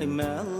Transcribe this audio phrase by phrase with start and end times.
[0.00, 0.59] Emel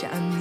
[0.00, 0.37] 想。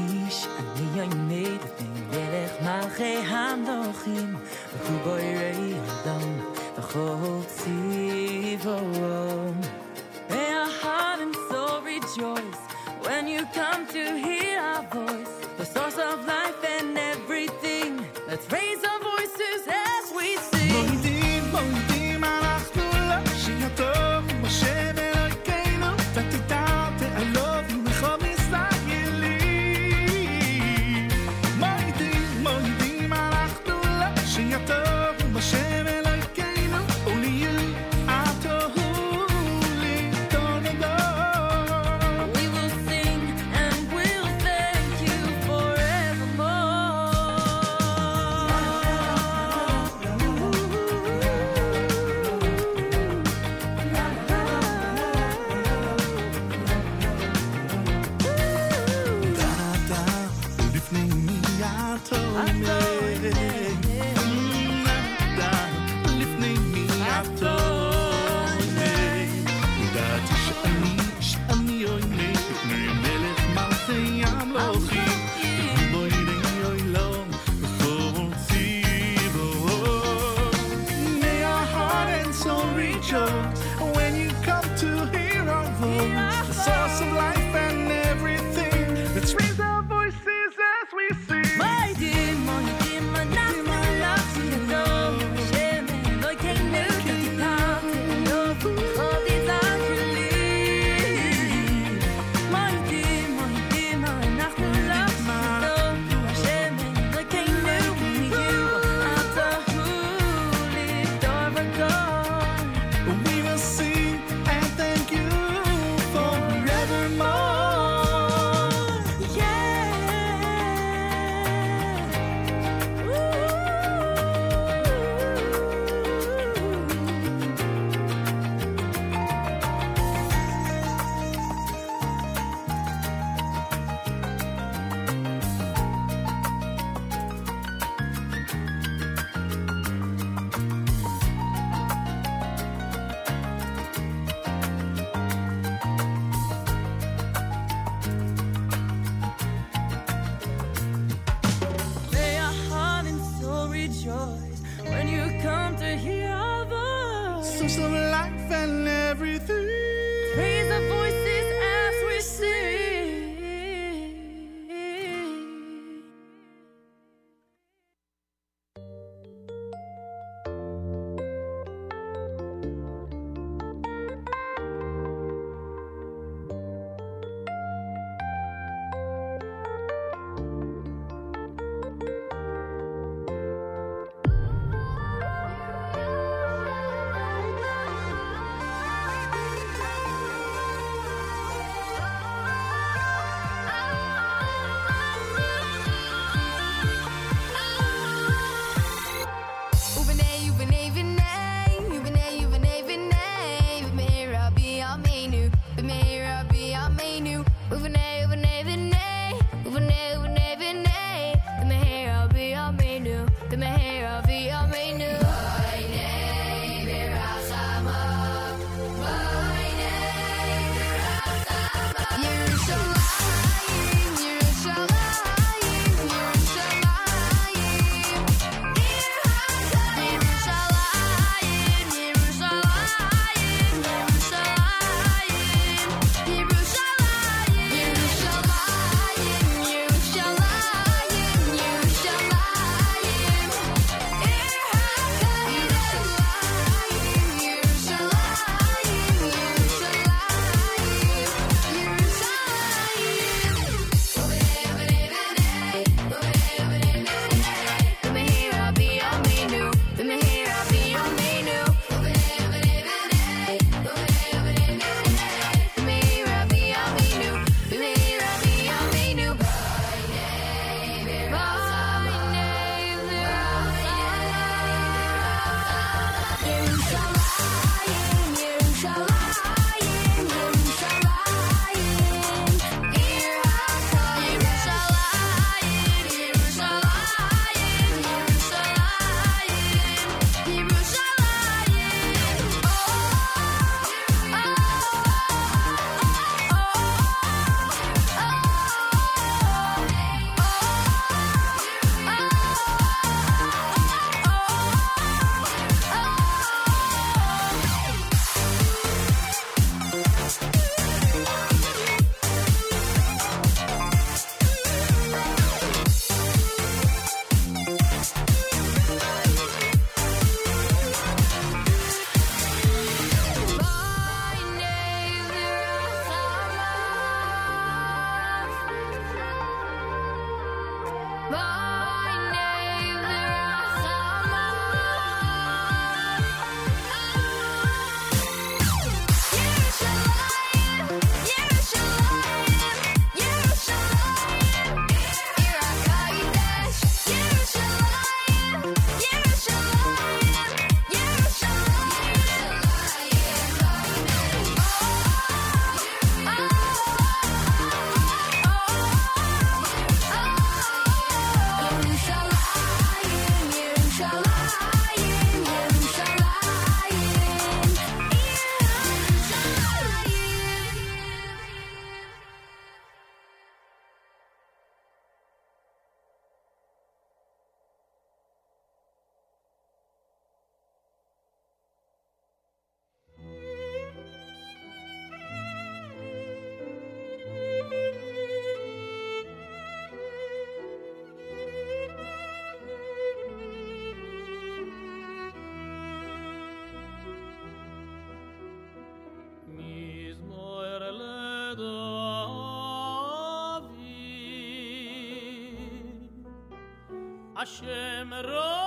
[407.47, 408.66] Hashem ro.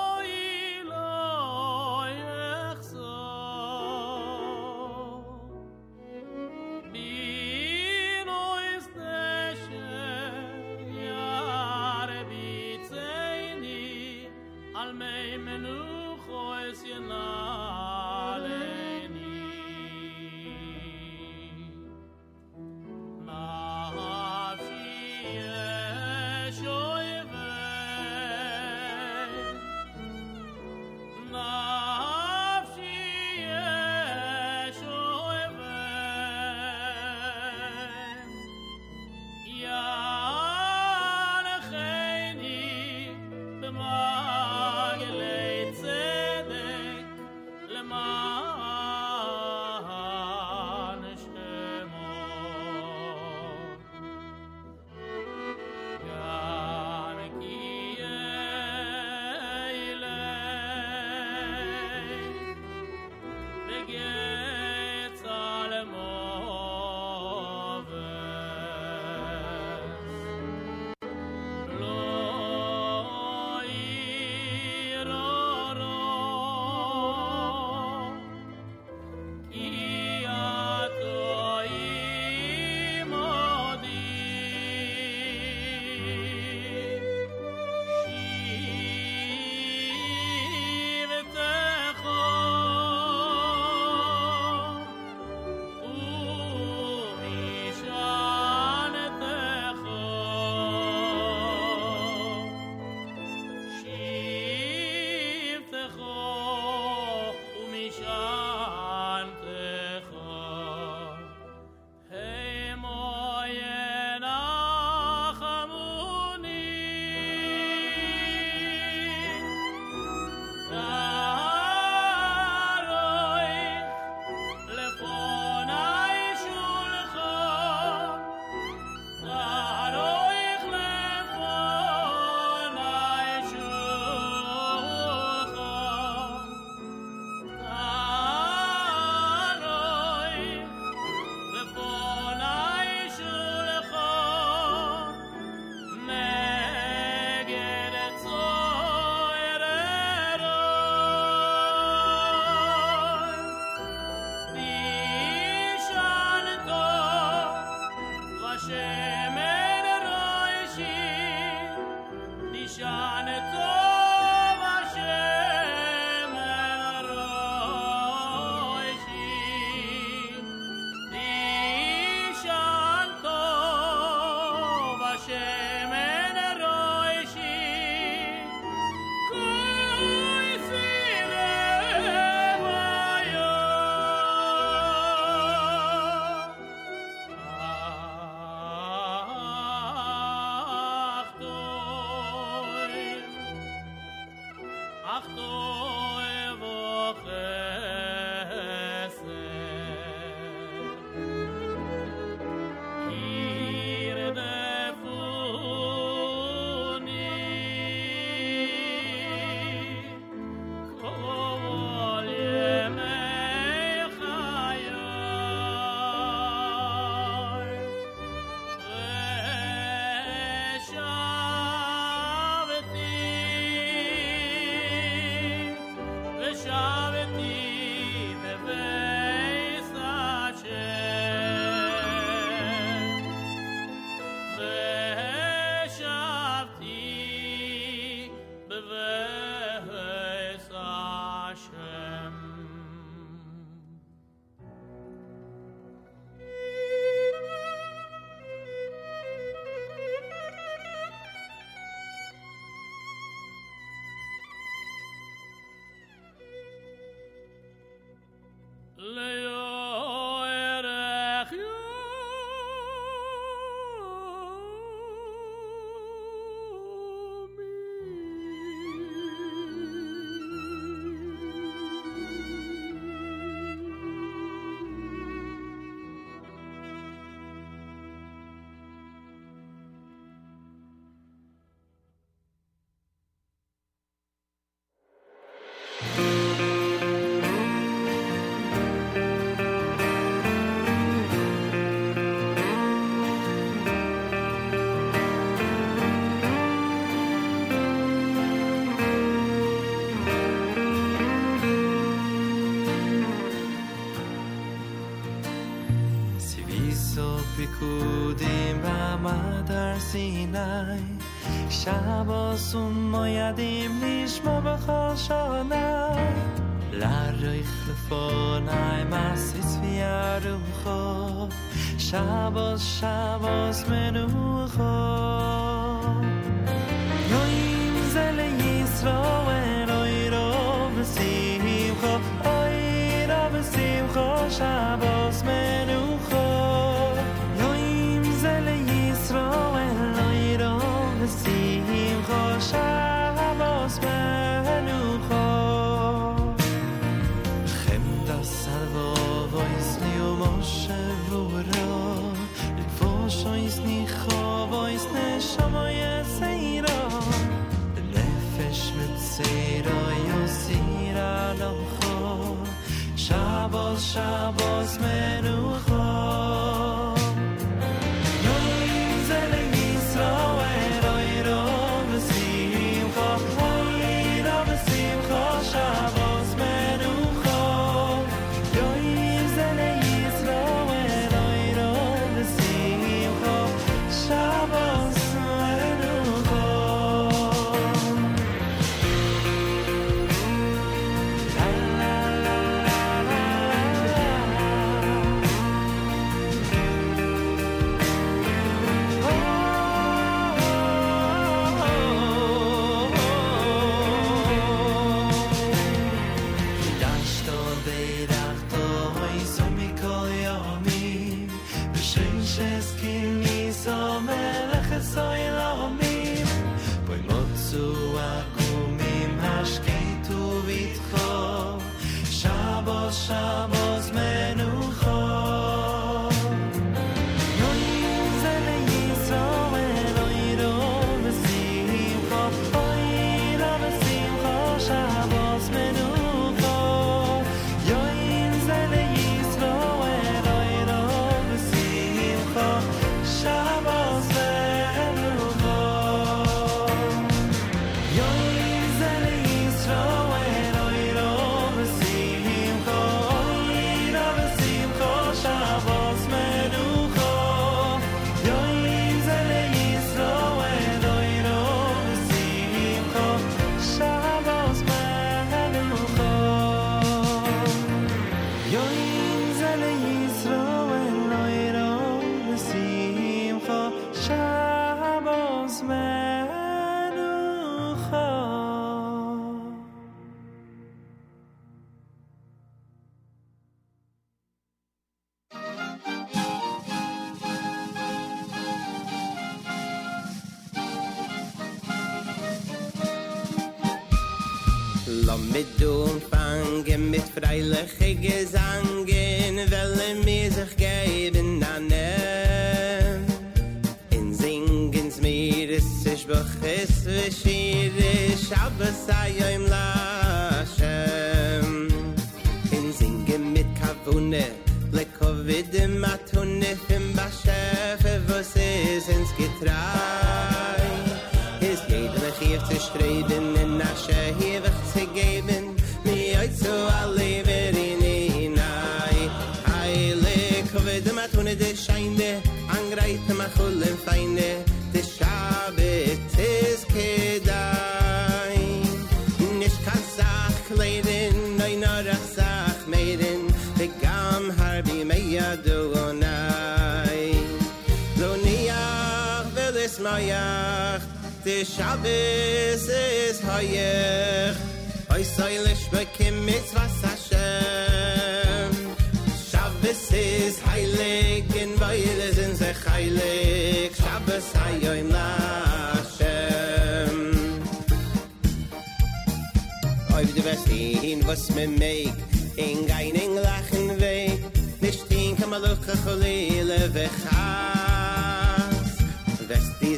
[259.13, 259.50] Hallelujah.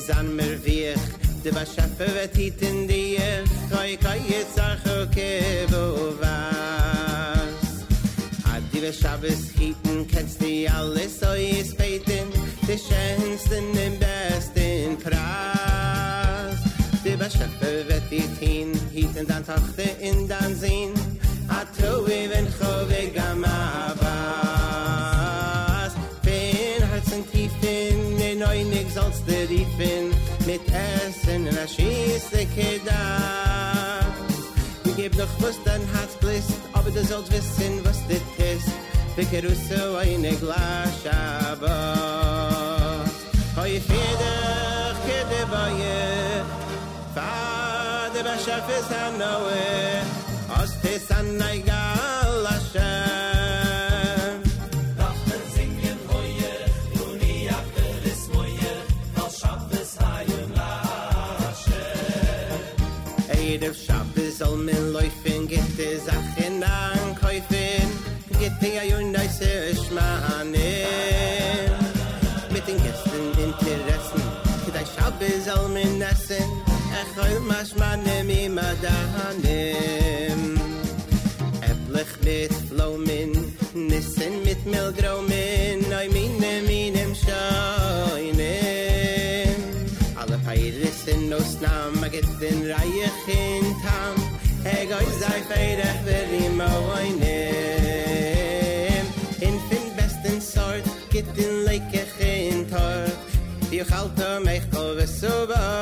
[0.06, 0.96] zan mer vier
[1.42, 2.36] de ba schaffe wet
[2.68, 3.18] in die
[3.70, 4.20] kai kai
[4.54, 4.84] sach
[5.14, 5.30] ke
[5.70, 7.62] bovas
[8.46, 12.26] hat die schabes hiten kennst die alles so is beten
[12.66, 16.58] de schönsten im besten pras
[17.04, 20.92] de ba schaffe wet it hin hiten dann tachte in dan sehen
[21.48, 24.01] hat du even khove gamav
[30.52, 31.66] geht essen in a
[32.54, 33.04] keda
[34.96, 38.64] gib doch was dein herz blist aber du sollst wissen was dit is
[39.16, 41.04] Wir it so eine ne glash
[41.58, 43.04] aber
[43.56, 46.44] hoy feder kede baie
[47.14, 49.64] Fade ba shafes han noe
[50.58, 50.72] aus
[51.08, 51.62] san nay
[64.44, 67.87] soll mir läufen geht der Sachen an kaufen
[68.40, 69.90] geht der ja und ich sehe es
[72.55, 74.22] mit den gästen interessen
[74.64, 75.68] geht ich hab soll all
[76.02, 76.44] essen.
[77.00, 79.02] Ich hol mal mal mir mal da
[82.24, 83.33] mit Flomin,
[83.74, 88.55] Nissen mit Milgromin, Neu Mine, Mine, Mscheine.
[90.16, 93.11] Alle Peiris in Ostnam, Maget den Reihe
[95.48, 96.61] feydach vel im
[96.96, 97.07] oynem
[99.40, 103.16] in fin besten sort git in leike gein tort
[103.70, 105.81] dir halt mir kol so war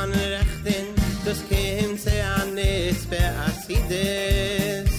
[0.00, 0.86] an rechten
[1.24, 4.90] das gehen se an is be asides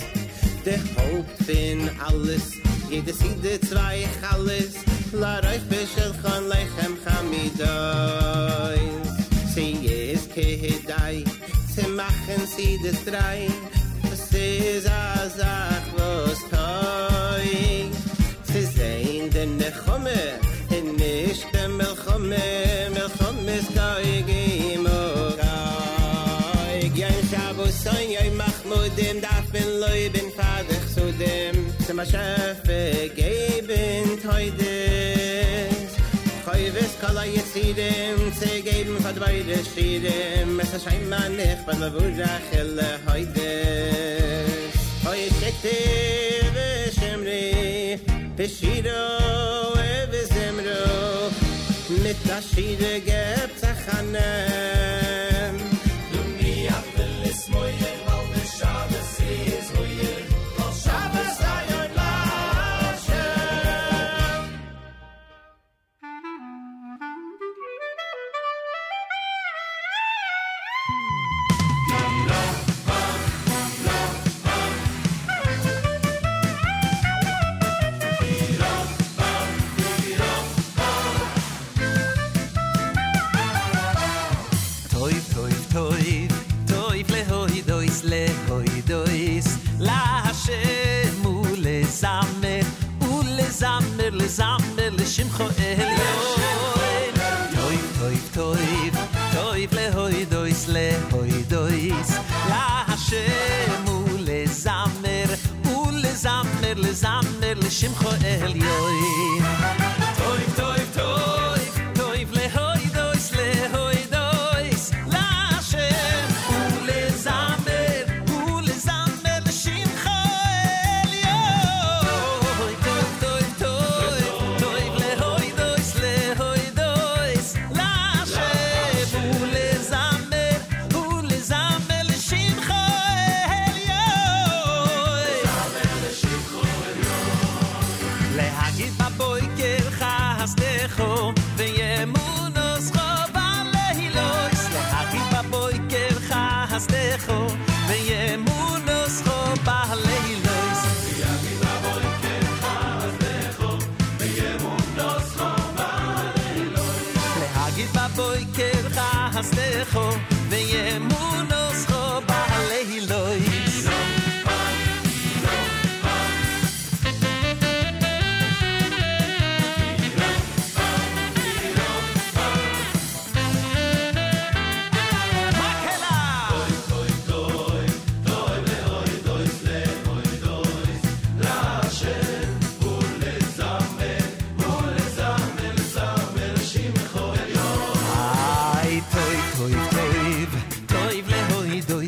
[0.65, 2.45] de hope bin alles
[2.89, 4.73] jede side zwei alles
[5.11, 7.77] la reich bisel khan lechem gamido
[9.53, 11.23] sie is ke hedai
[11.73, 13.47] se machen sie de drei
[14.09, 15.57] das is as a
[15.95, 17.49] was toy
[18.49, 20.21] sie sein de nechome
[20.77, 22.45] in nicht dem melchome
[22.95, 24.60] melchome steigen
[32.01, 32.63] ma shef
[33.15, 34.73] geben heute
[36.45, 42.29] Koyves kala yesidem ze geben hat beide shidem es scheint man nicht bei der wurde
[42.51, 43.49] helle heute
[45.05, 45.77] Hoy tete
[46.55, 47.99] ve shemre
[48.37, 49.01] peshido
[50.11, 50.81] ve zemro
[52.03, 52.19] mit
[53.09, 54.80] gebt khanem
[93.61, 97.05] zamer le zamer le shimcho el yoy.
[97.55, 98.91] Toy toy toy
[99.33, 102.09] toy le hoy dois le hoy dois.
[102.49, 105.29] La hashem u le zamer
[105.75, 109.30] u le zamer le zamer le shimcho el yoy.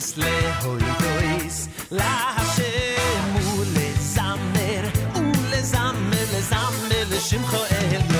[0.04, 2.16] is le hoy dois la
[2.54, 2.72] she
[3.34, 4.84] mule zamer
[5.16, 8.12] ule zamer le zamer le shim khoel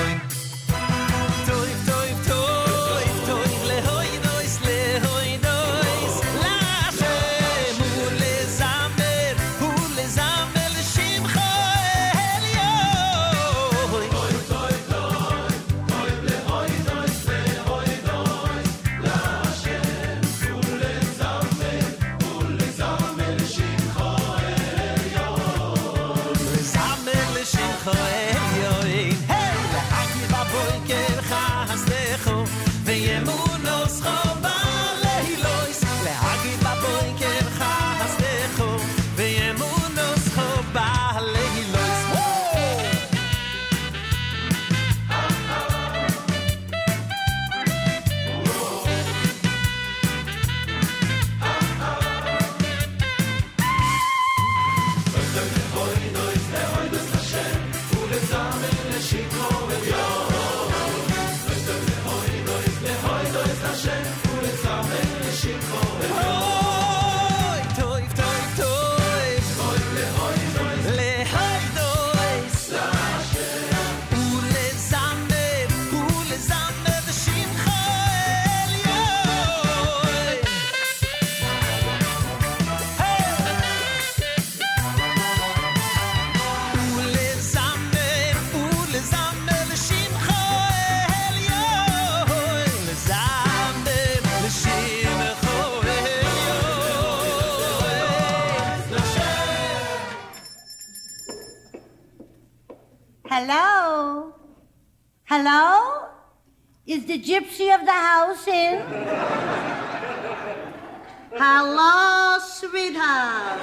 [111.32, 113.62] Hello, sweetheart.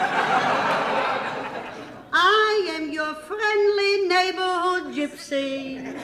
[2.13, 6.01] I am your friendly neighborhood gypsy.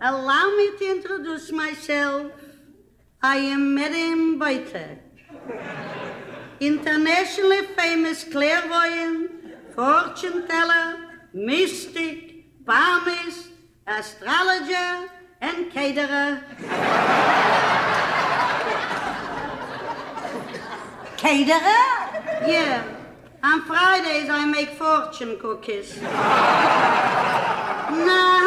[0.00, 2.32] Allow me to introduce myself.
[3.22, 4.98] I am Miriam Beuter,
[6.58, 9.30] internationally famous clairvoyant,
[9.72, 10.96] fortune teller,
[11.32, 13.50] mystic, palmist,
[13.86, 15.08] astrologer,
[15.40, 16.42] and caterer.
[21.24, 21.84] Caterer?
[22.46, 22.84] Yeah.
[23.42, 26.00] On Fridays, I make fortune cookies.
[26.02, 26.16] now,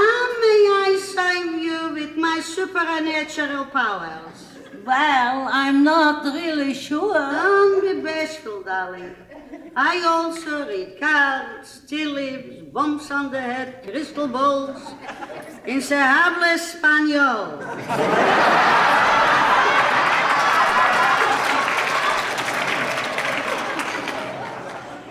[0.01, 4.39] how may I serve you with my supernatural powers?
[4.85, 7.13] Well, I'm not really sure.
[7.13, 9.15] Don't be bashful, darling.
[9.75, 14.81] I also read cards, tea leaves, bumps on the head, crystal balls.
[15.65, 17.47] In se habla español.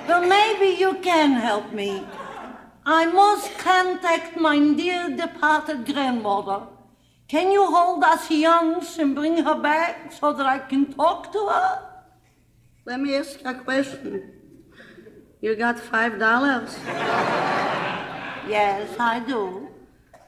[0.08, 2.06] Well, maybe you can help me.
[2.84, 6.68] I must contact my dear departed grandmother.
[7.26, 11.48] Can you hold us youngs and bring her back so that I can talk to
[11.48, 11.82] her?
[12.84, 14.32] Let me ask you a question.
[15.40, 16.78] You got five dollars?
[18.46, 19.68] yes, I do.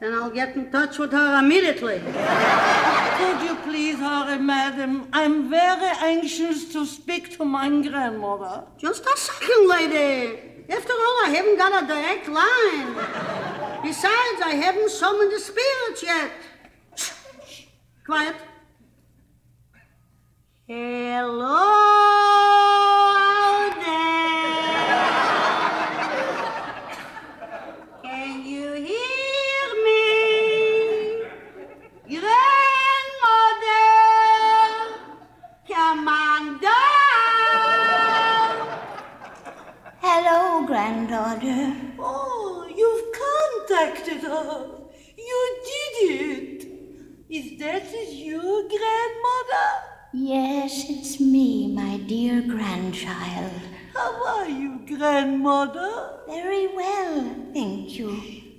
[0.01, 1.99] Then I'll get in touch with her immediately.
[3.19, 5.09] Could you please hurry, madam?
[5.13, 8.65] I'm very anxious to speak to my grandmother.
[8.79, 10.39] Just a second, lady.
[10.71, 13.83] After all, I haven't got a direct line.
[13.83, 16.31] Besides, I haven't summoned the spirits yet.
[18.07, 18.37] Quiet.
[20.69, 22.28] Hello
[40.69, 41.75] granddaughter.
[41.99, 44.69] Oh, you've contacted her.
[45.17, 46.69] You did it.
[47.31, 49.69] Is that you, grandmother?
[50.13, 53.63] Yes, it's me, my dear grandchild.
[53.95, 56.21] How are you, grandmother?
[56.27, 58.11] Very well, thank you.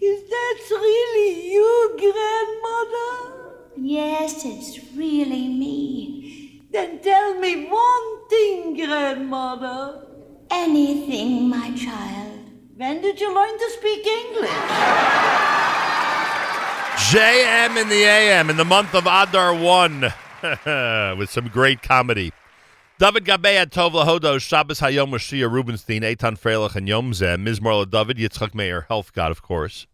[0.01, 3.53] Is that really you, grandmother?
[3.77, 6.63] Yes, it's really me.
[6.71, 10.08] Then tell me one thing, grandmother.
[10.51, 12.39] Anything, my child.
[12.75, 14.49] When did you learn to speak English?
[17.09, 20.01] JM in the AM in the month of Adar 1
[21.17, 22.31] with some great comedy.
[22.97, 28.17] David Gabea, Tov Lahodo, Shabbos Hayom Mashiach Rubenstein, Eitan Freilich, and Yom Zeh, Mizmor David,
[28.17, 29.87] Yitzchak Meir, Health God, of course.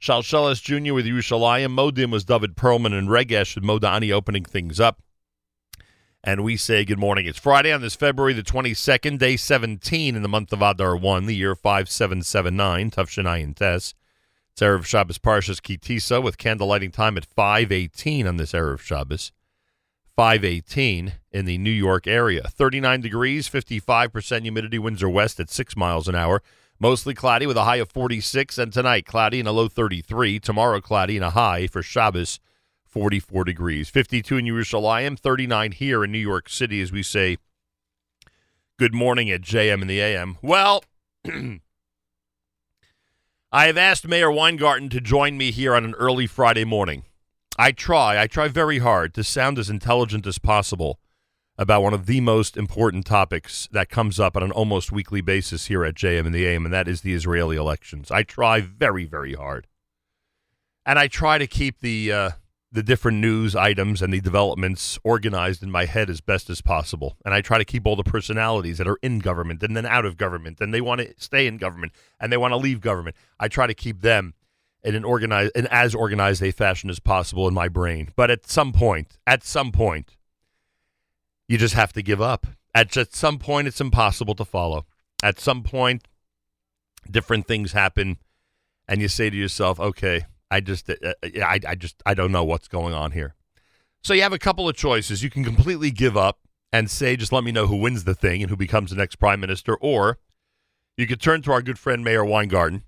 [0.00, 0.94] Shalshelis Jr.
[0.94, 5.02] with Yerushalayim, Modim was David Perlman and Regesh with Modani opening things up.
[6.24, 7.26] And we say good morning.
[7.26, 11.26] It's Friday on this February the 22nd, day 17 in the month of Adar 1,
[11.26, 13.92] the year 5779, Tufshanai and Tess.
[14.52, 18.78] It's Erev Shabbos Parshas Ki Tisa with candle lighting time at 518 on this Erev
[18.78, 19.32] Shabbos.
[20.14, 22.44] 518 in the New York area.
[22.44, 26.40] 39 degrees, 55% humidity, winds are west at 6 miles an hour.
[26.78, 30.38] Mostly cloudy with a high of 46, and tonight cloudy and a low 33.
[30.38, 32.38] Tomorrow cloudy and a high for Shabbos,
[32.92, 33.88] 44 degrees.
[33.88, 37.38] 52 in Yerushalayim, 39 here in New York City as we say
[38.78, 40.36] good morning at JM and the AM.
[40.42, 40.84] Well,
[43.52, 47.04] I have asked Meir Weingarten to join me here on an early Friday morning.
[47.58, 50.98] I try, I try very hard to sound as intelligent as possible
[51.56, 55.66] about one of the most important topics that comes up on an almost weekly basis
[55.66, 58.10] here at JM and the AM, and that is the Israeli elections.
[58.10, 59.66] I try very, very hard.
[60.84, 62.30] And I try to keep the uh,
[62.72, 67.18] the different news items and the developments organized in my head as best as possible.
[67.22, 70.06] And I try to keep all the personalities that are in government and then out
[70.06, 73.14] of government and they want to stay in government and they want to leave government.
[73.38, 74.32] I try to keep them
[74.82, 78.10] in an organized in as organized a fashion as possible in my brain.
[78.16, 80.16] But at some point, at some point,
[81.46, 82.46] you just have to give up.
[82.74, 84.86] At just some point it's impossible to follow.
[85.22, 86.08] At some point
[87.10, 88.16] different things happen
[88.88, 92.30] and you say to yourself, "Okay, I just, uh, uh, I, I just, I don't
[92.30, 93.34] know what's going on here.
[94.02, 95.22] So you have a couple of choices.
[95.22, 96.40] You can completely give up
[96.72, 99.16] and say, just let me know who wins the thing and who becomes the next
[99.16, 100.18] prime minister, or
[100.96, 102.82] you could turn to our good friend Meir Weingarten,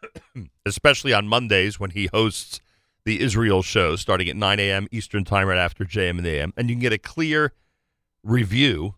[0.66, 2.60] especially on Mondays when he hosts
[3.04, 4.86] the Israel show starting at 9 a.m.
[4.90, 7.52] Eastern Time right after JM and AM, and you can get a clear
[8.22, 8.96] review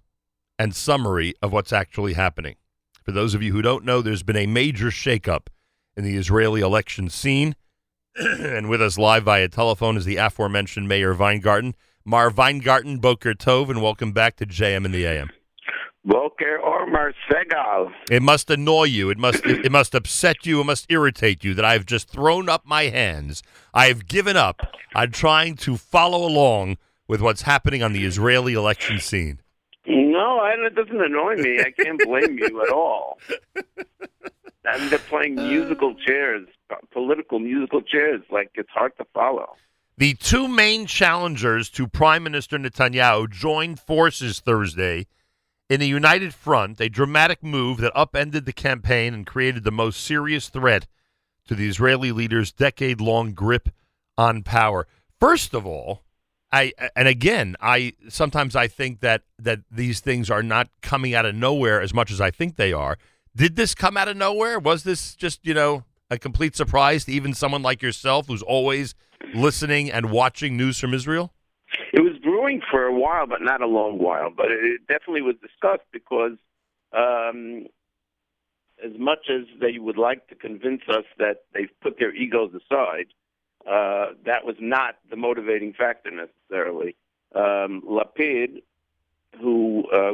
[0.58, 2.56] and summary of what's actually happening.
[3.04, 5.46] For those of you who don't know, there's been a major shakeup
[5.96, 7.54] in the Israeli election scene.
[8.16, 11.74] and with us live via telephone is the aforementioned Meir Weingarten.
[12.04, 15.30] Mar Weingarten, Boker Tov, and welcome back to JM in the AM.
[16.04, 17.92] Boker Ormer Segal.
[18.10, 19.10] It must annoy you.
[19.10, 20.60] It must it must upset you.
[20.60, 23.42] It must irritate you that I've just thrown up my hands.
[23.74, 24.60] I have given up
[24.94, 29.40] on trying to follow along with what's happening on the Israeli election scene.
[29.86, 31.60] No, I, it doesn't annoy me.
[31.60, 33.18] I can't blame you at all.
[34.64, 36.06] And they're playing musical uh.
[36.06, 36.46] chairs,
[36.92, 38.22] political musical chairs.
[38.30, 39.56] Like it's hard to follow.
[39.96, 45.06] The two main challengers to Prime Minister Netanyahu joined forces Thursday
[45.68, 50.00] in a united front, a dramatic move that upended the campaign and created the most
[50.00, 50.86] serious threat
[51.46, 53.68] to the Israeli leader's decade long grip
[54.16, 54.86] on power.
[55.18, 56.02] First of all,
[56.52, 61.26] I and again, I sometimes I think that that these things are not coming out
[61.26, 62.98] of nowhere as much as I think they are.
[63.34, 64.58] Did this come out of nowhere?
[64.58, 68.94] Was this just, you know, a complete surprise to even someone like yourself who's always
[69.34, 71.32] listening and watching news from Israel?
[71.92, 74.30] It was brewing for a while, but not a long while.
[74.34, 76.38] But it definitely was discussed because,
[76.92, 77.66] um,
[78.84, 83.06] as much as they would like to convince us that they've put their egos aside,
[83.66, 86.96] uh, that was not the motivating factor necessarily.
[87.34, 88.62] Um, Lapid,
[89.40, 90.12] who uh,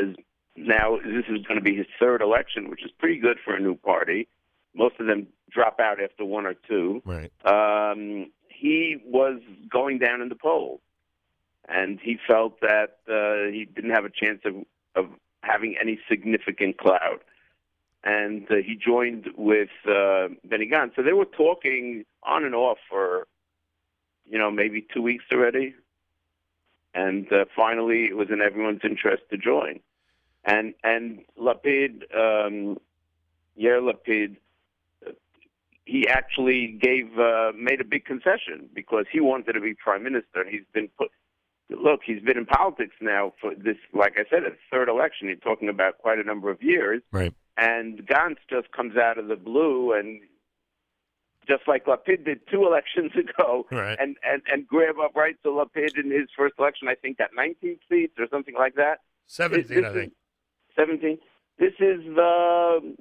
[0.00, 0.16] is
[0.56, 3.60] now this is going to be his third election, which is pretty good for a
[3.60, 4.28] new party.
[4.74, 7.02] Most of them drop out after one or two.
[7.04, 7.32] Right.
[7.44, 9.40] Um, he was
[9.70, 10.80] going down in the polls,
[11.68, 14.54] and he felt that uh, he didn't have a chance of,
[14.94, 15.10] of
[15.42, 17.22] having any significant clout.
[18.04, 20.94] And uh, he joined with uh, Benny Gantz.
[20.94, 23.26] So they were talking on and off for,
[24.24, 25.74] you know, maybe two weeks already.
[26.94, 29.80] And uh, finally, it was in everyone's interest to join
[30.46, 32.78] and and Lapid, um,
[33.60, 34.36] Yair Lapid,
[35.84, 40.44] he actually gave uh, made a big concession because he wanted to be prime minister.
[40.48, 41.08] He's been put.
[41.68, 45.26] Look, he's been in politics now for this, like I said, a third election.
[45.26, 47.02] You're talking about quite a number of years.
[47.10, 47.34] Right.
[47.56, 50.20] And Gantz just comes out of the blue and
[51.48, 53.96] just like Lapid did two elections ago, Right.
[54.00, 55.34] and, and, and grab up right.
[55.42, 59.00] So Lapid in his first election, I think, got 19 seats or something like that.
[59.26, 60.12] 17, This I is- think.
[60.76, 61.18] 17.
[61.58, 62.94] This is the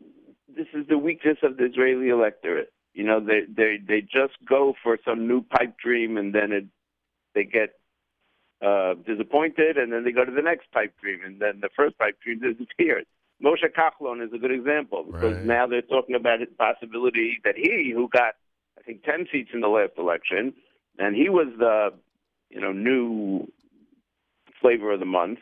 [0.55, 2.71] this is the weakness of the Israeli electorate.
[2.93, 6.65] You know, they they they just go for some new pipe dream, and then it
[7.33, 7.73] they get
[8.65, 11.97] uh, disappointed, and then they go to the next pipe dream, and then the first
[11.97, 13.05] pipe dream disappears.
[13.43, 15.45] Moshe Kachlon is a good example because Right.
[15.45, 18.35] now they're talking about the possibility that he, who got
[18.77, 20.53] I think ten seats in the last election,
[20.97, 21.89] and he was the
[22.49, 23.51] you know new
[24.61, 25.39] flavor of the month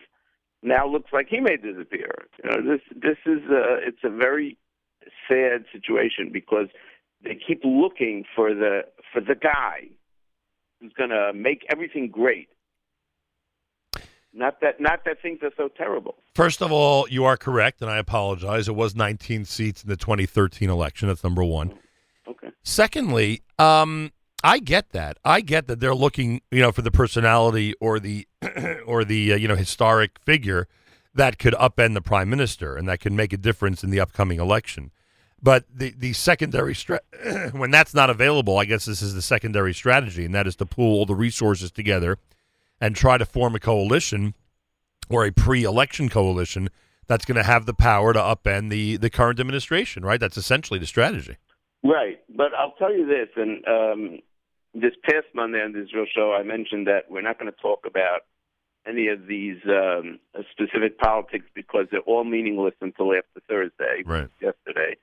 [0.64, 2.11] now looks like he may disappear.
[2.43, 4.57] You know, this this is a, it's a very
[5.28, 6.68] sad situation because
[7.24, 9.89] they keep looking for the for the guy
[10.80, 12.49] who's going to make everything great.
[14.34, 16.16] Not that not that things are so terrible.
[16.34, 18.68] First of all, you are correct, and I apologize.
[18.68, 21.07] It was 19 seats in the 2013 election.
[21.07, 21.78] That's number one.
[22.28, 22.49] Okay.
[22.64, 24.11] Secondly, um,
[24.43, 25.17] I get that.
[25.23, 28.27] I get that they're looking, you know, for the personality or the
[28.85, 30.67] or the uh, you know historic figure
[31.15, 34.39] that could upend the prime minister and that can make a difference in the upcoming
[34.39, 34.91] election.
[35.41, 37.01] But the the secondary stra-
[37.53, 40.65] when that's not available, I guess this is the secondary strategy, and that is to
[40.65, 42.17] pool all the resources together
[42.81, 44.33] and try to form a coalition
[45.09, 46.69] or a pre-election coalition
[47.07, 50.03] that's going to have the power to upend the the current administration.
[50.03, 50.19] Right?
[50.19, 51.37] That's essentially the strategy.
[51.83, 54.19] Right, but I'll tell you this, and um,
[54.74, 57.86] this past Monday on the Israel show, I mentioned that we're not going to talk
[57.86, 58.21] about
[58.86, 60.19] any of these um,
[60.51, 64.28] specific politics because they're all meaningless until after Thursday, Right.
[64.41, 64.97] yesterday.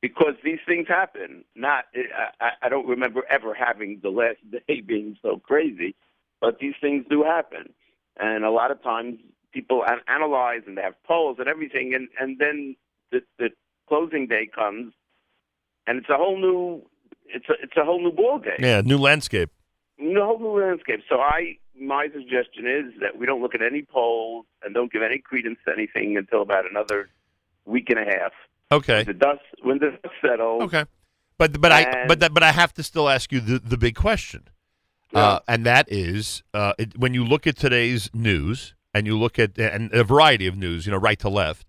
[0.00, 1.44] Because these things happen.
[1.54, 4.38] Not, I, I- I don't remember ever having the last
[4.68, 5.94] day being so crazy,
[6.40, 7.74] but these things do happen,
[8.18, 9.18] and a lot of times
[9.52, 12.76] people an- analyze and they have polls and everything, and and then
[13.12, 13.50] the, the
[13.88, 14.94] closing day comes,
[15.86, 16.82] and it's a whole new,
[17.34, 19.50] it's a it's a whole new ball game Yeah, new landscape.
[19.98, 21.00] no new landscape.
[21.08, 25.02] So I, my suggestion is that we don't look at any polls and don't give
[25.02, 27.08] any credence to anything until about another
[27.64, 28.32] week and a half.
[28.72, 29.02] Okay.
[29.04, 30.62] The dust, when the dust settles.
[30.64, 30.84] Okay.
[31.38, 33.94] But but I but that, but I have to still ask you the the big
[33.96, 34.48] question,
[35.14, 39.38] uh, and that is uh, it, when you look at today's news and you look
[39.38, 41.66] at and a variety of news, you know, right to left,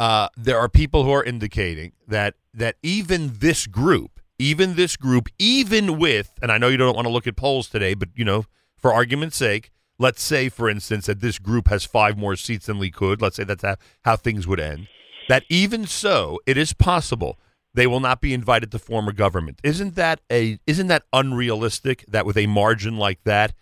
[0.00, 5.28] uh, there are people who are indicating that that even this group, even this group,
[5.38, 8.24] even with, and I know you don't want to look at polls today, but you
[8.24, 8.44] know,
[8.76, 12.78] for argument's sake, let's say, for instance, that this group has five more seats than
[12.78, 13.22] we could.
[13.22, 14.88] Let's say that's how, how things would end.
[15.28, 17.38] That even so, it is possible
[17.72, 19.60] they will not be invited to form a government.
[19.62, 22.04] Isn't that a isn't that unrealistic?
[22.08, 23.54] That with a margin like that,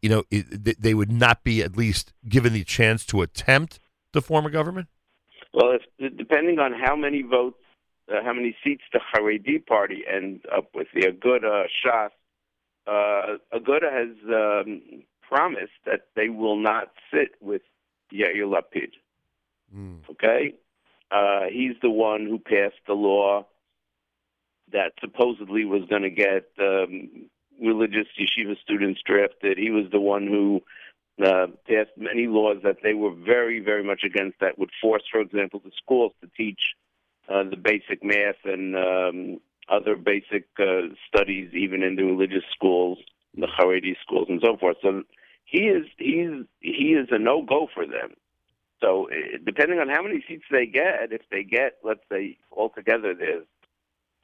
[0.00, 3.80] you know, it, they would not be at least given the chance to attempt
[4.12, 4.86] to form a government.
[5.52, 7.58] Well, if, depending on how many votes,
[8.12, 12.10] uh, how many seats the Haredi party end up with, the Aguda Shas,
[12.86, 17.62] uh, Aguda has um, promised that they will not sit with
[18.12, 18.92] Yair Lapid.
[20.10, 20.54] Okay,
[21.10, 23.46] uh, he's the one who passed the law
[24.72, 27.28] that supposedly was going to get um,
[27.60, 29.58] religious yeshiva students drafted.
[29.58, 30.60] He was the one who
[31.24, 34.40] uh, passed many laws that they were very, very much against.
[34.40, 36.60] That would force, for example, the schools to teach
[37.28, 42.98] uh, the basic math and um, other basic uh, studies, even in the religious schools,
[43.34, 44.76] the Haredi schools, and so forth.
[44.82, 45.02] So
[45.44, 48.14] he is he's he is a no go for them.
[48.80, 53.14] So uh, depending on how many seats they get, if they get, let's say, altogether
[53.14, 53.46] there's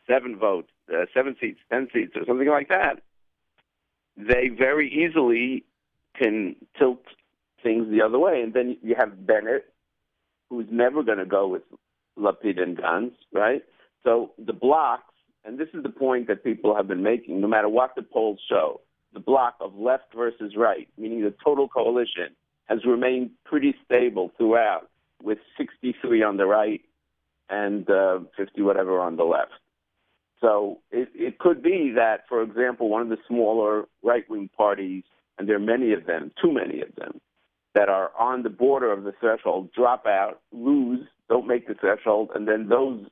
[0.09, 3.03] seven votes, uh, seven seats, ten seats, or something like that,
[4.17, 5.65] they very easily
[6.17, 7.05] can tilt
[7.63, 8.43] things the other way.
[8.43, 9.73] And then you have Bennett,
[10.51, 11.63] who's never going to go with
[12.19, 13.63] Lapid and Gantz, right?
[14.05, 15.15] So the blocks,
[15.45, 18.41] and this is the point that people have been making, no matter what the polls
[18.49, 18.81] show,
[19.13, 22.35] the block of left versus right, meaning the total coalition,
[22.67, 24.91] has remained pretty stable throughout,
[25.23, 26.83] with 63 on the right
[27.49, 29.53] and uh, 50 whatever on the left.
[30.41, 35.05] So it, it could be that, for example, one of the smaller right wing parties,
[35.39, 37.21] and there are many of them, too many of them,
[37.75, 42.31] that are on the border of the threshold drop out, lose, don't make the threshold,
[42.35, 43.05] and then those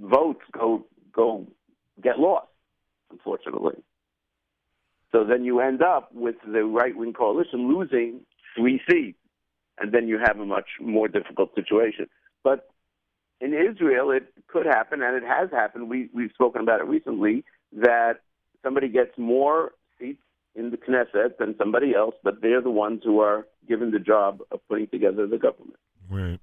[0.00, 1.46] votes go go
[2.02, 2.48] get lost,
[3.10, 3.82] unfortunately.
[5.12, 8.20] So then you end up with the right wing coalition losing
[8.56, 9.18] three seats,
[9.78, 12.06] and then you have a much more difficult situation.
[12.42, 12.68] But
[13.40, 15.88] in Israel, it could happen, and it has happened.
[15.88, 18.20] We, we've spoken about it recently that
[18.62, 20.22] somebody gets more seats
[20.54, 24.40] in the Knesset than somebody else, but they're the ones who are given the job
[24.50, 25.76] of putting together the government.
[26.10, 26.40] Right.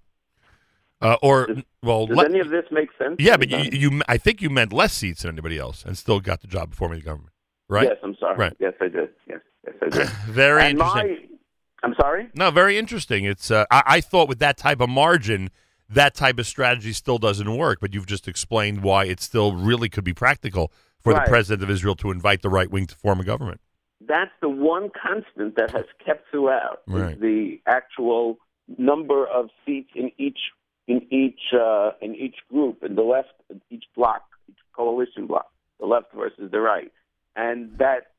[1.03, 1.47] Uh, or
[1.83, 3.17] well, Does le- any of this make sense?
[3.19, 6.19] yeah, but you, you, I think you meant less seats than anybody else, and still
[6.19, 7.33] got the job of forming the government,
[7.69, 7.87] right?
[7.89, 8.37] Yes, I'm sorry.
[8.37, 8.53] Right.
[8.59, 9.09] Yes, I did.
[9.27, 10.09] Yes, yes, I did.
[10.27, 11.07] Very and interesting.
[11.07, 12.29] My, I'm sorry.
[12.33, 13.25] No, very interesting.
[13.25, 15.49] It's uh, I, I thought with that type of margin,
[15.89, 17.79] that type of strategy still doesn't work.
[17.81, 21.25] But you've just explained why it still really could be practical for Right.
[21.25, 23.59] the president of Israel to invite the right wing to form a government.
[24.07, 27.19] That's the one constant that has kept throughout is Right.
[27.19, 28.37] the actual
[28.77, 30.39] number of seats in each
[30.87, 33.33] in each uh, in each group in the left,
[33.69, 36.91] each block, each coalition block, the left versus the right,
[37.35, 38.11] and that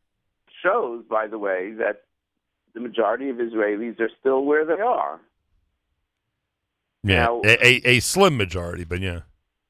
[0.63, 2.03] shows, by the way, that
[2.75, 5.21] the majority of Israelis are still where they are.
[7.03, 9.21] Yeah, Now- a, a, a slim majority, but yeah.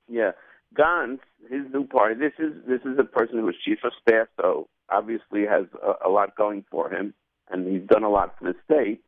[0.08, 0.32] Yeah,
[0.74, 1.20] Gantz,
[1.50, 2.14] his new party.
[2.14, 6.08] This is this is a person who was chief of staff, so obviously has a,
[6.08, 7.14] a lot going for him,
[7.50, 9.02] and he's done a lot for the state.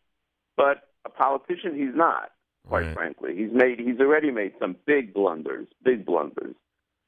[0.56, 2.30] But a politician, he's not.
[2.68, 2.94] Quite Right.
[2.94, 6.56] frankly, he's made he's already made some big blunders, big blunders,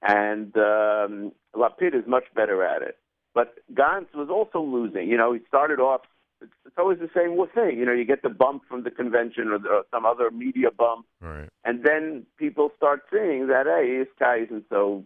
[0.02, 2.96] and um, Lapid is much better at it.
[3.34, 5.08] But Gantz was also losing.
[5.08, 6.02] You know, he started off.
[6.40, 7.78] It's, it's always the same thing.
[7.78, 10.70] You know, you get the bump from the convention or, the, or some other media
[10.70, 11.48] bump, Right.
[11.64, 15.04] and then people start seeing that hey, this guy isn't so,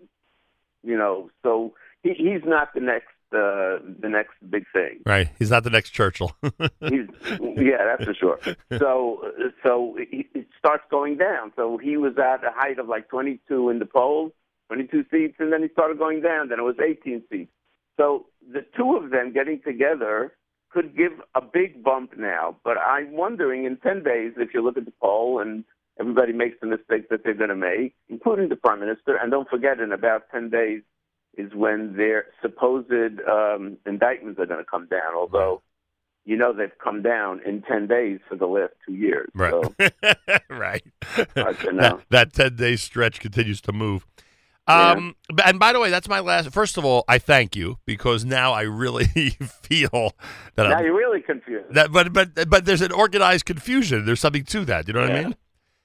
[0.83, 1.73] you know, so
[2.03, 5.01] he, he's not the next uh, the next big thing.
[5.07, 5.28] Right.
[5.39, 6.33] He's not the next Churchill.
[6.80, 7.09] He's
[7.57, 8.39] yeah, that's for sure.
[8.78, 11.53] So so it, it starts going down.
[11.57, 14.33] So he was at a height of like 22 in the polls,
[14.68, 16.49] 22 seats, and then he started going down.
[16.49, 17.51] Then it was 18 seats.
[17.99, 20.33] So the two of them getting together
[20.70, 22.57] could give a big bump now.
[22.64, 25.64] But I'm wondering in 10 days if you look at the poll and
[26.01, 29.16] everybody makes the mistakes that they're going to make, including the prime minister.
[29.16, 30.83] And don't forget, in about 10 days
[31.37, 32.91] is when their supposed
[33.28, 35.14] um, indictments are going to come down.
[35.16, 35.62] Although,
[36.24, 39.28] you know, they've come down in 10 days for the last two years.
[39.35, 39.51] right.
[39.51, 39.74] So,
[40.51, 40.83] right.
[41.35, 44.07] That, that 10 day stretch continues to move.
[44.66, 46.51] Um, b- and by the way, that's my last.
[46.51, 49.05] First of all, I thank you because now I really
[49.62, 50.12] feel
[50.55, 51.74] that now I'm, you're really confused.
[51.74, 54.05] that, but but but there's an organized confusion.
[54.05, 54.87] There's something to that.
[54.87, 55.37] You know what I mean?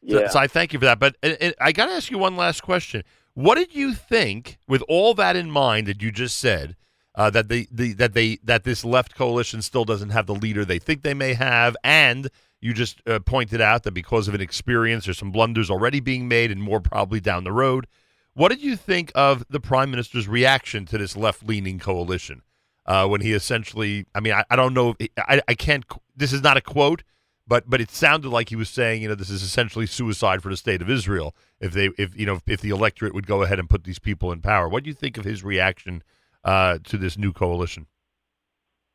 [0.08, 0.28] So, yeah.
[0.30, 1.00] so I thank you for that.
[1.00, 3.04] But uh, uh, I got to ask you one last question.
[3.38, 6.76] What did you think, with all that in mind that you just said,
[7.14, 10.66] uh, that the, the that they that this left coalition still doesn't have the leader
[10.66, 12.30] they think they may have, and
[12.62, 16.28] you just uh, pointed out that because of an experience, there's some blunders already being
[16.28, 17.86] made, and more probably down the road.
[18.34, 22.42] What did you think of the prime minister's reaction to this left-leaning coalition
[22.88, 24.08] uh, when he essentially?
[24.16, 24.96] I mean, I, I don't know.
[25.16, 25.86] I, I can't.
[26.16, 27.04] This is not a quote,
[27.48, 30.50] but but it sounded like he was saying, you know, this is essentially suicide for
[30.50, 33.60] the state of Israel if they if you know if the electorate would go ahead
[33.60, 34.68] and put these people in power.
[34.68, 36.04] What do you think of his reaction
[36.44, 37.88] uh, to this new coalition?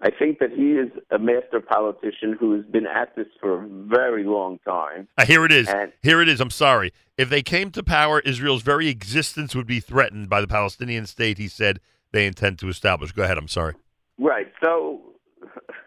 [0.04, 3.68] I think that he is a master politician who has been at this for a
[3.68, 5.06] very long time.
[5.16, 5.68] Uh, here it is.
[5.68, 6.40] And- Here it is.
[6.40, 6.92] I'm sorry.
[7.16, 11.38] If they came to power, Israel's very existence would be threatened by the Palestinian state.
[11.38, 11.78] He said
[12.10, 13.12] they intend to establish.
[13.12, 13.38] Go ahead.
[13.38, 13.74] I'm sorry.
[14.18, 14.52] Right.
[14.60, 15.02] So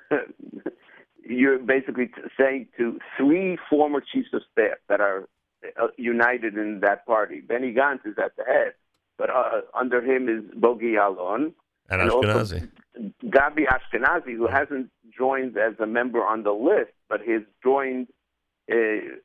[1.28, 5.28] you're basically t- saying to three former chiefs of staff that are
[5.82, 7.42] uh, united in that party.
[7.42, 8.74] Benny Gantz is at the head,
[9.18, 11.54] but uh, under him is Bogie Ya'alon.
[11.90, 12.70] And, And Ashkenazi.
[13.26, 18.08] Gabi Ashkenazi, who hasn't joined as a member on the list, but has joined
[18.72, 18.76] uh,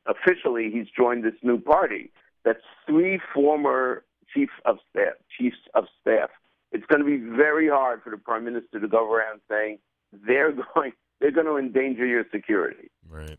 [0.07, 0.69] officially.
[0.71, 2.11] He's joined this new party.
[2.43, 5.13] That's three former chiefs of staff.
[5.37, 6.29] Chiefs of staff.
[6.71, 9.79] It's going to be very hard for the prime minister to go around saying
[10.25, 12.89] they're going they're going to endanger your security.
[13.09, 13.37] Right.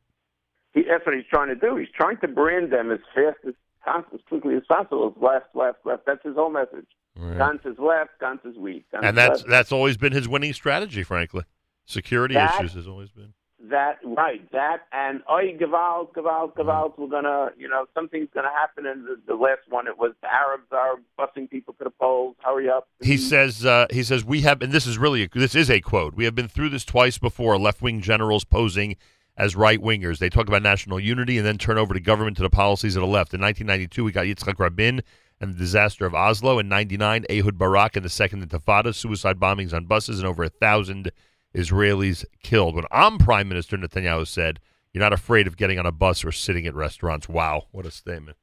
[0.72, 1.76] He, that's what he's trying to do.
[1.76, 3.53] He's trying to brand them as fast as
[3.85, 5.12] possible, as quickly as possible.
[5.14, 6.07] As left, left, left.
[6.07, 6.87] That's his whole message.
[7.14, 7.37] Right.
[7.37, 8.12] Gantz is left.
[8.22, 8.87] Gantz is weak.
[8.95, 9.51] Gantz And is that's left.
[9.51, 11.43] that's always been his winning strategy, frankly.
[11.85, 13.35] Security That- issues has always been.
[13.70, 18.86] That right that and oi gewalt gewalt gewalt we're gonna you know something's gonna happen
[18.86, 22.34] and the, the last one it was the arabs are busing people to the polls
[22.42, 25.54] hurry up He says uh, he says we have, and this is really a, this
[25.54, 26.14] is a quote.
[26.14, 27.58] We have been through this twice before.
[27.58, 28.96] Left wing generals posing
[29.36, 30.18] as right wingers.
[30.18, 33.00] They talk about national unity and then turn over the government to the policies of
[33.00, 33.34] the left.
[33.34, 35.02] In 1992, we got Yitzhak Rabin
[35.40, 36.58] and the disaster of Oslo.
[36.58, 40.48] In 99, Ehud Barak and the Second Intifada, suicide bombings on buses, and over a
[40.48, 41.10] thousand
[41.55, 42.74] Israelis killed.
[42.74, 44.61] When I'm prime minister, Netanyahu said,
[44.92, 47.90] "You're not afraid of getting on a bus or sitting at restaurants." Wow, what a
[47.90, 48.36] statement!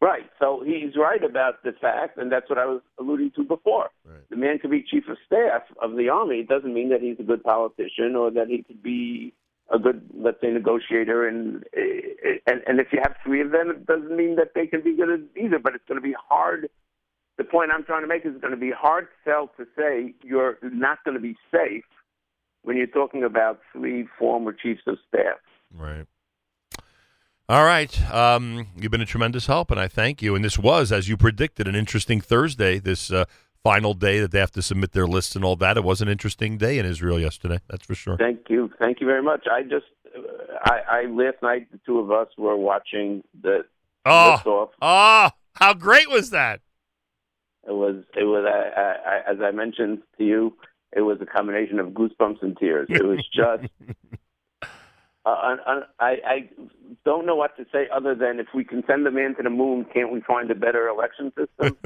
[0.00, 3.90] right so he's right about the fact and that's what i was alluding to before
[4.04, 4.20] Right.
[4.30, 7.18] the man could be chief of staff of the army it doesn't mean that he's
[7.18, 9.34] a good politician or that he could be
[9.74, 11.64] a good let's say negotiator and
[12.46, 14.94] and and if you have three of them it doesn't mean that they can be
[14.94, 16.70] good either but it's going to be hard
[17.36, 20.14] the point I'm trying to make is it's going to be hard sell to say
[20.22, 21.82] you're not going to be safe
[22.62, 25.38] when you're talking about three former chiefs of staff.
[25.74, 26.06] Right.
[27.48, 28.12] All right.
[28.12, 30.34] Um, you've been a tremendous help, and I thank you.
[30.34, 32.78] And this was, as you predicted, an interesting Thursday.
[32.78, 33.24] This uh,
[33.62, 35.76] final day that they have to submit their lists and all that.
[35.76, 37.60] It was an interesting day in Israel yesterday.
[37.68, 38.16] That's for sure.
[38.16, 39.46] Thank you, thank you very much.
[39.50, 39.86] I just,
[40.16, 40.20] uh,
[40.64, 43.64] I, I last night the two of us were watching the
[44.06, 46.60] Oh, oh, how great was that?
[47.66, 50.54] It was, it was, I, I, I, as I mentioned to you,
[50.92, 52.88] it was a combination of goosebumps and tears.
[52.90, 53.72] It was just.
[55.26, 55.56] Uh,
[56.00, 56.48] I, I
[57.04, 59.50] don't know what to say other than if we can send the man to the
[59.50, 61.76] moon, can't we find a better election system?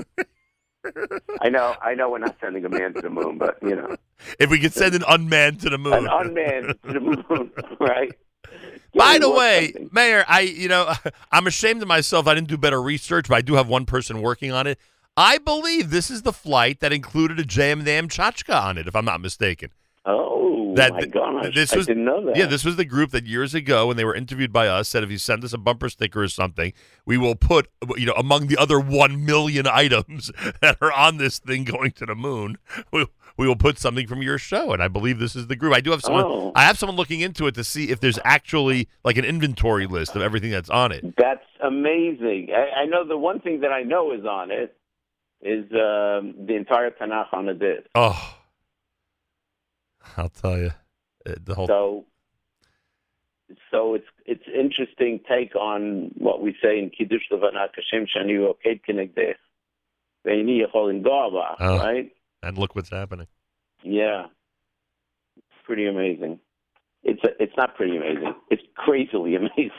[1.40, 3.96] I know, I know, we're not sending a man to the moon, but you know,
[4.38, 5.92] If we could send an unmanned to the moon.
[5.92, 7.50] an unmanned to the moon,
[7.80, 8.12] right?
[8.94, 9.90] By the way, something.
[9.92, 10.92] Meir, I you know
[11.30, 12.26] I'm ashamed of myself.
[12.26, 14.78] I didn't do better research, but I do have one person working on it.
[15.16, 18.96] I believe this is the flight that included a JM the Amchachka on it, if
[18.96, 19.70] I'm not mistaken.
[20.06, 21.54] oh, that my gosh!
[21.54, 22.34] this I didn't know that.
[22.34, 25.02] yeah this was the group that years ago when they were interviewed by us said
[25.04, 26.72] if you send us a bumper sticker or something
[27.04, 30.30] we will put you know among the other one million items
[30.62, 32.56] that are on this thing going to the moon
[32.90, 33.04] we,
[33.36, 35.82] we will put something from your show and I believe this is the group I
[35.82, 36.52] do have someone Oh.
[36.54, 40.16] I have someone looking into it to see if there's actually like an inventory list
[40.16, 42.48] of everything that's on it That's amazing.
[42.56, 44.74] I, I know the one thing that I know is on it
[45.42, 47.88] is um, the entire Tanakh on a disc.
[47.94, 48.36] oh
[50.16, 50.70] I'll tell you
[51.24, 52.04] the whole So,
[53.70, 58.80] so it's it's interesting take on what we say in Kiddush Levana Kashem Shani Oked
[58.88, 59.34] Kenegdech.
[60.26, 61.78] Ve'ini Yecholin Go'aba, Oh.
[61.78, 62.12] right?
[62.44, 63.26] and look what's happening
[63.82, 64.26] Yeah,
[65.36, 66.38] it's pretty amazing.
[67.02, 68.34] It's it's not pretty amazing.
[68.50, 69.70] It's crazily amazing.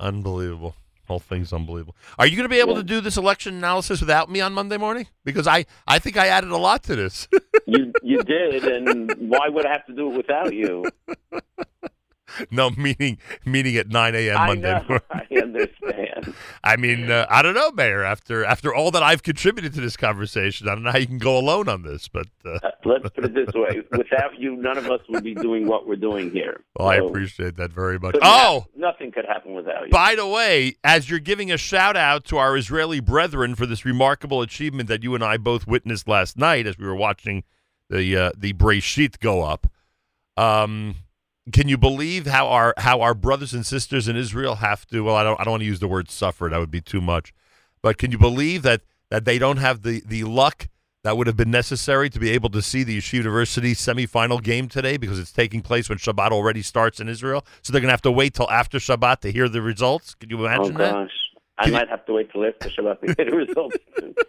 [0.00, 0.74] Unbelievable.
[1.12, 1.94] Whole thing's unbelievable.
[2.18, 2.78] Are you going to be able Yeah.
[2.78, 5.08] to do this election analysis without me on Monday morning?
[5.24, 7.28] Because I, I think I added a lot to this.
[7.66, 10.84] You you did, and why would I have to do it without you?
[12.50, 14.46] no, meeting meeting at 9 a.m.
[14.46, 14.72] Monday.
[14.72, 14.88] I know.
[14.88, 15.02] morning.
[15.10, 16.34] I understand.
[16.64, 18.02] I mean, uh, I don't know, Meir.
[18.04, 21.18] After after all that I've contributed to this conversation, I don't know how you can
[21.18, 22.08] go alone on this.
[22.08, 25.34] But uh, Uh, Let's put it this way: without you, none of us would be
[25.34, 26.62] doing what we're doing here.
[26.78, 28.16] well, I appreciate that very much.
[28.22, 29.90] Oh, nothing could happen without you.
[29.90, 33.84] By the way, as you're giving a shout out to our Israeli brethren for this
[33.84, 37.42] remarkable achievement that you and I both witnessed last night as we were watching
[37.90, 39.66] the uh, the Breshit go up,
[40.36, 40.94] um,
[41.52, 45.04] can you believe how our how our brothers and sisters in Israel have to?
[45.04, 47.00] Well, I don't I don't want to use the word suffer; that would be too
[47.00, 47.32] much.
[47.82, 50.68] But can you believe that that they don't have the the luck
[51.04, 54.68] that would have been necessary to be able to see the Yeshiva University semifinal game
[54.68, 57.44] today because it's taking place when Shabbat already starts in Israel.
[57.62, 60.14] So they're going to have to wait till after Shabbat to hear the results.
[60.14, 61.08] Can you oh imagine that?
[61.58, 63.76] I might have to wait till after Shabbat to get the results.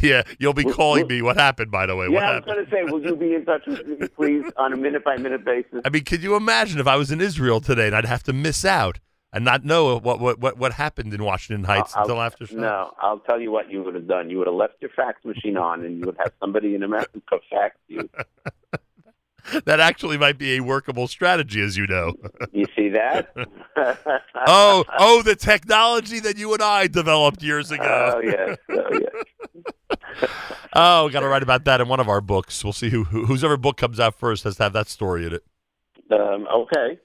[0.00, 1.22] Yeah, you'll be calling me.
[1.22, 2.08] What happened, by the way?
[2.08, 4.44] what yeah, I was going to say, will you be in touch with me, please,
[4.56, 5.80] on a minute by minute basis?
[5.84, 8.32] I mean, could you imagine if I was in Israel today and I'd have to
[8.32, 8.98] miss out
[9.32, 12.58] and not know what what what, what happened in Washington Heights I'll- until after Shabbat?
[12.58, 14.28] No, I'll tell you what you would have done.
[14.28, 17.20] You would have left your fax machine on, and you would have somebody in America
[17.50, 18.10] fax you.
[19.64, 22.14] That actually might be a workable strategy, as you know.
[22.52, 23.32] You see that?
[24.46, 28.14] oh, oh, the technology that you and I developed years ago.
[28.16, 30.30] Oh yes, oh yes.
[30.74, 32.64] Oh, got to write about that in one of our books.
[32.64, 35.34] We'll see who, who whoever book comes out first has to have that story in
[35.34, 35.44] it.
[36.10, 36.98] Um, okay.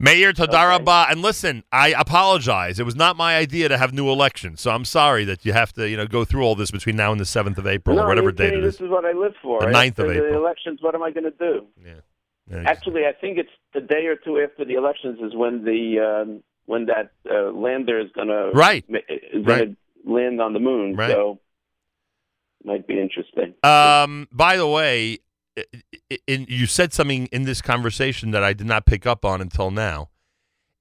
[0.00, 2.78] Meir Tadaraba, and listen, I apologize.
[2.78, 5.72] It was not my idea to have new elections, so I'm sorry that you have
[5.72, 8.04] to, you know, go through all this between now and the seventh of April no,
[8.04, 8.74] or whatever date it is.
[8.74, 9.60] This is what I live for.
[9.60, 10.32] The 9th of April.
[10.32, 10.78] The elections.
[10.80, 11.66] What am I going to do?
[11.84, 15.98] Yeah, Actually, I think it's the day or two after the elections is when the
[16.22, 18.84] um, when that uh, lander is going to Right.
[18.88, 19.76] is Right.
[20.04, 20.94] land on the moon.
[20.94, 21.10] Right.
[21.10, 21.40] So
[22.64, 23.54] might be interesting.
[23.62, 25.18] Um, by the way,
[26.26, 29.70] in, you said something in this conversation that I did not pick up on until
[29.70, 30.08] now.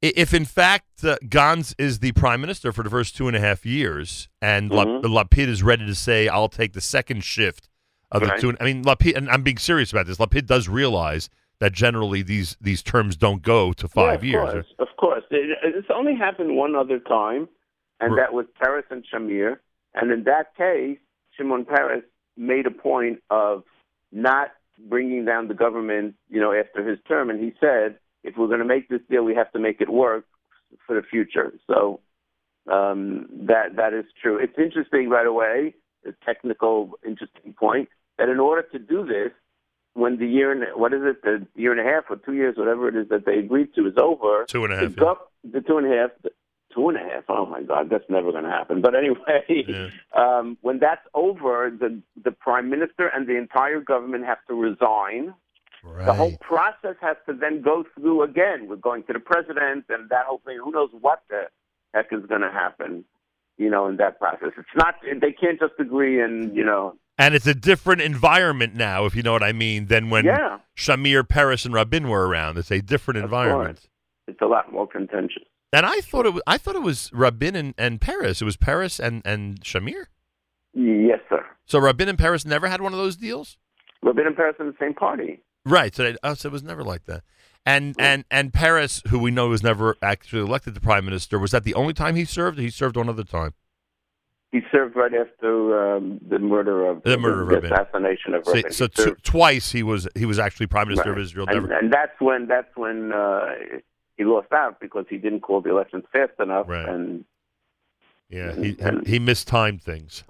[0.02, 3.40] If in fact uh, Gantz is the prime minister for the first two and a
[3.40, 5.04] half years, and La- Mhm.
[5.04, 7.68] Lapid is ready to say, "I'll take the second shift
[8.12, 8.40] of the Right.
[8.40, 10.18] two," I mean, Lapid, and I'm being serious about this.
[10.20, 14.54] Lapid does realize that generally these these terms don't go to five yeah, years.
[14.54, 17.50] of Course, of course, it, it's only happened one other time,
[18.00, 18.22] and Right.
[18.22, 19.58] that was Peres and Shamir.
[19.96, 21.00] And in that case,
[21.36, 22.04] Shimon Peres
[22.38, 23.64] made a point of
[24.12, 28.48] not bringing down the government, you know, after his term, and he said, if we're
[28.48, 30.26] going to make this deal, we have to make it work
[30.86, 31.54] for the future.
[31.68, 32.00] So
[32.72, 34.38] um, that that is true.
[34.38, 35.76] It's interesting, by the way,
[36.06, 39.32] a technical interesting point that in order to do this,
[39.94, 42.56] when the year and what is it, the year and a half or two years,
[42.58, 44.96] whatever it is that they agreed to, is over, Two and a half.
[44.96, 45.52] the, yeah.
[45.54, 46.30] the two and a half, the
[46.78, 47.24] two and a half.
[47.28, 48.82] Oh my God, that's never going to happen.
[48.82, 49.90] But anyway, Yeah.
[50.16, 55.34] um, when that's over, the the prime minister and the entire government have to resign.
[55.84, 56.06] Right.
[56.06, 58.68] The whole process has to then go through again.
[58.70, 60.58] We're going to the president and that whole thing.
[60.64, 61.44] Who knows what the
[61.94, 63.06] heck is going to happen,
[63.58, 64.50] you know, in that process.
[64.58, 69.06] It's not, they can't just agree and, you know, And it's a different environment now,
[69.06, 70.58] if you know what I mean, than when Yeah.
[70.76, 72.58] Shamir, Peres, and Rabin were around.
[72.58, 73.88] It's a different Of environment.
[74.28, 75.48] it's a lot more contentious.
[75.74, 78.42] And I thought it was, I thought it was Rabin and, and Peres.
[78.42, 80.06] It was Peres and, and Shamir.
[80.74, 81.46] Yes, sir.
[81.66, 83.58] So Rabin and Peres never had one of those deals?
[84.02, 85.42] Rabin and Peres in the same party.
[85.66, 85.94] Right.
[85.94, 87.24] So, they, oh, so it was never like that.
[87.66, 91.52] And and and Peres, who we know was never actually elected the prime minister, was
[91.52, 92.58] that the only time he served?
[92.58, 93.54] Or he served one other time.
[94.54, 98.54] He served right after um, the murder of The murder of the assassination of So,
[98.54, 98.72] Rabin.
[98.72, 101.24] so He tw- served- twice he was he was actually prime minister of right.
[101.24, 101.48] Israel.
[101.50, 103.50] and, and that's when that's when uh,
[104.18, 106.88] he lost out because he didn't call the elections fast enough, Right.
[106.88, 107.24] and
[108.30, 110.24] yeah, he and- he mistimed things.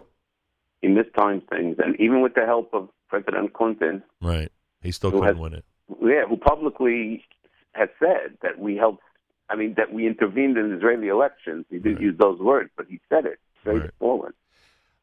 [0.81, 1.77] he mistimed things.
[1.79, 4.51] And even with the help of President Clinton, Right.
[4.81, 5.65] He still couldn't has- win it.
[6.01, 7.25] yeah, who publicly
[7.73, 9.03] has said that we helped.
[9.49, 11.65] I mean, that we intervened in Israeli elections.
[11.69, 14.35] He didn't use those words, but he said it straightforward.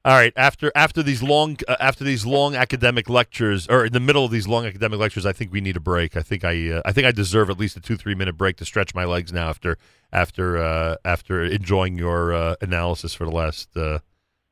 [0.06, 0.34] All right.
[0.36, 4.30] After after these long uh, after these long academic lectures, or in the middle of
[4.30, 6.14] these long academic lectures, I think we need a break.
[6.14, 8.58] I think I uh, I think I deserve at least a two three minute break
[8.58, 9.78] to stretch my legs now after
[10.12, 14.00] after uh, after enjoying your uh, analysis for the last uh,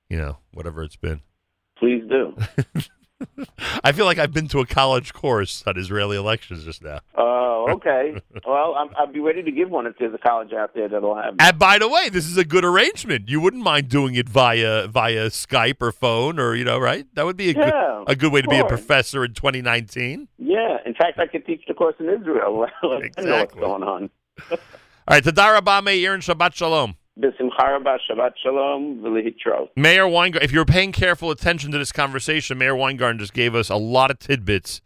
[0.09, 1.21] you know whatever it's been.
[1.77, 2.35] Please do.
[3.85, 7.01] I feel like I've been to a college course on Israeli elections just now.
[7.17, 8.21] Oh, okay.
[8.47, 11.15] well, I'm, I'll be ready to give one if there's a college out there that'll
[11.17, 11.37] have.
[11.39, 13.29] And by the way, this is a good arrangement.
[13.29, 17.07] You wouldn't mind doing it via via Skype or phone or you know, right?
[17.15, 17.71] That would be a Yeah,
[18.07, 20.29] good a good way to be a professor in 2019.
[20.39, 20.79] Yeah.
[20.85, 22.67] In fact, I could teach the course in Israel.
[22.83, 23.61] Let them know what's Exactly.
[23.61, 24.11] going on.
[24.51, 24.59] All
[25.17, 26.95] right, Tadar Rabba Meir and Shabbat Shalom.
[29.77, 33.69] Meir Weingarten, if you're paying careful attention to this conversation, Meir Weingarten just gave us
[33.69, 34.81] a lot of tidbits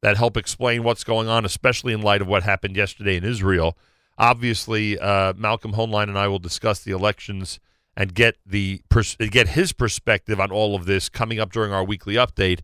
[0.00, 3.76] that help explain what's going on, especially in light of what happened yesterday in Israel.
[4.18, 7.58] Obviously, uh, Malcolm Hoenlein and I will discuss the elections
[7.96, 11.84] and get the pers- get his perspective on all of this coming up during our
[11.84, 12.60] weekly update.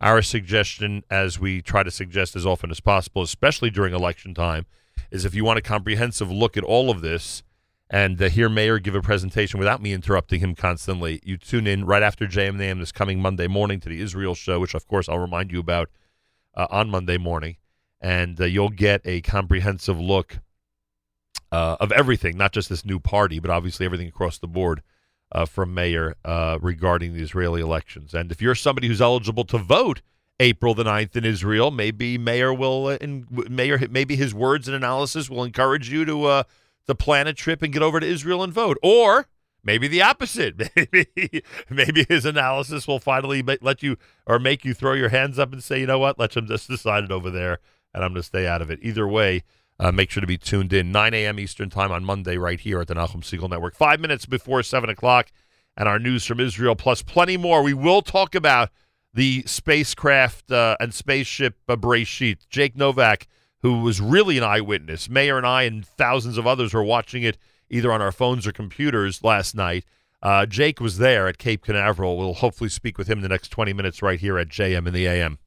[0.00, 4.66] Our suggestion, as we try to suggest as often as possible, especially during election time,
[5.10, 7.42] is if you want a comprehensive look at all of this
[7.92, 11.84] and uh, hear Meir give a presentation without me interrupting him constantly, you tune in
[11.84, 15.18] right after JMNAM this coming Monday morning to the Israel show, which of course I'll
[15.18, 15.90] remind you about
[16.54, 17.56] uh, on Monday morning,
[18.00, 20.38] and uh, you'll get a comprehensive look
[21.52, 24.82] uh, of everything, not just this new party, but obviously everything across the board
[25.30, 28.14] uh, from Meir uh, regarding the Israeli elections.
[28.14, 30.00] And if you're somebody who's eligible to vote
[30.40, 34.74] April the 9th in Israel, maybe Meir will, uh, in, Meir, maybe his words and
[34.74, 36.44] analysis will encourage you to
[36.88, 39.26] uh, to plan a trip and get over to Israel and vote, or
[39.62, 40.54] maybe the opposite.
[40.76, 45.52] Maybe maybe his analysis will finally let you or make you throw your hands up
[45.52, 47.58] and say, you know what, let them just decide it over there,
[47.94, 48.78] and I'm going to stay out of it.
[48.82, 49.42] Either way.
[49.80, 51.40] Uh, make sure to be tuned in 9 a.m.
[51.40, 53.74] Eastern Time on Monday, right here at the Nachum Segal Network.
[53.74, 55.32] Five minutes before seven o'clock,
[55.76, 57.62] and our news from Israel, plus plenty more.
[57.64, 58.68] We will talk about
[59.14, 62.48] the spacecraft uh, and spaceship uh, Breshit.
[62.48, 63.26] Jake Novak,
[63.62, 67.38] who was really an eyewitness, Meir and I and thousands of others were watching it
[67.70, 69.84] either on our phones or computers last night.
[70.20, 72.16] Uh, Jake was there at Cape Canaveral.
[72.16, 74.94] We'll hopefully speak with him in the next 20 minutes right here at JM in
[74.94, 75.38] the AM.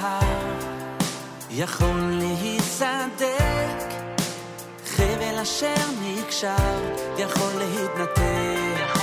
[0.00, 0.54] ההר
[1.50, 3.76] יכול להיסדק
[4.96, 8.96] חבל אשר נקשר יכול להתנתק.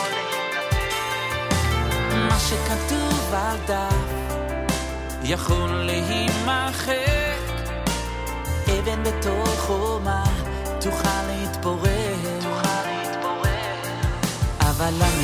[2.30, 3.96] מה שכתוב על דף
[5.24, 6.94] יכול להימחק.
[8.68, 10.24] אבן בתוך חומה
[10.82, 12.14] תוכל להתפורר.
[14.60, 15.20] אבל עם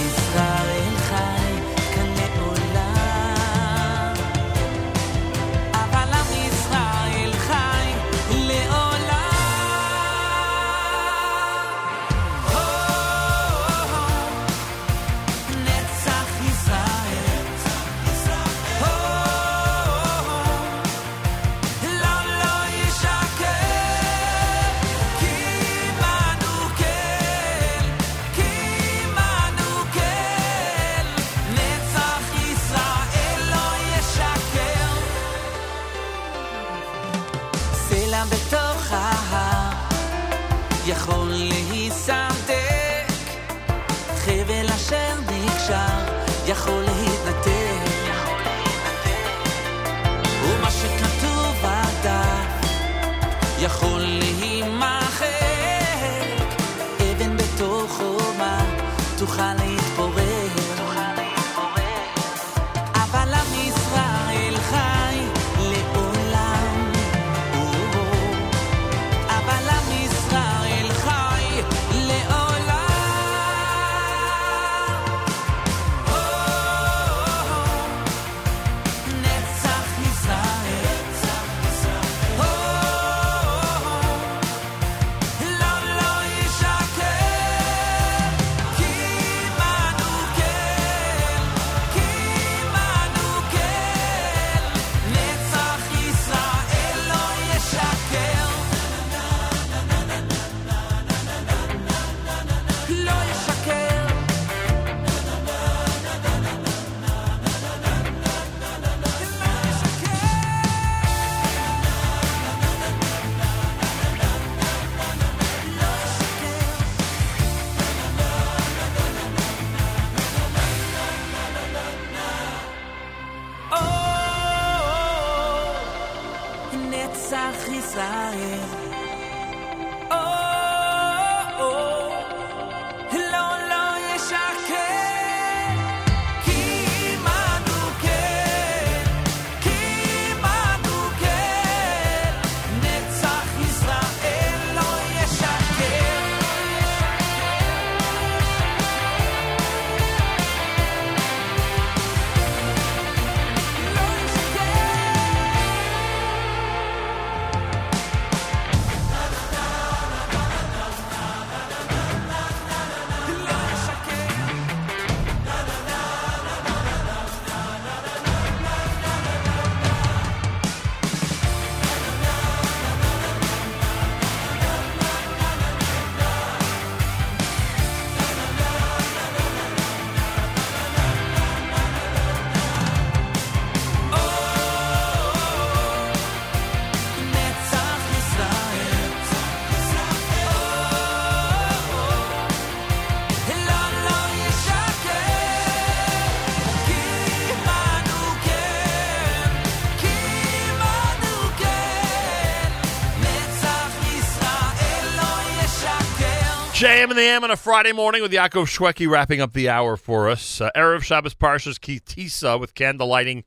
[207.09, 209.97] 7 in the AM on a Friday morning with Yaakov Shweki wrapping up the hour
[209.97, 210.61] for us.
[210.61, 213.45] Uh, of Shabbos Parshas Ki Tisa with candlelighting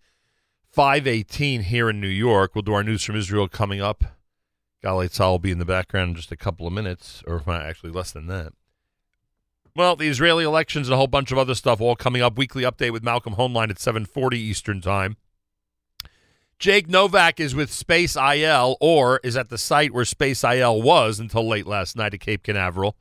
[0.72, 2.56] 518 here in New York.
[2.56, 4.02] We'll do our news from Israel coming up.
[4.82, 7.92] Golly, Tzal will be in the background in just a couple of minutes, or actually
[7.92, 8.52] less than that.
[9.76, 12.36] Well, the Israeli elections and a whole bunch of other stuff all coming up.
[12.36, 15.16] Weekly update with Malcolm Hoenlein at 740 Eastern Time.
[16.58, 21.66] Jake Novak is with SpaceIL or is at the site where SpaceIL was until late
[21.66, 22.96] last night at Cape Canaveral.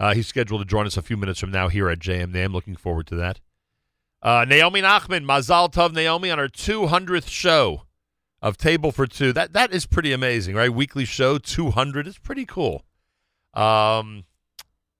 [0.00, 2.36] Uh, he's scheduled to join us a few minutes from now here at JM.
[2.36, 3.40] I'm looking forward to that.
[4.22, 7.82] Uh, Naomi Nachman, Mazal Tov Naomi on her 200th show
[8.42, 9.32] of Table for Two.
[9.32, 10.72] That that is pretty amazing, right?
[10.72, 12.84] Weekly show 200 is pretty cool.
[13.54, 14.24] Um,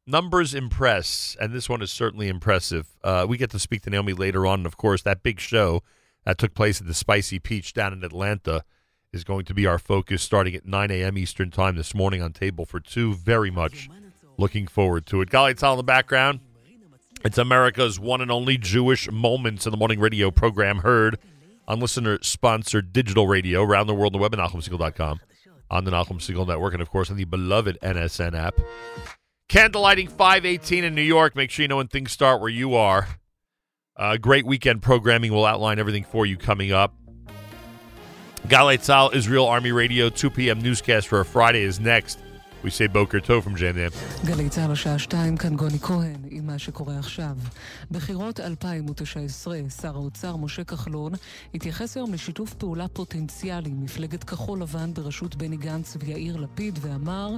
[0.06, 2.88] numbers impress, and this one is certainly impressive.
[3.02, 5.82] Uh, we get to speak to Naomi later on, and of course, that big show
[6.24, 8.64] that took place at the Spicy Peach down in Atlanta
[9.12, 11.16] is going to be our focus starting at 9 a.m.
[11.16, 13.14] Eastern Time this morning on Table for Two.
[13.14, 13.88] Very much
[14.38, 15.28] looking forward to it.
[15.28, 16.40] Galei Tzal in the background.
[17.24, 21.18] It's America's one and only Jewish Moments in the Morning radio program heard
[21.66, 25.20] on listener-sponsored digital radio around the world on the web at NachumSegal.com,
[25.70, 28.58] on the Nachum Segal Network, and, of course, on the beloved NSN app.
[29.48, 31.34] Candlelighting 518 in New York.
[31.34, 33.08] Make sure you know when things start where you are.
[33.96, 35.32] Uh, great weekend programming.
[35.32, 36.94] We'll outline everything for you coming up.
[38.46, 40.60] Galei Tzal, Israel Army Radio, 2 p.m.
[40.60, 42.20] newscast for a Friday is next.
[42.64, 43.92] We say Boker Tov from Jam Jam.
[44.24, 47.36] גלי צה"ל השעה שתיים, כאן גוני כהן, עם מה שקורה עכשיו.
[47.90, 51.12] בחירות 2019, שר האוצר משה כחלון
[51.54, 57.36] התייחס היום לשיתוף פעולה פוטנציאלי עם מפלגת כחול לבן בראשות בני גנץ ויאיר לפיד ואמר,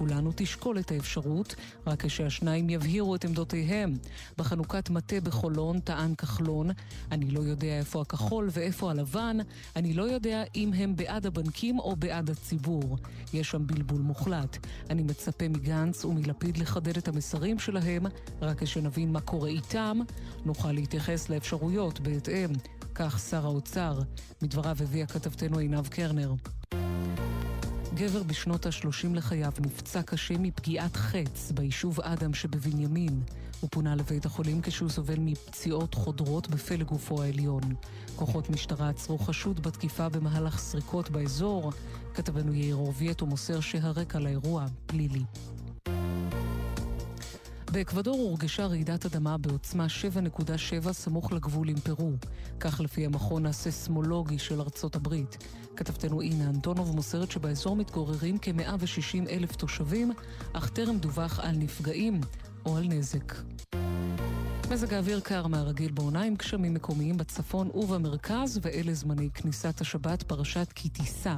[0.00, 1.54] כולנו תשקול את האפשרות,
[1.86, 3.98] רק כשהשניים יבהירו את עמדותיהם.
[4.38, 6.70] בחנוכת מטה בחולון טען כחלון,
[7.12, 9.36] אני לא יודע איפה הכחול ואיפה הלבן,
[9.76, 12.98] אני לא יודע אם הם בעד הבנקים או בעד הציבור.
[13.32, 14.66] יש שם בלבול מוחלט.
[14.90, 18.06] אני מצפה מגנץ ומלפיד לחדד את המסרים שלהם,
[18.42, 19.98] רק כשנבין מה קורה איתם,
[20.44, 22.50] נוכל להתייחס לאפשרויות בהתאם.
[22.94, 24.00] כך שר האוצר.
[24.42, 26.34] מדבריו הביאה כתבתנו עינב קרנר.
[28.00, 33.22] גבר בשנות ה-30 לחייו נפצע קשה מפגיעת חץ ביישוב אדם שבבנימין.
[33.60, 37.62] הוא פונה לבית החולים כשהוא סובל מפציעות חודרות בפלג גופו העליון.
[38.16, 41.72] כוחות משטרה עצרו חשוד בתקיפה במהלך סריקות באזור.
[42.14, 45.24] כתבנו יאיר אורבייט ומוסר שהרקע לאירוע פלילי.
[47.72, 49.86] באקוודור הורגשה רעידת אדמה בעוצמה
[50.84, 52.12] 7.7 סמוך לגבול עם פרו.
[52.60, 55.36] כך לפי המכון הסיסמולוגי של ארצות הברית.
[55.76, 60.12] כתבתנו אינה אנטונוב מוסרת שבאזור מתגוררים כ-160 אלף תושבים,
[60.52, 62.20] אך טרם דווח על נפגעים
[62.66, 63.34] או על נזק.
[64.72, 70.72] מזג האוויר קר מהרגיל בעונה עם גשמים מקומיים בצפון ובמרכז, ואלה זמני כניסת השבת פרשת
[70.74, 71.36] כי תישא.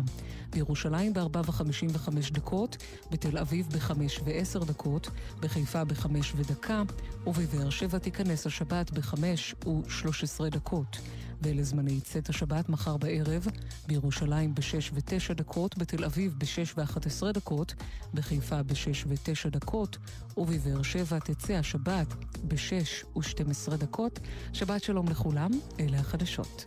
[0.50, 2.76] בירושלים ב-4 ו-55 דקות,
[3.10, 3.92] בתל אביב ב-5
[4.24, 5.10] ו-10 דקות,
[5.40, 6.06] בחיפה ב-5
[6.36, 6.82] ודקה,
[7.26, 9.18] ובבאר שבע תיכנס השבת ב-5
[9.66, 10.98] ו-13 דקות.
[11.42, 13.46] ואלה זמני צאת השבת מחר בערב,
[13.86, 17.74] בירושלים ב-6 ו-9 דקות, בתל אביב ב-6 ו-11 דקות,
[18.14, 19.98] בחיפה ב-6 ו-9 דקות,
[20.36, 22.06] ובבאר שבע תצא השבת
[22.48, 24.20] ב-6 ו-12 דקות.
[24.52, 26.64] שבת שלום לכולם, אלה החדשות.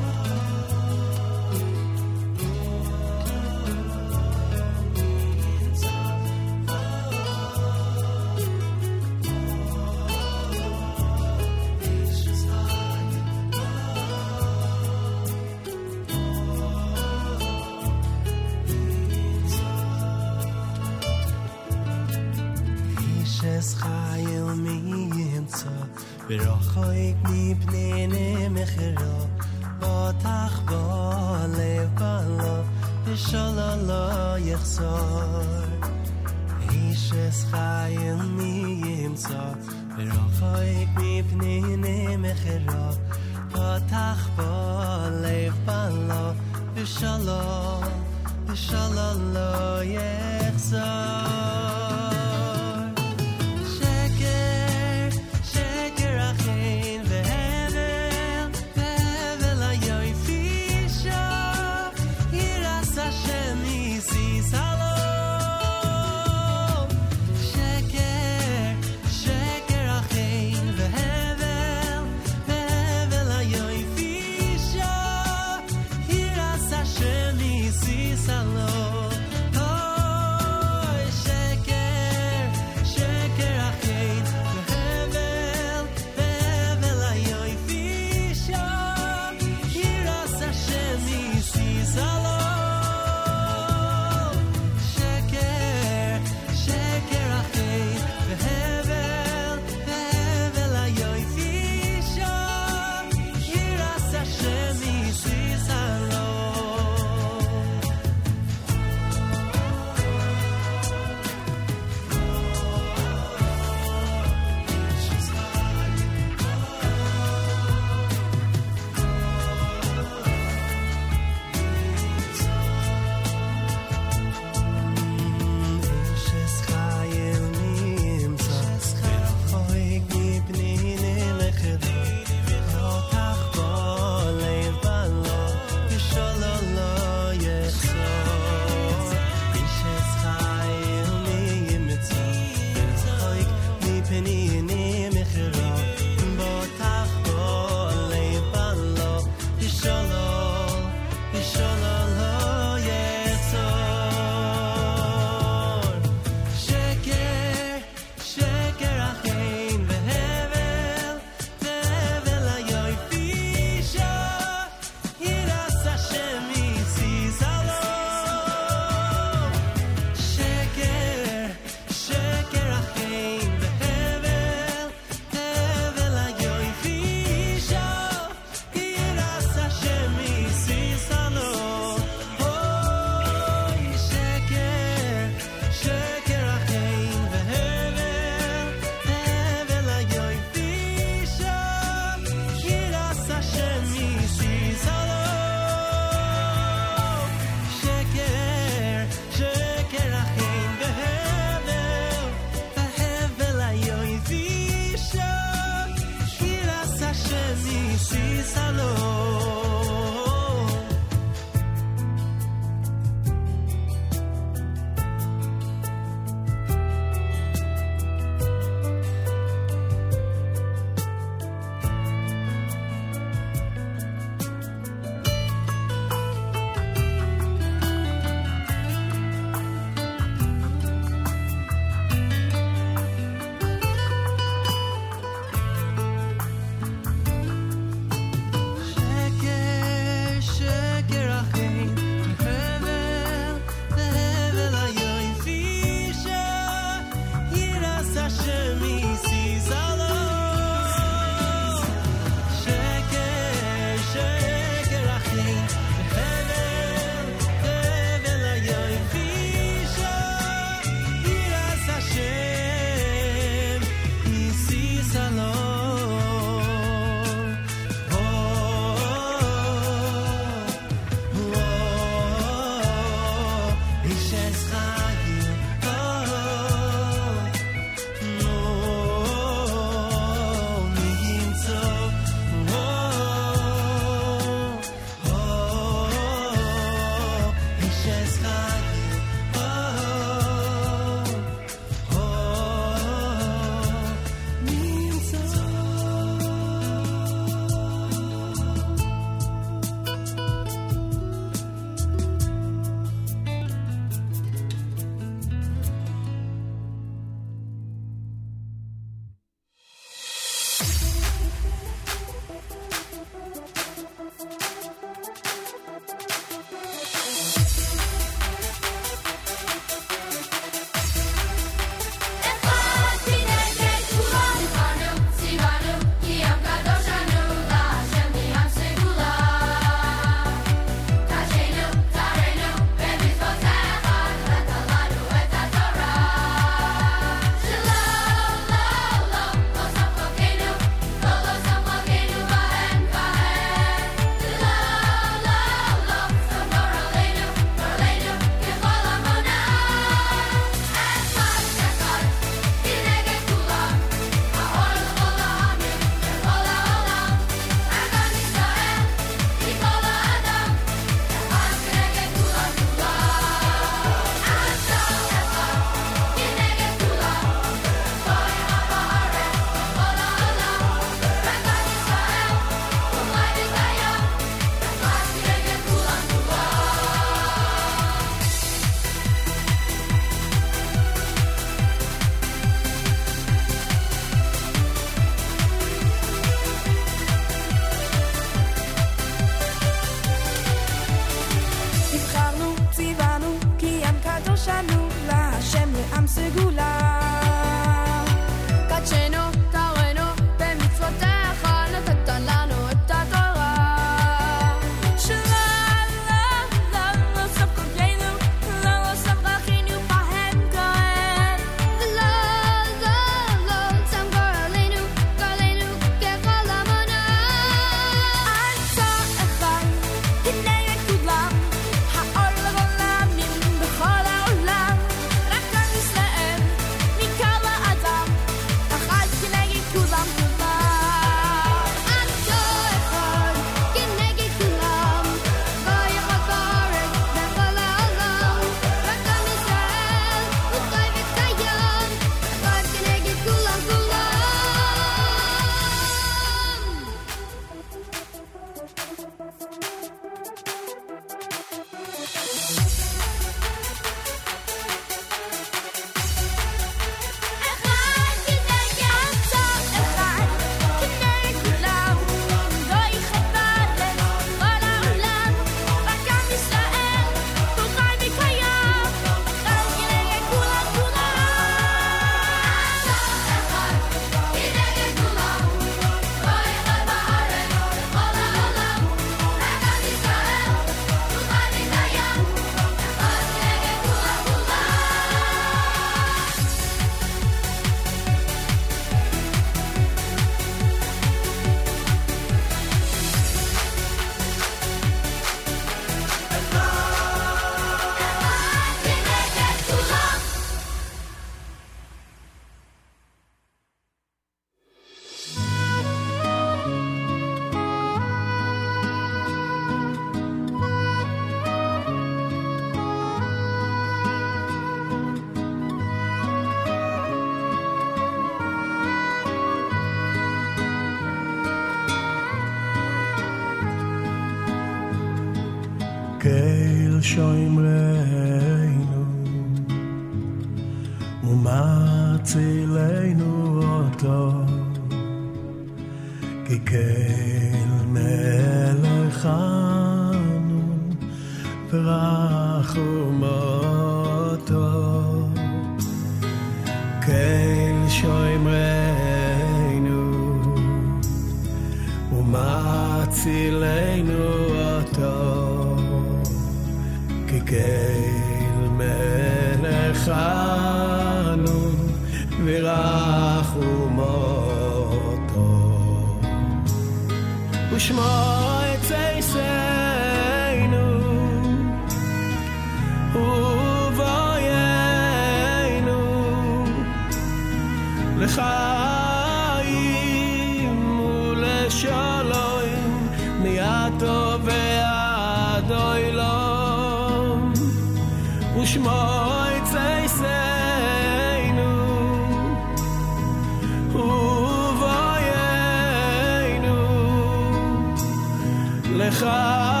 [599.41, 600.00] gaan.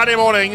[0.00, 0.52] Friday morning.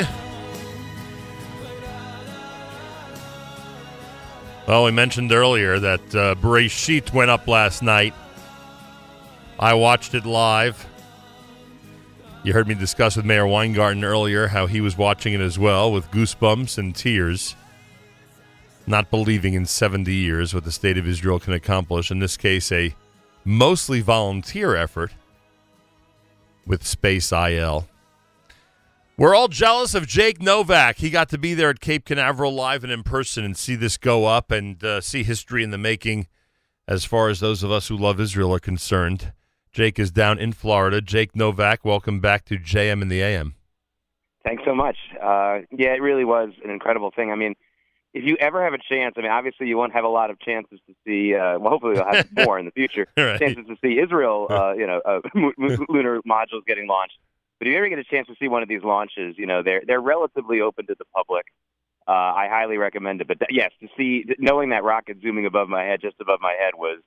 [4.68, 8.16] Well, we mentioned earlier that uh, Bereshit went up last night.
[9.60, 10.88] I watched it live.
[12.42, 15.92] You heard me discuss with Meir Weingarten earlier how he was watching it as well
[15.92, 17.56] with goosebumps and tears,
[18.88, 22.10] not believing in 70 years what the state of Israel can accomplish.
[22.10, 22.96] In this case, a
[23.44, 25.12] mostly volunteer effort
[26.66, 27.86] with SpaceIL.
[29.18, 30.98] We're all jealous of Jake Novak.
[30.98, 33.96] He got to be there at Cape Canaveral live and in person and see this
[33.96, 36.28] go up and uh, see history in the making
[36.86, 39.32] as far as those of us who love Israel are concerned.
[39.72, 41.00] Jake is down in Florida.
[41.00, 43.56] Jake Novak, welcome back to JM in the AM.
[44.44, 44.98] Thanks so much.
[45.16, 47.32] Uh, yeah, it really was an incredible thing.
[47.32, 47.56] I mean,
[48.14, 50.42] if you ever have a chance, I mean, obviously you won't have a lot of
[50.42, 51.34] chances to see.
[51.34, 53.08] Uh, well, hopefully you'll have more in the future.
[53.16, 53.40] Right.
[53.40, 55.22] Chances to see Israel, uh, you know, uh,
[55.88, 57.18] lunar modules getting launched.
[57.60, 59.64] But if you ever get a chance to see one of these launches, you know,
[59.64, 61.46] they're they're relatively open to the public.
[62.08, 63.28] Uh, I highly recommend it.
[63.28, 66.54] But th- yes, to see knowing that rocket zooming above my head, just above my
[66.60, 67.00] head, was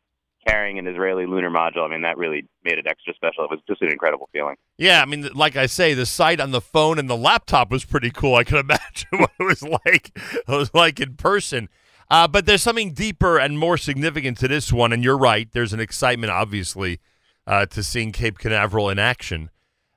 [0.46, 1.84] carrying an Israeli lunar module.
[1.84, 3.44] I mean, that really made it extra special.
[3.44, 4.56] It was just an incredible feeling.
[4.76, 7.84] Yeah, I mean, like I say, the sight on the phone and the laptop was
[7.84, 8.34] pretty cool.
[8.34, 10.12] I can imagine what it was like.
[10.16, 11.68] It was like in person.
[12.10, 15.48] Uh, but there's something deeper and more significant to this one, and you're right.
[15.52, 17.00] There's an excitement, obviously,
[17.46, 19.50] uh, to seeing Cape Canaveral in action.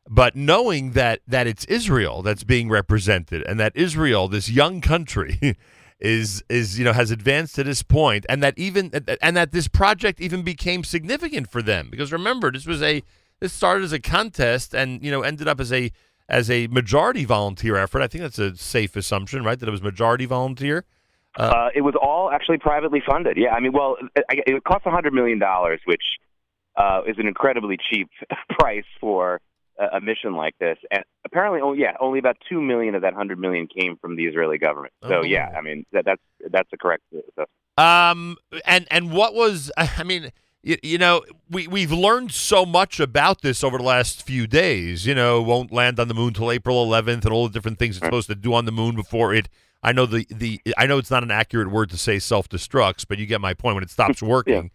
[0.10, 5.58] But knowing that that it's Israel that's being represented, and that Israel, this young country,
[6.00, 8.92] is is you know has advanced to this point, and that even
[9.22, 13.04] and that this project even became significant for them because remember this was a
[13.40, 15.92] this started as a contest and you know ended up as a
[16.28, 18.02] as a majority volunteer effort.
[18.02, 19.60] I think that's a safe assumption, right?
[19.60, 20.86] That it was majority volunteer.
[21.38, 23.38] Uh, it was all actually privately funded.
[23.38, 26.04] Yeah, I mean, well, it, it cost a hundred million dollars, which
[26.76, 28.10] uh, is an incredibly cheap
[28.50, 29.40] price for
[29.82, 30.78] a, a mission like this.
[30.92, 34.26] And apparently, oh yeah, only about two million of that hundred million came from the
[34.26, 34.94] Israeli government.
[35.08, 35.24] So Oh.
[35.24, 36.22] yeah, I mean, that, that's
[36.52, 37.50] that's a correct assessment.
[37.78, 40.32] Um, and and what was I mean,
[40.64, 45.06] you, you know, we we've learned so much about this over the last few days.
[45.06, 47.98] You know, won't land on the moon till April 11th, and all the different things
[47.98, 49.50] it's supposed to do on the moon before it.
[49.84, 53.06] I know the the I know it's not an accurate word to say self destructs,
[53.08, 54.70] but you get my point when it stops working.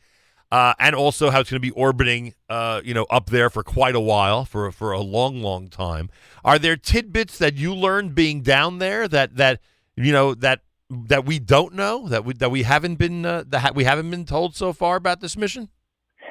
[0.53, 3.65] Uh, and also how it's going to be orbiting, uh, you know, up there for
[3.65, 6.09] quite a while, for for a long, long time.
[6.45, 9.61] Are there tidbits that you learned being down there that that
[9.97, 13.75] you know that that we don't know that we that we haven't been uh, that
[13.75, 15.69] we haven't been told so far about this mission?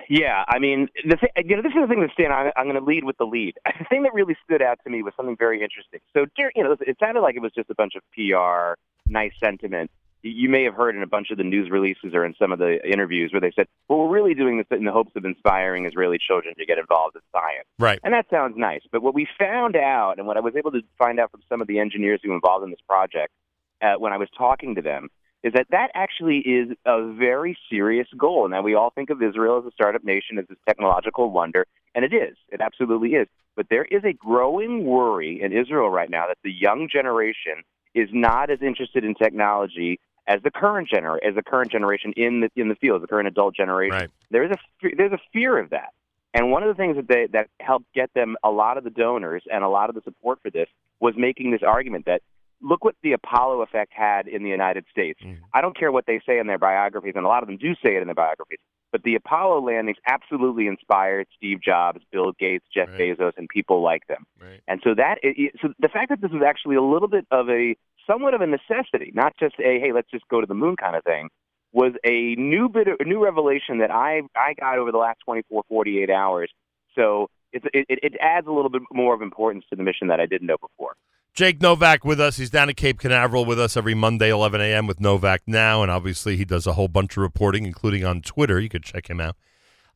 [0.10, 2.32] Yeah, I mean, the th- you know, this is the thing that Stan.
[2.32, 3.56] I, I'm going to lead with the lead.
[3.80, 6.00] The thing that really stood out to me was something very interesting.
[6.14, 9.92] So, you know, it sounded like it was just a bunch of PR, nice sentiment.
[10.22, 12.60] You- may have heard in a bunch of the news releases or in some of
[12.60, 15.86] the interviews where they said, "Well, we're really doing this in the hopes of inspiring
[15.86, 18.00] Israeli children to get involved in science." Right.
[18.04, 18.82] And that sounds nice.
[18.92, 21.62] But what we found out, and what I was able to find out from some
[21.62, 23.34] of the engineers who were involved in this project,
[23.82, 25.10] uh, when I was talking to them,
[25.44, 28.48] is that that actually is a very serious goal.
[28.48, 32.04] Now, we all think of Israel as a startup nation, as this technological wonder, and
[32.04, 32.36] it is.
[32.50, 33.28] It absolutely is.
[33.56, 37.64] But there is a growing worry in Israel right now that the young generation
[37.96, 42.42] is not as interested in technology as the current gener- as the current generation in
[42.42, 43.98] the in the field, the current adult generation.
[43.98, 44.10] Right.
[44.30, 45.94] There is a there's a fear of that.
[46.34, 48.90] And one of the things that they that helped get them a lot of the
[48.90, 50.68] donors and a lot of the support for this
[51.00, 52.22] was making this argument that
[52.62, 55.20] look what the Apollo effect had in the United States.
[55.24, 55.38] Mm.
[55.54, 57.74] I don't care what they say in their biographies, and a lot of them do
[57.76, 58.60] say it in their biographies.
[58.96, 64.08] But the Apollo landings absolutely inspired Steve Jobs, Bill Gates, Jeff Bezos, and people like
[64.08, 64.26] them.
[64.70, 67.50] And so that, it, so the fact that this was actually a little bit of
[67.50, 67.76] a,
[68.08, 70.96] somewhat of a necessity, not just a hey, let's just go to the moon kind
[70.96, 71.28] of thing,
[71.74, 75.20] was a new bit, of, a new revelation that I I got over the last
[75.26, 76.50] 24, 48 hours.
[76.96, 80.22] So it, it it adds a little bit more of importance to the mission that
[80.22, 80.94] I didn't know before.
[81.36, 82.38] Jake Novak with us.
[82.38, 84.88] He's down at Cape Canaveral with us every Monday, 11 a.m.
[84.88, 88.58] with Novak Now, and obviously he does a whole bunch of reporting, including on Twitter.
[88.58, 89.36] You could check him out.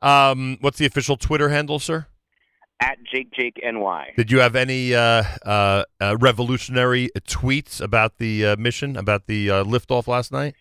[0.02, 2.08] Um, what's the official Twitter handle, sir?
[2.82, 4.14] At Jake Jake NY.
[4.18, 9.50] Did you have any uh, uh, uh, revolutionary tweets about the uh, mission, about the
[9.50, 10.56] uh, liftoff last night?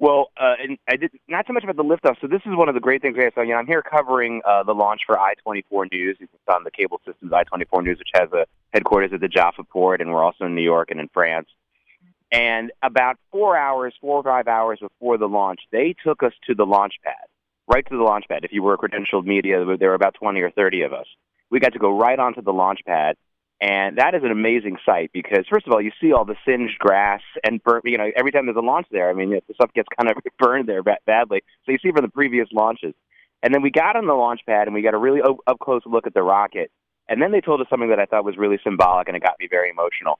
[0.00, 2.20] Well, uh, and I did not so much about the liftoff.
[2.20, 3.18] So this is one of the great things.
[3.18, 6.16] Okay, so you know, I'm here covering uh, the launch for I-24 News.
[6.20, 10.00] It's on the cable systems I-24 News, which has a headquarters at the Jaffa port,
[10.00, 11.48] and we're also in New York and in France.
[12.30, 16.54] And about four hours, four or five hours before the launch, they took us to
[16.54, 17.14] the launch pad,
[17.66, 18.44] right to the launch pad.
[18.44, 21.06] If you were a credentialed media, there were about 20 or 30 of us.
[21.50, 23.16] We got to go right onto the launch pad.
[23.60, 26.78] And that is an amazing sight because, first of all, you see all the singed
[26.78, 27.80] grass and burn.
[27.84, 30.16] You know, every time there's a launch there, I mean, the stuff gets kind of
[30.38, 31.42] burned there ba- badly.
[31.66, 32.94] So you see from the previous launches.
[33.42, 35.58] And then we got on the launch pad and we got a really up up
[35.60, 36.70] close look at the rocket.
[37.08, 39.38] And then they told us something that I thought was really symbolic and it got
[39.40, 40.18] me very emotional.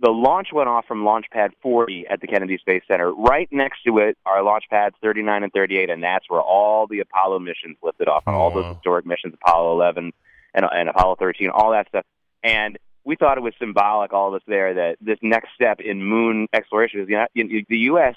[0.00, 3.12] The launch went off from Launch Pad 40 at the Kennedy Space Center.
[3.12, 7.00] Right next to it are Launch Pads 39 and 38, and that's where all the
[7.00, 8.22] Apollo missions lifted off.
[8.36, 10.12] all those historic missions, Apollo 11
[10.54, 12.04] and, and Apollo 13, all that stuff.
[12.42, 16.02] And we thought it was symbolic, all of us there, that this next step in
[16.02, 18.16] moon exploration is the, the U.S.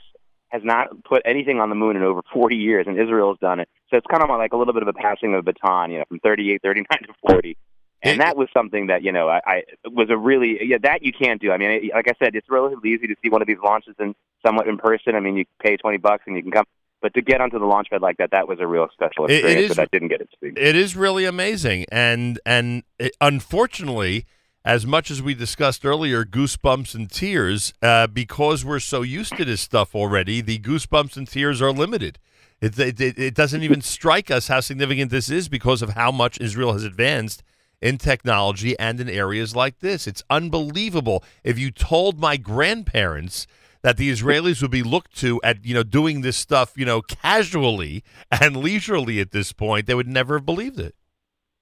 [0.50, 3.60] has not put anything on the moon in over 40 years, and Israel has done
[3.60, 3.70] it.
[3.90, 6.00] So it's kind of like a little bit of a passing of a baton, you
[6.00, 7.58] know, from 38, 39 to 40.
[8.04, 11.14] And that was something that you know I, I was a really yeah that you
[11.14, 11.52] can't do.
[11.52, 14.16] I mean, like I said, it's relatively easy to see one of these launches in
[14.44, 15.16] somewhat in person.
[15.16, 16.66] I mean, you pay twenty bucks and you can come.
[17.02, 19.32] But to get onto the launch pad like that, that was a real special It-
[19.32, 20.52] it experience is- that I didn't get to see.
[20.56, 24.26] It is really amazing, and and it, unfortunately,
[24.64, 29.44] as much as we discussed earlier, goosebumps and tears, uh, because we're so used to
[29.46, 32.20] this stuff already, the goosebumps and tears are limited.
[32.62, 36.12] It, it, it it doesn't even strike us how significant this is because of how
[36.12, 37.42] much Israel has advanced
[37.82, 40.06] in technology and in areas like this.
[40.06, 41.24] It's unbelievable.
[41.44, 43.48] If you told my grandparents
[43.84, 47.02] that the Israelis would be looked to at you know doing this stuff you know
[47.02, 50.96] casually and leisurely at this point, they would never have believed it.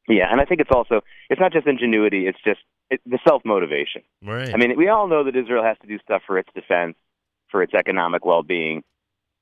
[0.07, 3.43] Yeah, and I think it's also it's not just ingenuity; it's just it, the self
[3.45, 4.01] motivation.
[4.23, 4.53] Right.
[4.53, 6.95] I mean, we all know that Israel has to do stuff for its defense,
[7.51, 8.83] for its economic well being.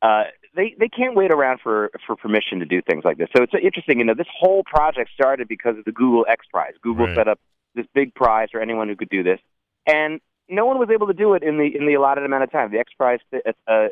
[0.01, 0.23] Uh,
[0.55, 3.29] they they can't wait around for for permission to do things like this.
[3.35, 3.99] So it's interesting.
[3.99, 6.73] You know, this whole project started because of the Google X Prize.
[6.81, 7.15] Google Right.
[7.15, 7.39] set up
[7.73, 9.39] this big prize for anyone who could do this,
[9.87, 12.51] and no one was able to do it in the in the allotted amount of
[12.51, 12.71] time.
[12.71, 13.37] The X Prize uh,
[13.67, 13.87] uh, uh,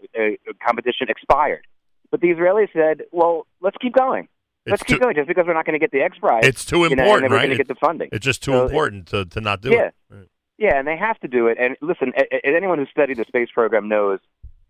[0.65, 1.65] competition expired,
[2.11, 4.27] but the Israelis said, "Well, let's keep going."
[4.67, 5.15] Let's It's keep too- going.
[5.15, 7.25] Just because we're not going to get the X Prize, It's too you know, important,
[7.25, 7.45] and we're right?
[7.45, 8.09] going to get the funding.
[8.11, 9.89] It's just too So it- important to, to not do yeah.
[10.11, 10.29] it.
[10.57, 11.57] Yeah, and they have to do it.
[11.59, 14.19] And listen, a- a- anyone who studied the space program knows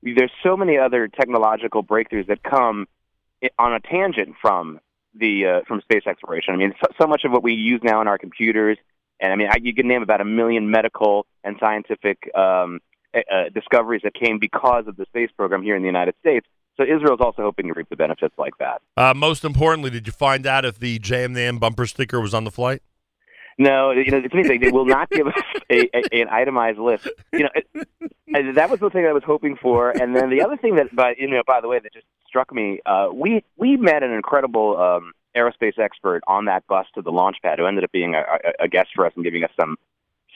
[0.04, 2.88] there's so many other technological breakthroughs that come
[3.58, 4.80] on a tangent from
[5.14, 6.54] the uh, from space exploration.
[6.54, 8.78] I mean, so, so much of what we use now in our computers,
[9.20, 12.80] and I mean, I, you can name about a million medical and scientific um,
[13.14, 16.46] uh, uh, discoveries that came because of the space program here in the United States.
[16.78, 18.82] So Israel's also hoping to reap the benefits like that.
[18.98, 22.52] Uh, most importantly, did you find out if the JMN bumper sticker was on the
[22.52, 22.82] flight?
[23.58, 24.60] No, you know, it's amazing.
[24.60, 25.34] They will not give us
[25.70, 27.08] a, a, an itemized list.
[27.32, 27.50] You know,
[28.28, 29.92] it, that was the thing I was hoping for.
[29.92, 32.54] And then the other thing that, by you know, by the way, that just struck
[32.54, 37.12] me, uh, we we met an incredible um, aerospace expert on that bus to the
[37.12, 38.24] launch pad, who ended up being a,
[38.60, 39.78] a, guest for us and giving us some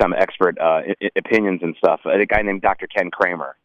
[0.02, 2.02] some expert uh, I- opinions and stuff.
[2.06, 2.88] A guy named Dr.
[2.88, 3.56] Ken Kremer.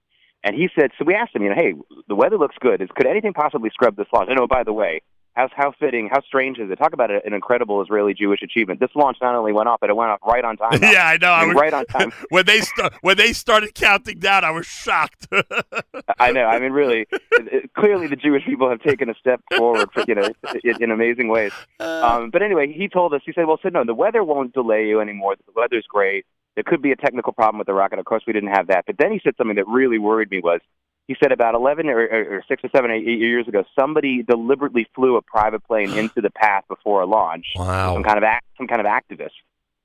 [0.43, 1.75] And he said, so we asked him, you know, hey,
[2.07, 2.83] the weather looks good.
[2.83, 4.29] Is could anything possibly scrub this launch?
[4.29, 5.01] And oh, by the way,
[5.35, 6.77] how's how fitting, how strange is it?
[6.77, 8.81] Talk about an incredible Israeli Jewish achievement.
[8.81, 10.79] This launch not only went off, but it went off right on time.
[10.83, 11.33] yeah, I know.
[11.33, 12.13] I mean, was, right on time.
[12.31, 15.29] when they st- when they started counting down, I was shocked.
[16.19, 16.47] I know.
[16.47, 20.05] I mean, really, it, it, clearly the Jewish people have taken a step forward, for,
[20.07, 20.29] you know,
[20.63, 21.53] in, in amazing ways.
[21.81, 23.21] Um, but anyway, he told us.
[23.27, 25.37] He said, "Well, said no, the weather won't delay you anymore.
[25.37, 26.27] The weather's great.
[26.55, 27.99] There could be a technical problem with the rocket.
[27.99, 28.85] Of course, we didn't have that.
[28.87, 30.61] But then he said something that really worried me was."
[31.07, 35.17] He said about 11 or, or six or seven, eight years ago, somebody deliberately flew
[35.17, 37.47] a private plane into the path before a launch.
[37.57, 37.95] Wow.
[37.95, 39.33] Some kind of act, some kind of activist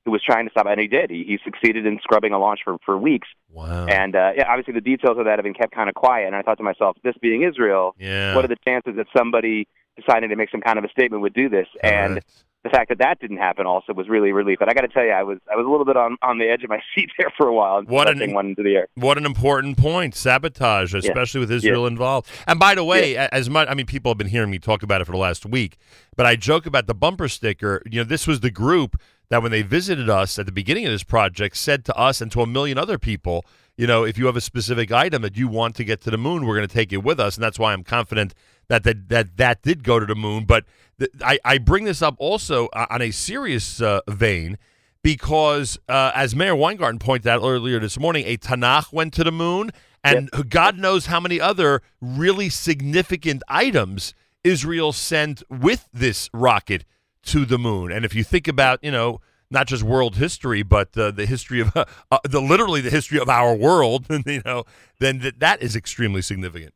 [0.05, 1.09] who was trying to stop, it, and he did.
[1.09, 3.27] He, he succeeded in scrubbing a launch for for weeks.
[3.51, 3.85] Wow.
[3.87, 6.27] And uh, yeah, obviously the details of that have been kept kind of quiet.
[6.27, 8.33] And I thought to myself, this being Israel, Yeah.
[8.35, 9.67] what are the chances that somebody
[9.97, 11.67] deciding to make some kind of a statement would do this?
[11.83, 12.21] And
[12.63, 14.59] the fact that that didn't happen also was really a relief.
[14.59, 16.39] But I got to tell you, I was I was a little bit on on
[16.39, 17.83] the edge of my seat there for a while.
[17.83, 18.87] What an- went into the air.
[18.95, 20.15] What an important point.
[20.15, 22.29] Sabotage, especially with Israel involved.
[22.47, 24.83] And by the way, a- as much I mean people have been hearing me talk
[24.83, 25.77] about it for the last week,
[26.17, 27.81] but I joke about the bumper sticker.
[27.89, 28.99] You know, this was the group
[29.29, 32.31] that when they visited us at the beginning of this project said to us and
[32.31, 33.45] to a million other people,
[33.77, 36.17] you know, if you have a specific item that you want to get to the
[36.17, 38.33] moon, we're going to take it with us, and that's why I'm confident
[38.69, 40.45] that that that, that did go to the moon.
[40.45, 40.65] But
[40.99, 44.57] th- I I bring this up also uh, on a serious uh, vein
[45.03, 49.31] because, uh, as Meir Weingarten pointed out earlier this morning, a Tanakh went to the
[49.31, 49.71] moon,
[50.03, 54.13] and God knows how many other really significant items
[54.43, 56.85] Israel sent with this rocket
[57.23, 57.91] to the moon.
[57.91, 59.21] And if you think about, you know,
[59.51, 63.19] not just world history, but uh, the history of uh, uh, the literally the history
[63.19, 64.65] of our world, you know,
[64.99, 66.73] then th- that is extremely significant.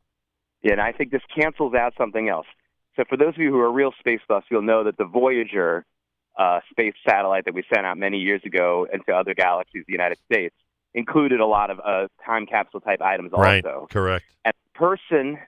[0.64, 2.46] Yeah, and I think this cancels out something else.
[2.96, 5.84] So for those of you who are real space buffs, you'll know that the Voyager
[6.38, 10.18] uh, space satellite that we sent out many years ago into other galaxies, the United
[10.24, 10.54] States,
[10.94, 13.64] included a lot of uh, time capsule type items Right.
[13.64, 13.86] also.
[13.90, 14.24] Correct.
[14.44, 15.38] And the person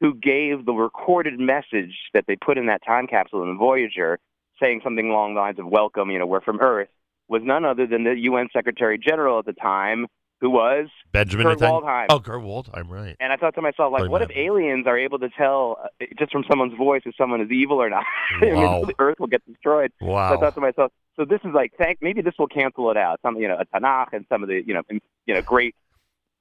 [0.00, 4.18] who gave the recorded message that they put in that time capsule in the Voyager,
[4.60, 6.88] saying something along the lines of "Welcome," you know, we're from Earth,
[7.28, 10.06] was none other than the UN Secretary General at the time,
[10.44, 11.82] who was Benjamin Kurt Netanyahu.
[11.82, 12.06] Waldheim.
[12.10, 13.16] Oh, Kurt Waldheim, right.
[13.18, 16.32] And I thought to myself, like, what if aliens are able to tell uh, just
[16.32, 18.04] from someone's voice if someone is evil or not?
[18.42, 18.80] I mean, Wow.
[18.82, 19.90] the Earth will get destroyed.
[20.02, 20.36] So I Wow.
[20.36, 23.20] thought to myself, so this is like, thank maybe this will cancel it out.
[23.22, 25.74] Some, you know, a Tanakh and some of the, you know, im- you know, great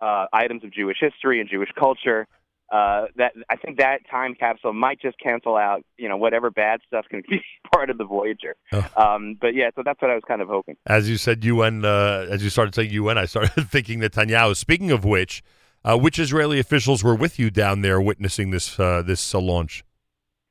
[0.02, 2.28] uh, items of Jewish history and Jewish culture.
[2.74, 6.80] Uh, that I think that time capsule might just cancel out, you know, whatever bad
[6.88, 7.40] stuff can be
[7.72, 8.56] part of the Voyager.
[8.98, 10.76] Um, but yeah, so that's what I was kind of hoping.
[10.88, 11.86] As you said, UN.
[11.86, 14.56] Uh, as you started saying UN, I started thinking that Netanyahu.
[14.56, 15.44] Speaking of which,
[15.86, 19.84] uh, which Israeli officials were with you down there witnessing this uh, this uh, launch?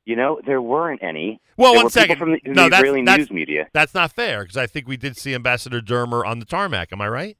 [0.05, 1.41] You know, there weren't any.
[1.57, 2.19] Well, there one second.
[2.19, 3.67] from the, the no, that's, Israeli that's, news media.
[3.73, 6.93] That's not fair because I think we did see Ambassador Dermer on the tarmac.
[6.93, 7.37] Am I right?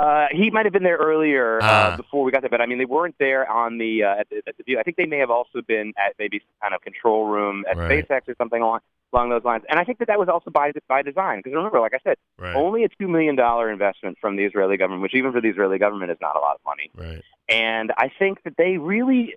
[0.00, 1.92] Uh, he might have been there earlier Ah.
[1.92, 4.28] uh, before we got there, but I mean, they weren't there on the uh, at
[4.30, 4.78] the, at the view.
[4.78, 7.76] I think they may have also been at maybe some kind of control room at
[7.76, 8.06] Right.
[8.08, 8.80] SpaceX or something along
[9.12, 9.62] along those lines.
[9.68, 12.16] And I think that that was also by by design because remember, like I said,
[12.38, 12.54] Right.
[12.56, 15.78] only a two million dollar investment from the Israeli government, which even for the Israeli
[15.78, 16.90] government is not a lot of money.
[16.96, 17.22] Right.
[17.48, 19.34] And I think that they really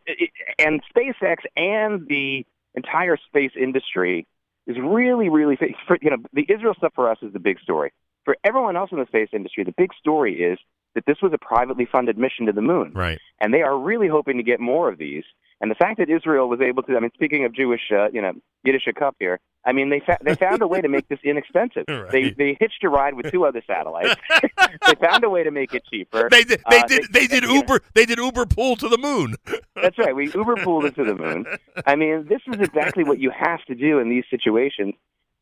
[0.60, 4.26] and SpaceX and the entire space industry
[4.66, 5.58] is really, really
[6.02, 7.92] you know the Israel stuff for us is the big story.
[8.28, 10.60] For everyone else in the space industry, the big story is
[10.96, 13.20] that this was a privately funded mission to the moon, Right.
[13.40, 15.24] and they are really hoping to get more of these.
[15.62, 18.22] And the fact that Israel was able to, I mean, speaking of Jewish, uh, you
[18.22, 18.34] know,
[18.66, 21.86] Yiddishe kop here, I mean, they fa- they found a way to make this inexpensive.
[21.90, 22.12] Right.
[22.12, 24.20] They they hitched a ride with two other satellites.
[24.86, 26.28] they found a way to make it cheaper.
[26.30, 26.62] They did.
[26.70, 27.06] They Uh, did.
[27.14, 27.80] They, did Uber.
[27.96, 29.36] They did Uber pool to the moon.
[29.76, 30.14] That's right.
[30.16, 31.46] We Uber pooled it to the moon.
[31.86, 34.94] I mean, this is exactly what you have to do in these situations.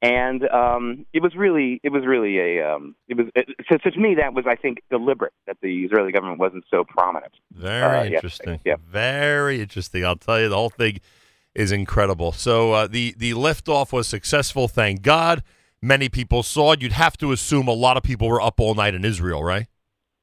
[0.05, 3.27] And um, it was really, it was really a, um, it was.
[3.33, 6.65] It, so, so to me, that was, I think, deliberate that the Israeli government wasn't
[6.69, 7.33] so prominent.
[7.51, 8.09] Very
[8.55, 8.75] Uh, yeah.
[8.87, 10.05] Very interesting.
[10.05, 10.99] I'll tell you, the whole thing
[11.55, 12.31] is incredible.
[12.33, 14.67] So uh, the the liftoff was successful.
[14.67, 15.43] Thank God.
[15.81, 16.81] Many people saw it.
[16.81, 19.67] You'd have to assume a lot of people were up all night in Israel, right?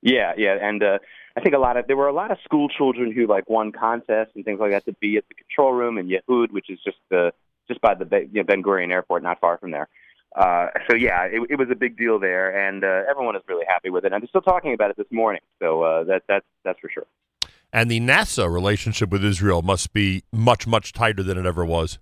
[0.02, 0.98] Yeah, yeah, and uh,
[1.36, 3.72] I think a lot of there were a lot of school children who like won
[3.72, 6.78] contests and things like that to be at the control room in Yehud, which is
[6.84, 7.30] just uh,
[7.68, 9.88] just by the you know, Ben Gurion Airport, not far from there.
[10.34, 13.66] Uh, so yeah, it, it was a big deal there, and uh, everyone is really
[13.68, 14.12] happy with it.
[14.12, 17.06] And they're still talking about it this morning, so uh, that that's that's for sure.
[17.72, 21.98] And the NASA relationship with Israel must be much much tighter than it ever was.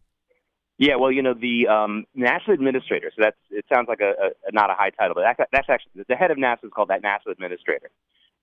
[0.78, 3.10] Yeah, well, you know, the um, NASA administrator.
[3.14, 4.12] So that's it sounds like a,
[4.48, 6.88] a not a high title, but that's, that's actually the head of NASA is called
[6.88, 7.90] that NASA administrator.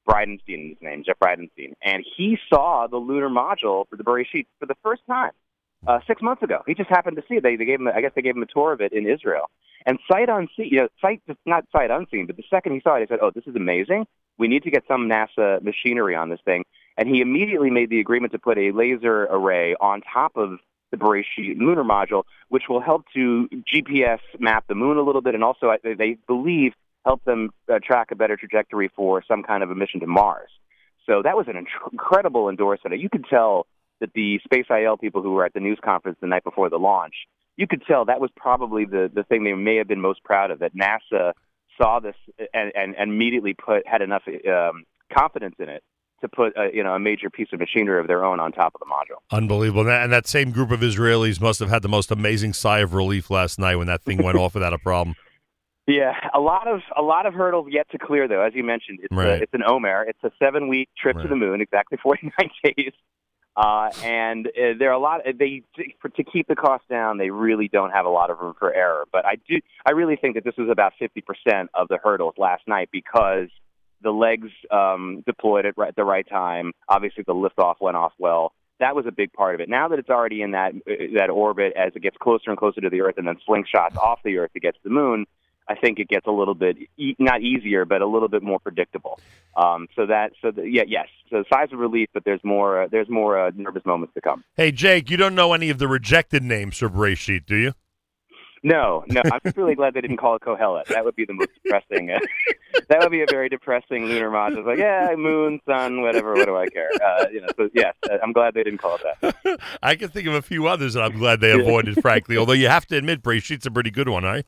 [0.07, 4.45] Bridenstine is his name, Jeff Bridenstine, and he saw the lunar module for the Bereshit
[4.60, 5.31] for the first time
[5.85, 6.61] uh, six months ago.
[6.65, 7.43] He just happened to see it.
[7.43, 9.49] They, they gave him, I guess, they gave him a tour of it in Israel,
[9.85, 13.01] and sight unseen, you know, sight not sight unseen, but the second he saw it,
[13.01, 14.05] he said, "Oh, this is amazing.
[14.37, 16.63] We need to get some NASA machinery on this thing."
[16.97, 20.57] And he immediately made the agreement to put a laser array on top of
[20.91, 25.35] the Bereshit lunar module, which will help to GPS map the moon a little bit,
[25.35, 26.73] and also they believe
[27.05, 30.49] help them uh, track a better trajectory for some kind of a mission to Mars.
[31.05, 32.99] So that was an incredible endorsement.
[32.99, 33.65] You could tell
[33.99, 37.13] that the SpaceIL people who were at the news conference the night before the launch,
[37.55, 40.51] you could tell that was probably the, the thing they may have been most proud
[40.51, 41.33] of, that NASA
[41.79, 42.15] saw this
[42.53, 44.83] and, and, and immediately put had enough um,
[45.15, 45.83] confidence in it
[46.21, 48.73] to put a, you know a major piece of machinery of their own on top
[48.73, 49.19] of the module.
[49.31, 49.81] Unbelievable.
[49.81, 52.79] And that, and that same group of Israelis must have had the most amazing sigh
[52.79, 55.15] of relief last night when that thing went off without a problem.
[55.89, 58.41] Yeah, a lot of a lot of hurdles yet to clear, though.
[58.41, 59.39] As you mentioned, it's Right.
[59.39, 60.03] a, it's an Omer.
[60.03, 62.91] It's a seven week trip to the moon, exactly forty nine days.
[63.57, 65.21] Uh, and uh, there are a lot.
[65.25, 68.71] They to keep the cost down, they really don't have a lot of room for
[68.71, 69.05] error.
[69.11, 69.55] But I do.
[69.84, 73.49] I really think that this was about fifty percent of the hurdles last night because
[74.03, 76.71] the legs um, deployed at right, the right time.
[76.88, 78.53] Obviously, the liftoff went off well.
[78.79, 79.69] That was a big part of it.
[79.69, 82.79] Now that it's already in that uh, that orbit, as it gets closer and closer
[82.81, 85.25] to the Earth, and then slingshots off the Earth to get to the moon,
[85.69, 88.60] I think it gets a little bit e- not easier, but a little bit more
[88.60, 89.19] predictable.
[89.56, 92.88] Um, so that so the, yeah yes, so size of relief, but there's more uh,
[92.89, 94.44] there's more uh, nervous moments to come.
[94.56, 97.73] Hey, Jake, you don't know any of the rejected names for Beresheet, do you?
[98.64, 100.88] No, no, I'm just really glad they didn't call it Kohelet.
[100.88, 102.11] That would be the most depressing.
[102.11, 102.19] Uh,
[102.89, 104.57] that would be a very depressing lunar module.
[104.57, 106.34] It's like, yeah, moon, sun, whatever.
[106.34, 106.89] What do I care?
[107.03, 107.48] Uh, you know.
[107.56, 109.60] So yes, uh, I'm glad they didn't call it that.
[109.84, 112.38] I can think of a few others that I'm glad they avoided, frankly.
[112.38, 114.45] Although you have to admit, Beresheet's a pretty good one, right?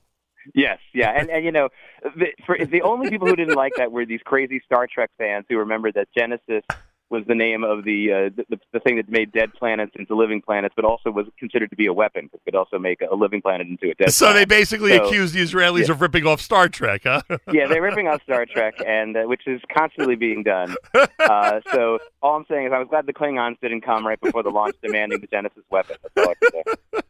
[0.53, 1.69] Yes, yeah, and and you know,
[2.03, 5.45] the, for the only people who didn't like that were these crazy Star Trek fans
[5.49, 6.63] who remembered that Genesis
[7.11, 10.41] was the name of the, uh, the the thing that made dead planets into living
[10.43, 12.29] planets, but also was considered to be a weapon.
[12.31, 14.13] It could also make a living planet into a dead.
[14.13, 15.93] So they basically So- accused the Israelis yeah.
[15.93, 17.21] of ripping off Star Trek, huh?
[17.51, 20.75] yeah, they're ripping off Star Trek, and uh, which is constantly being done.
[21.19, 24.43] Uh, so all I'm saying is, I was glad the Klingons didn't come right before
[24.43, 25.95] the launch demanding the Genesis weapon.
[26.03, 26.63] That's all I can
[26.93, 27.01] say.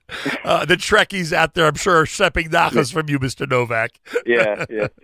[0.43, 3.49] Uh, the Trekkies out there, I'm sure, are shepping nachas from you, Mr.
[3.49, 3.99] Novak.
[4.25, 4.87] Yeah, yeah.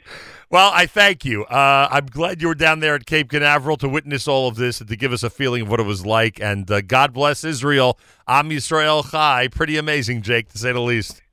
[0.51, 1.43] Well, I thank you.
[1.45, 4.79] Uh, I'm glad you were down there at Cape Canaveral to witness all of this
[4.79, 6.39] and to give us a feeling of what it was like.
[6.39, 7.99] And uh, God bless Israel.
[8.27, 9.47] Am Yisrael Chai.
[9.47, 11.23] Pretty amazing, Jake, to say the least.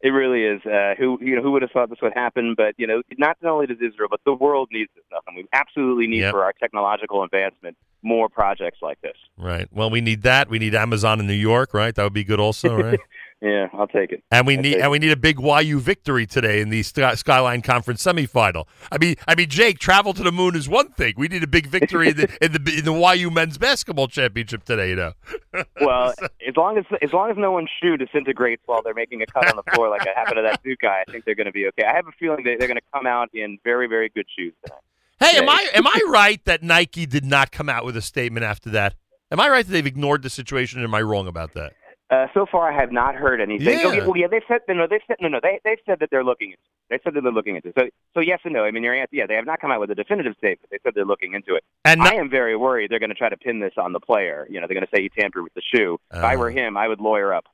[0.00, 0.64] It really is.
[0.64, 2.54] Uh, who you know who would have thought this would happen?
[2.56, 5.46] But you know, not only does Israel, but the world needs this stuff, and we
[5.52, 6.32] absolutely need Yep.
[6.32, 9.16] for our technological advancement more projects like this.
[9.36, 9.68] Right.
[9.72, 10.48] Well, we need that.
[10.48, 11.92] We need Amazon in New York, right?
[11.94, 13.00] That would be good also, right?
[13.40, 14.24] Yeah, I'll take it.
[14.32, 17.62] And we I'll need and we need a big YU victory today in the Skyline
[17.62, 18.66] Conference semifinal.
[18.90, 21.14] I mean, I mean, Jake, travel to the moon is one thing.
[21.16, 24.64] We need a big victory in the in the, in the YU men's basketball championship
[24.64, 24.90] today.
[24.90, 25.12] You know.
[25.80, 26.12] Well,
[26.46, 29.48] as long as as long as no one's shoe disintegrates while they're making a cut
[29.48, 31.52] on the floor, like it happened to that Duke guy, I think they're going to
[31.52, 31.84] be okay.
[31.84, 34.52] I have a feeling that they're going to come out in very, very good shoes
[34.64, 34.80] tonight.
[35.20, 38.44] Hey, am I am I right that Nike did not come out with a statement
[38.44, 38.94] after that?
[39.30, 40.80] Am I right that they've ignored the situation?
[40.80, 41.72] Or am I wrong about that?
[42.10, 43.78] Uh, so far, I have not heard anything.
[43.80, 43.86] Yeah.
[43.88, 46.08] Okay, well, yeah, they've said no, no, they've said no, no, they they've said that
[46.10, 46.60] they're looking into.
[46.62, 46.88] It.
[46.88, 47.68] They said that they're looking into.
[47.68, 47.74] It.
[47.78, 48.64] So, so yes and no.
[48.64, 50.70] I mean, your answer, yeah, they have not come out with a definitive statement.
[50.70, 51.64] They said they're looking into it.
[51.84, 54.46] And I am very worried they're going to try to pin this on the player.
[54.48, 55.98] You know, they're going to say he tampered with the shoe.
[56.10, 56.38] if I Uh.
[56.38, 57.44] were him, I would lawyer up.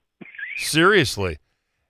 [0.56, 1.38] Seriously.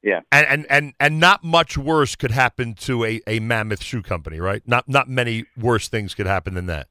[0.02, 0.20] Yeah.
[0.32, 4.38] And and and and not much worse could happen to a, a mammoth shoe company,
[4.40, 4.62] right?
[4.66, 6.88] Not not many worse things could happen than that.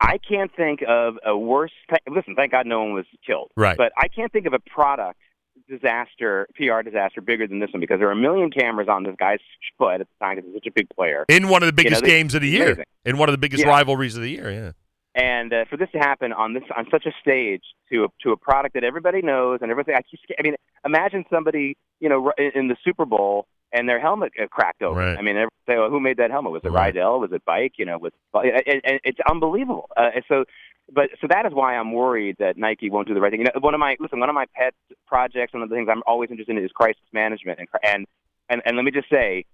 [0.00, 1.72] I can't think of a worse.
[2.08, 3.50] Listen, thank God no one was killed.
[3.56, 3.76] Right.
[3.76, 5.18] But I can't think of a product
[5.68, 9.14] disaster, PR disaster bigger than this one because there are a million cameras on this
[9.18, 9.38] guy's
[9.78, 11.24] foot at the time because he's such a big player.
[11.28, 12.64] In one of the You know, biggest they- games of the year.
[12.66, 12.84] amazing.
[13.04, 13.70] In one of the biggest Yeah.
[13.70, 14.72] rivalries of the year, yeah.
[15.14, 18.32] And uh, for this to happen on this on such a stage to a, to
[18.32, 22.32] a product that everybody knows and everybody, I, keep, I mean, imagine somebody you know
[22.54, 23.46] in the Super Bowl
[23.76, 24.98] and their helmet uh, cracked open.
[24.98, 25.18] Right.
[25.18, 25.36] I mean,
[25.66, 26.52] say, well, who made that helmet?
[26.52, 26.86] Was it Right.
[26.94, 27.20] Riddell?
[27.20, 27.74] Was it Bike?
[27.78, 29.88] You know, with and, and it's unbelievable.
[29.96, 30.44] Uh, so,
[30.92, 33.40] but so that is why I'm worried that Nike won't do the right thing.
[33.40, 34.74] You know, one of my listen, one of my pet
[35.06, 38.06] projects, one of the things I'm always interested in is crisis management, and and
[38.48, 39.44] and, and let me just say.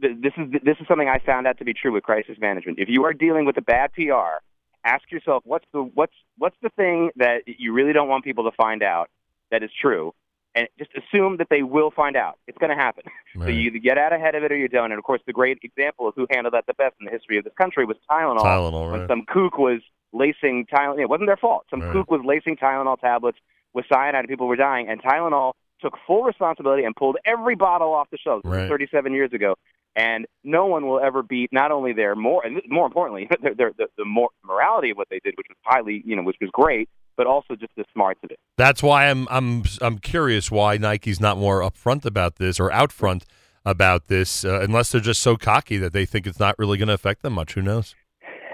[0.00, 2.78] th- This is this is something I found out to be true with crisis management.
[2.78, 4.40] If you are dealing with a bad PR,
[4.84, 8.56] ask yourself what's the what's what's the thing that you really don't want people to
[8.56, 9.08] find out
[9.50, 10.12] that is true
[10.54, 12.38] and just assume that they will find out.
[12.46, 13.04] It's going to happen.
[13.38, 15.32] So you either get out ahead of it or you don't and of course the
[15.32, 17.96] great example of who handled that the best in the history of this country was
[18.10, 18.98] tylenol, Tylenol, right.
[18.98, 19.80] when some kook was
[20.12, 21.64] lacing tylenol it wasn't their fault.
[21.70, 21.92] Some Right.
[21.92, 23.38] kook was lacing tylenol tablets
[23.72, 24.88] with cyanide and people were dying.
[24.88, 28.42] And tylenol took full responsibility and pulled every bottle off the shelves.
[28.44, 28.68] Right.
[28.68, 29.54] 37 years ago.
[29.94, 33.72] And no one will ever beat not only their more and more importantly their, their,
[33.78, 36.50] the, the more morality of what they did, which was highly you know which was
[36.52, 36.88] great,
[37.20, 38.38] but also just the smarts of it.
[38.56, 42.92] That's why I'm I'm I'm curious why Nike's not more upfront about this or out
[42.92, 43.26] front
[43.66, 46.88] about this, uh, unless they're just so cocky that they think it's not really going
[46.88, 47.52] to affect them much.
[47.52, 47.94] Who knows?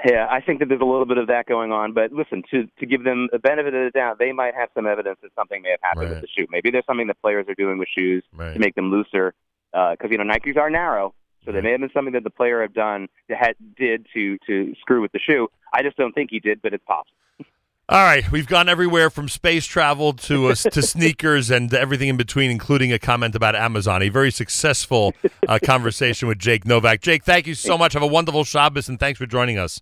[0.05, 1.93] Yeah, I think that there's a little bit of that going on.
[1.93, 4.85] But listen, to to give them the benefit of the doubt, they might have some
[4.89, 6.21] evidence that something may have happened Right.
[6.21, 6.47] with the shoe.
[6.51, 8.53] Maybe there's something that players are doing with shoes Right.
[8.55, 9.33] to make them looser,
[9.71, 11.15] because you know Nikes are narrow.
[11.45, 14.37] So there may have been something that the player have done that had, did to
[14.49, 15.47] to screw with the shoe.
[15.73, 17.15] I just don't think he did, but it's possible.
[17.89, 22.17] All right, we've gone everywhere from space travel to uh, to sneakers and everything in
[22.17, 24.03] between, including a comment about Amazon.
[24.03, 25.15] A very successful
[25.47, 27.01] uh, conversation with Jake Novak.
[27.01, 27.93] Jake, thank you so much.
[27.93, 29.81] Have a wonderful Shabbos, and thanks for joining us.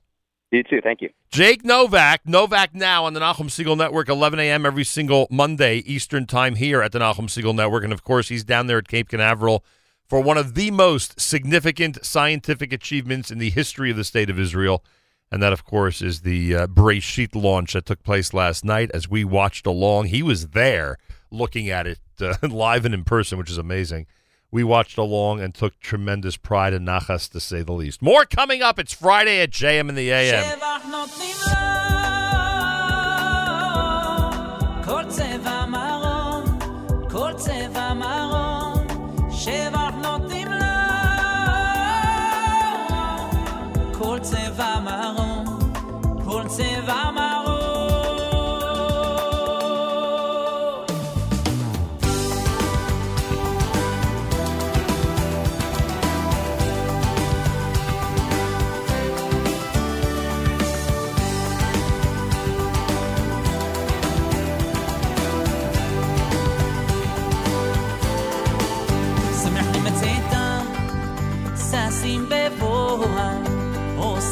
[0.51, 0.83] You too.
[0.83, 1.09] Thank you.
[1.31, 4.67] Jake Novak, Novak now on the Nachum Segal Network, 11 a.m.
[4.67, 7.85] every single Monday Eastern Time here at the Nachum Segal Network.
[7.85, 9.65] And of course, he's down there at Cape Canaveral
[10.07, 14.39] for one of the most significant scientific achievements in the history of the state of
[14.39, 14.85] Israel.
[15.35, 19.11] And that, of course, is the uh, Beresheet launch that took place last night as
[19.11, 20.05] we watched along.
[20.05, 20.97] He was there
[21.29, 24.07] looking at it uh, live and in person, which is amazing.
[24.53, 28.01] We watched along and took tremendous pride in Nachas, to say the least.
[28.01, 28.79] More coming up.
[28.79, 30.61] It's Friday at JM in the AM.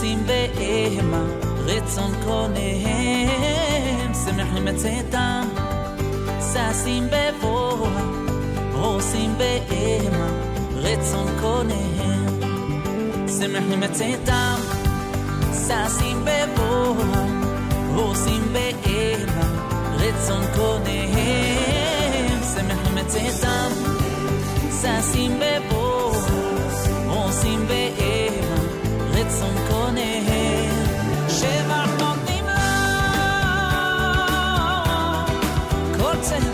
[0.03, 1.25] נושאים בהמה,
[1.65, 5.49] רצון קונהם, שמח למצאתם,
[6.53, 7.91] ששים בבואה,
[8.73, 10.29] הורסים בהמה,
[10.75, 12.41] רצון קונהם,
[13.39, 14.57] שמח למצאתם,
[15.53, 17.25] ששים בבואה,
[17.95, 19.47] הורסים בהמה,
[19.95, 23.71] רצון קונהם, שמח למצאתם,
[24.81, 26.19] ששים בבואה,
[27.07, 28.22] הורסים בהמה
[36.33, 36.52] Seven.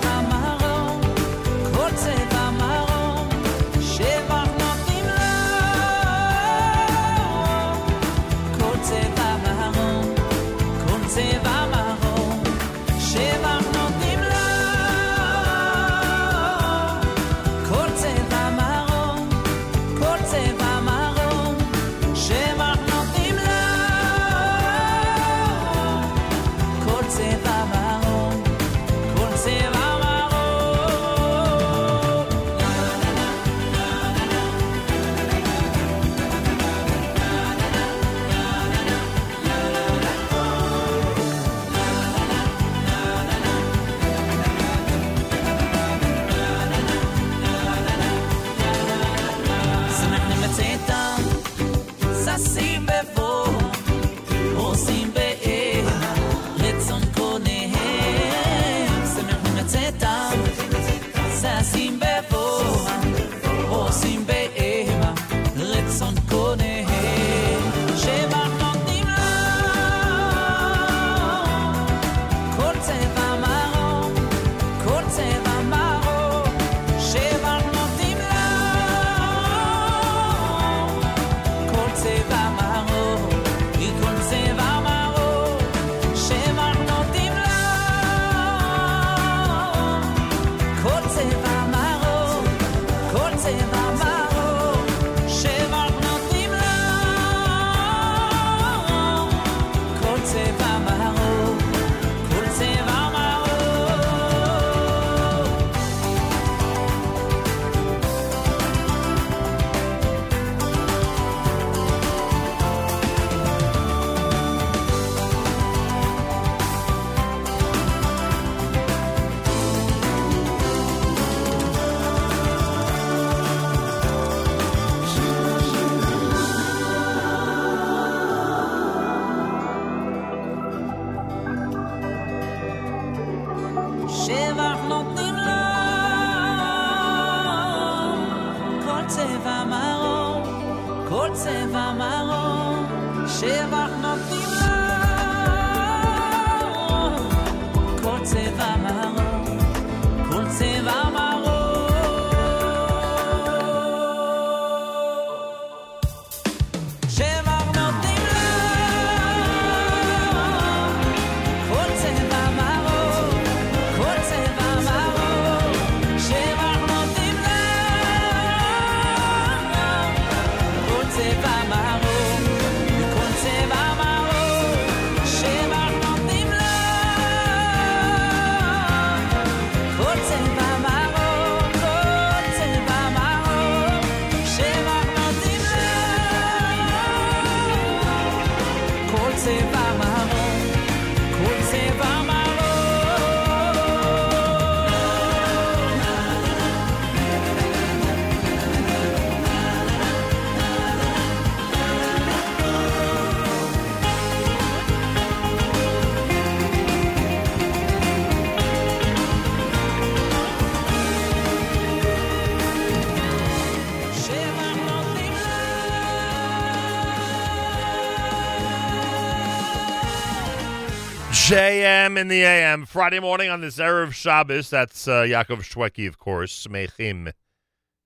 [222.18, 222.84] In the AM.
[222.84, 224.70] Friday morning on this Erev Shabbos.
[224.70, 226.66] That's uh, Yaakov Shwekey, of course.
[226.66, 227.30] Smechim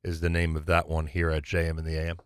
[0.05, 2.19] is the name of that one here at JM in the AM.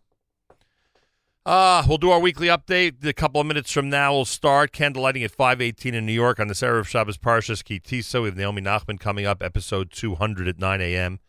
[1.45, 3.05] Uh, we'll do our weekly update.
[3.05, 6.49] A couple of minutes from now, we'll start candlelighting at 518 in New York on
[6.49, 8.21] this Erev Shabbos Parshas Ki Tisa.
[8.21, 11.21] We have Naomi Nachman coming up, episode 200 at 9 a.m.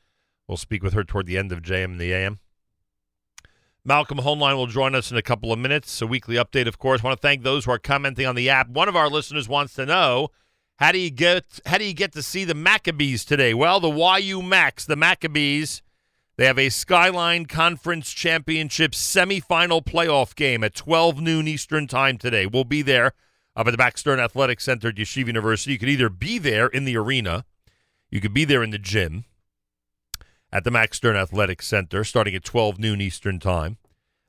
[0.48, 2.40] We'll speak with her toward the end of JM in the AM.
[3.85, 6.02] Malcolm Hoenlein will join us in a couple of minutes.
[6.02, 7.01] A weekly update, of course.
[7.01, 8.68] want to thank those who are commenting on the app.
[8.68, 10.30] One of our listeners wants to know
[10.78, 13.52] how do you get how do you get to see the Maccabees today?
[13.52, 15.82] Well, the YU Macs, the Maccabees,
[16.36, 22.46] they have a Skyline Conference Championship semifinal playoff game at 12 noon Eastern Time today.
[22.46, 23.12] We'll be there
[23.56, 25.72] up at the Max Stern Athletic Center at Yeshiva University.
[25.72, 27.44] You could either be there in the arena,
[28.09, 29.24] you could be there in the gym
[30.52, 33.78] at the Max Stern Athletic Center starting at 12 noon Eastern Time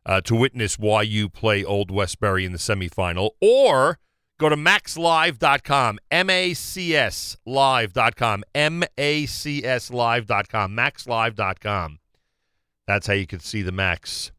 [0.03, 3.99] uh, to witness YU play Old Westbury in the semifinal, or
[4.39, 11.99] go to macslive.com, M-A-C-S live.com, M-A-C-S live.com, macslive.com.
[12.87, 14.31] That's how you can see the Macs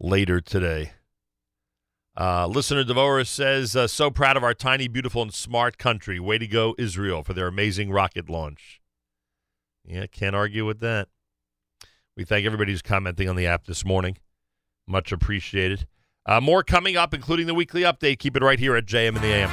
[0.00, 0.92] later today.
[2.18, 6.20] Uh, listener Devorah says, uh, so proud of our tiny, beautiful, and smart country.
[6.20, 8.80] Way to go, Israel, for their amazing rocket launch.
[9.84, 11.08] Yeah, can't argue with that.
[12.16, 14.18] We thank everybody who's commenting on the app this morning.
[14.86, 15.86] Much appreciated.
[16.24, 18.18] Uh, more coming up, including the weekly update.
[18.18, 19.50] Keep it right here at JM in the AM.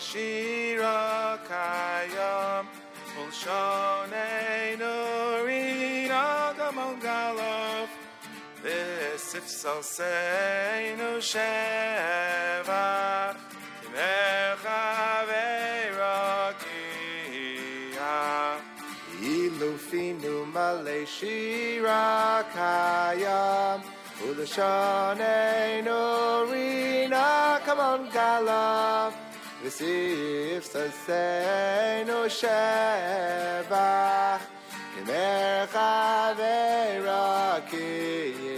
[0.00, 2.66] Shira kayam
[9.60, 13.36] Visif salseinu shevach
[13.82, 14.82] Kinecha
[15.28, 16.64] veirakia
[19.20, 23.78] Ilufinu male shira kayam
[24.28, 26.00] Ulashonenu
[26.50, 27.28] rina
[27.66, 29.12] kamon galav
[29.62, 34.42] V'sif saseinu shevach
[34.94, 35.92] Kinecha
[36.38, 38.49] veirakia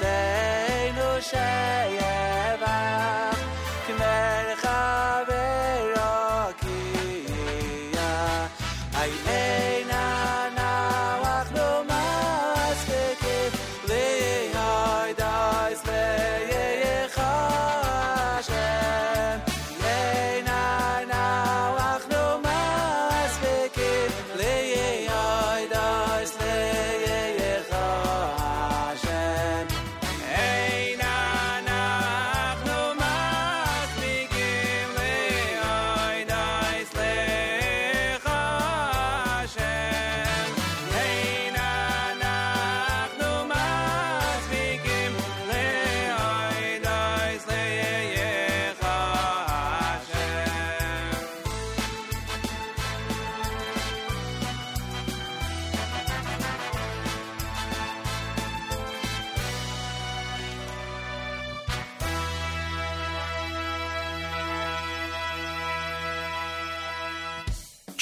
[0.00, 2.27] say no shame.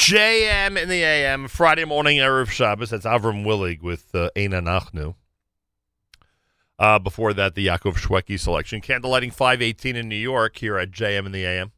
[0.06, 2.90] JM in the AM, Friday morning, Erev Shabbos.
[2.90, 5.16] That's Avram Willig with uh, Nachnu.
[6.78, 8.80] Uh, before that, the Yaakov Shwekey selection.
[8.80, 11.72] Candlelighting 518 in New York here at JM in the AM.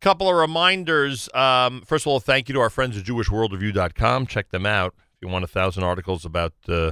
[0.00, 1.28] Couple of reminders.
[1.32, 4.26] Um, first of all, thank you to our friends at JewishWorldReview.com.
[4.26, 4.94] Check them out.
[4.96, 6.90] If you want a thousand articles about uh,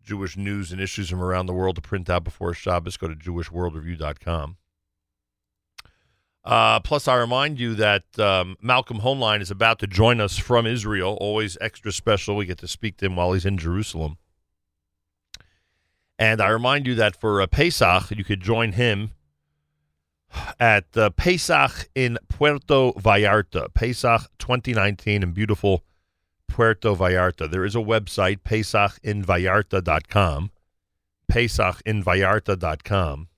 [0.00, 3.16] Jewish news and issues from around the world to print out before Shabbos, go to
[3.16, 4.58] JewishWorldReview.com.
[6.42, 10.66] Uh, plus, I remind you that um, Malcolm Hoenlein is about to join us from
[10.66, 11.18] Israel.
[11.20, 12.36] Always extra special.
[12.36, 14.16] We get to speak to him while he's in Jerusalem.
[16.18, 19.12] And I remind you that for uh, Pesach, you could join him
[20.58, 25.84] at uh, Pesach in Puerto Vallarta, Pesach 2019 in beautiful
[26.46, 27.50] Puerto Vallarta.
[27.50, 30.50] There is a website, pesachinvallarta.com,
[31.30, 33.28] pesachinvallarta.com.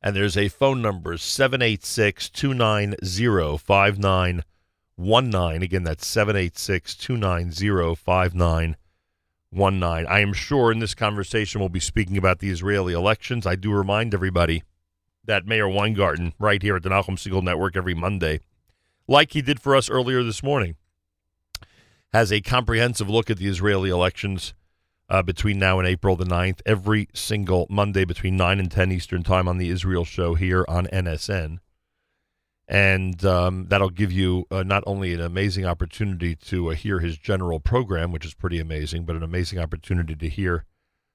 [0.00, 5.62] And there's a phone number, 786 290 5919.
[5.62, 10.06] Again, that's 786 290 5919.
[10.06, 13.44] I am sure in this conversation we'll be speaking about the Israeli elections.
[13.44, 14.62] I do remind everybody
[15.24, 18.38] that Meir Weingarten, right here at the Nachum Segal Network every Monday,
[19.08, 20.76] like he did for us earlier this morning,
[22.12, 24.54] has a comprehensive look at the Israeli elections
[25.08, 29.22] uh, between now and April the 9th, every single Monday between 9 and 10 Eastern
[29.22, 31.58] Time on the Israel Show here on NSN.
[32.70, 37.16] And um, that'll give you uh, not only an amazing opportunity to uh, hear his
[37.16, 40.66] general program, which is pretty amazing, but an amazing opportunity to hear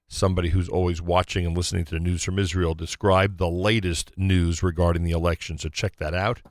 [0.07, 4.63] somebody who's always watching and listening to the news from Israel describe the latest news
[4.63, 5.59] regarding the election.
[5.59, 6.41] So check that out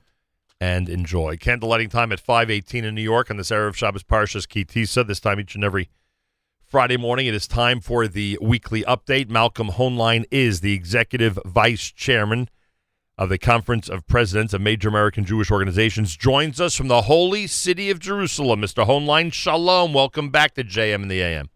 [0.60, 1.36] and enjoy.
[1.36, 5.19] Candlelighting time at 518 in New York on this Erev Shabbos Parshas Ki Tisa, this
[5.19, 5.89] time each and every
[6.73, 7.27] Friday morning.
[7.27, 9.28] It is time for the weekly update.
[9.28, 12.49] Malcolm Hoenlein is the executive vice chairman
[13.19, 16.16] of the Conference of Presidents of Major American Jewish Organizations.
[16.16, 18.62] Joins us from the holy city of Jerusalem.
[18.62, 18.86] Mr.
[18.86, 19.93] Hoenlein, shalom.
[19.93, 21.51] Welcome back to JM and the AM.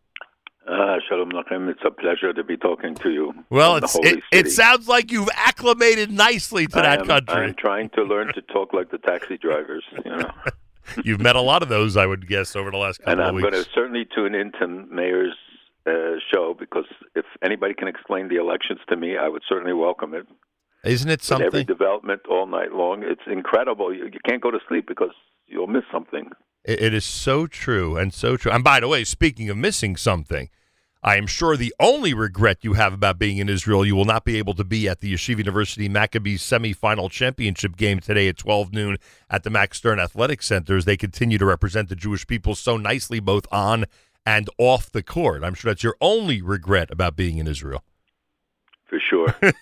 [0.68, 1.70] Uh, Shalom Lachem.
[1.70, 3.32] It's a pleasure to be talking to you.
[3.48, 7.34] Well, it's, it, it sounds like you've acclimated nicely to I that am- country.
[7.36, 10.30] I'm trying to learn to talk like the taxi drivers, you know.
[11.04, 13.34] You've met a lot of those, I would guess, over the last couple and of
[13.34, 15.34] I'm going to certainly tune into Meir's
[15.86, 20.14] uh, show because if anybody can explain the elections to me, I would certainly welcome
[20.14, 20.26] it.
[20.84, 23.92] Isn't it With every development all night long, it's incredible.
[23.92, 25.10] You, you can't go to sleep because
[25.46, 26.30] you'll miss something.
[26.64, 28.52] It, it is so true and so true.
[28.52, 30.48] And by the way, speaking of missing something,
[31.06, 34.24] I am sure the only regret you have about being in Israel, you will not
[34.24, 38.72] be able to be at the Yeshiva University Maccabees semifinal championship game today at 12
[38.72, 38.96] noon
[39.30, 42.76] at the Max Stern Athletic Center as they continue to represent the Jewish people so
[42.76, 43.84] nicely both on
[44.26, 45.44] and off the court.
[45.44, 47.84] I'm sure that's your only regret about being in Israel.
[48.86, 49.32] For sure.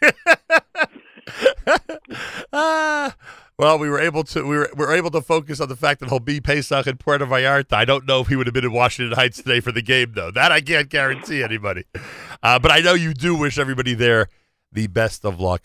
[2.53, 3.17] Ah,
[3.59, 6.01] well, we were able to we were, we were able to focus on the fact
[6.01, 7.75] that he'll be Pesach in Puerto Vallarta.
[7.75, 10.13] I don't know if he would have been in Washington Heights today for the game,
[10.15, 10.31] though.
[10.31, 11.85] That I can't guarantee anybody.
[12.43, 14.29] Uh, but I know you do wish everybody there
[14.73, 15.63] the best of luck.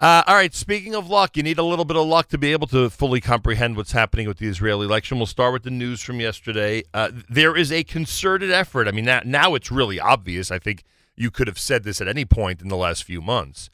[0.00, 2.52] Uh, all right, speaking of luck, you need a little bit of luck to be
[2.52, 5.18] able to fully comprehend what's happening with the Israeli election.
[5.18, 6.84] We'll start with the news from yesterday.
[6.94, 8.88] Uh, there is a concerted effort.
[8.88, 10.50] I mean, now, now it's really obvious.
[10.50, 10.84] I think
[11.16, 13.68] you could have said this at any point in the last few months.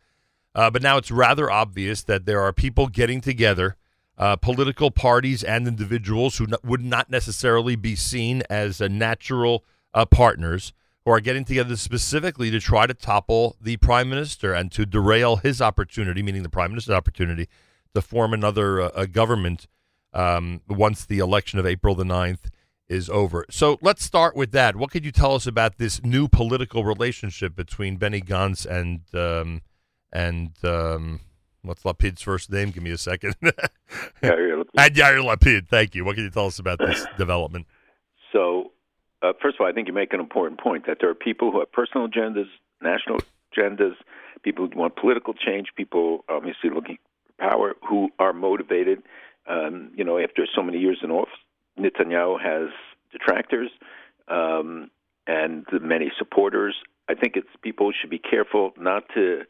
[0.56, 3.76] Uh, but now it's rather obvious that there are people getting together,
[4.16, 9.62] uh, political parties and individuals who would not necessarily be seen as uh, natural
[10.10, 10.72] partners,
[11.04, 15.36] who are getting together specifically to try to topple the prime minister and to derail
[15.36, 17.48] his opportunity, meaning the prime minister's opportunity,
[17.94, 19.66] to form another uh, government
[20.14, 22.50] um, once the election of April the 9th
[22.88, 23.44] is over.
[23.50, 24.76] So let's start with that.
[24.76, 29.62] What could you tell us about this new political relationship between Benny Gantz and um,
[30.12, 31.20] and um,
[31.62, 32.70] what's Lapid's first name?
[32.70, 33.34] Give me a second.
[34.22, 34.94] Yair Lapid.
[34.94, 35.68] Yair Lapid.
[35.68, 36.04] Thank you.
[36.04, 37.66] What can you tell us about this development?
[38.32, 38.72] So,
[39.22, 41.50] uh, first of all, I think you make an important point that there are people
[41.50, 42.48] who have personal agendas,
[42.82, 43.18] national
[43.56, 43.94] agendas,
[44.42, 49.02] people who want political change, people obviously looking for power, who are motivated.
[49.48, 51.32] Um, you know, after so many years in office,
[51.78, 52.70] Netanyahu has
[53.12, 53.70] detractors
[54.28, 54.90] um,
[55.26, 56.74] and many supporters.
[57.08, 59.42] I think it's people should be careful not to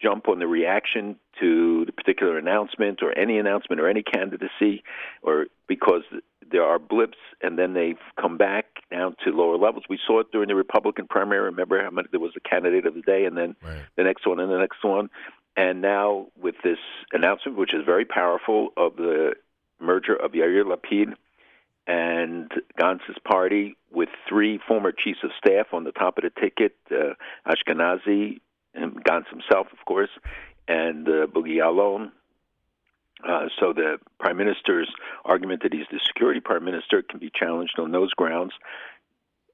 [0.00, 4.82] jump on the reaction to the particular announcement or any announcement or any candidacy,
[5.22, 6.02] or because
[6.50, 9.84] there are blips and then they come back down to lower levels.
[9.88, 11.42] We saw it during the Republican primary.
[11.42, 13.82] Remember how many, there was a candidate of the day, and then right.
[13.96, 15.10] the next one, and the next one.
[15.56, 16.78] And now with this
[17.12, 19.34] announcement, which is very powerful, of the
[19.80, 21.14] merger of Yair Lapid
[21.86, 26.76] and Gantz's party with three former chiefs of staff on the top of the ticket,
[26.90, 27.14] uh,
[27.46, 28.40] Ashkenazi,
[28.74, 30.10] and Gantz himself, of course,
[30.68, 31.60] and uh, Bogie.
[33.26, 34.90] Uh, so the prime minister's
[35.24, 38.52] argument that he's the security prime minister can be challenged on those grounds.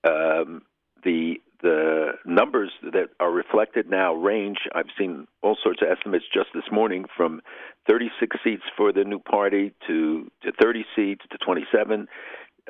[0.05, 0.63] Um,
[1.05, 4.59] the the numbers that are reflected now range.
[4.75, 7.43] I've seen all sorts of estimates just this morning from
[7.87, 12.09] 36 seats for the new party to to 30 seats to 27.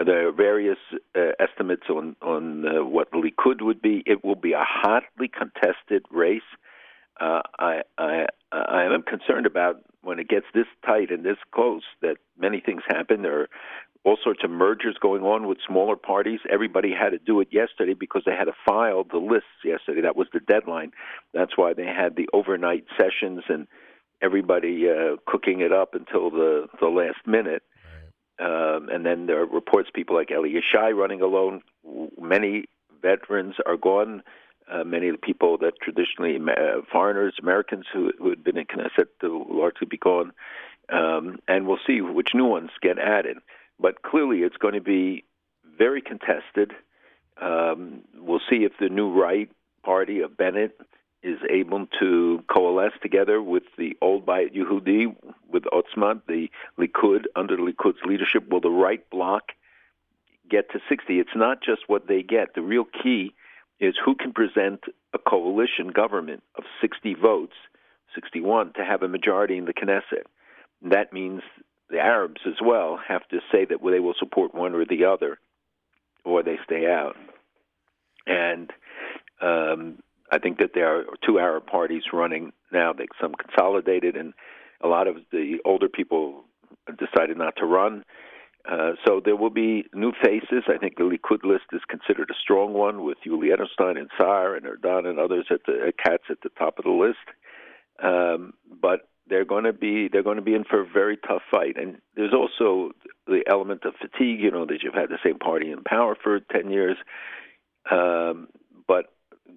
[0.05, 0.79] There are various
[1.17, 4.03] uh, estimates on on uh, what Likud would be.
[4.07, 6.43] It will be a hotly contested race.
[7.21, 11.83] Uh, I I I am concerned about when it gets this tight and this close
[12.03, 13.23] that many things happen.
[13.23, 13.49] There are
[14.05, 16.41] all sorts of mergers going on with smaller parties.
[16.51, 20.01] Everybody had to do it yesterday because they had to file the lists yesterday.
[20.01, 20.93] That was the deadline.
[21.35, 23.67] That's why they had the overnight sessions and
[24.23, 27.63] everybody uh, cooking it up until the the last minute.
[28.41, 31.63] Um, and then there are reports people like Eli Yishai running alone.
[32.19, 32.65] Many
[33.03, 34.23] veterans are gone.
[34.71, 38.67] Uh, many of the people that traditionally uh, foreigners, Americans who, who had been in
[38.67, 40.33] Knesset, will largely be gone.
[40.91, 43.39] Um, and we'll see which new ones get added.
[43.79, 45.25] But clearly, it's going to be
[45.77, 46.73] very contested.
[47.41, 49.51] Um, we'll see if the new right
[49.83, 50.79] party of Bennett
[51.23, 55.15] is able to coalesce together with the old Bayit Yehudi,
[55.51, 56.49] with Otzma, the
[56.79, 58.49] Likud, under Likud's leadership.
[58.49, 59.53] Will the right bloc
[60.49, 61.19] get to 60?
[61.19, 62.55] It's not just what they get.
[62.55, 63.35] The real key
[63.81, 64.81] is who can present
[65.13, 67.55] a coalition government of 60 votes,
[68.15, 70.25] 61, to have a majority in the Knesset.
[70.83, 71.43] That means
[71.91, 75.39] the Arabs as well have to say that they will support one or the other,
[76.25, 77.17] or they stay out.
[78.27, 78.71] And
[79.41, 79.99] um,
[80.33, 82.93] I think that there are two Arab parties running now.
[82.93, 84.33] They some consolidated, and
[84.83, 86.45] a lot of the older people
[86.99, 88.05] decided not to run.
[88.71, 90.65] Uh, so there will be new faces.
[90.69, 94.55] I think the Likud list is considered a strong one with Yuli Edelstein and Saar
[94.55, 97.17] and Erdan and others at the uh, cats at the top of the list.
[98.03, 101.43] Um, but they're going to be they're going to be in for a very tough
[101.51, 101.77] fight.
[101.77, 102.93] And there's also
[103.27, 104.41] the element of fatigue.
[104.41, 106.97] You know that you've had the same party in power for ten years.
[107.91, 108.49] Um,
[108.87, 109.07] but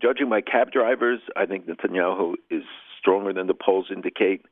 [0.01, 2.63] judging by cab drivers, I think Netanyahu is
[2.99, 4.45] stronger than the polls indicate.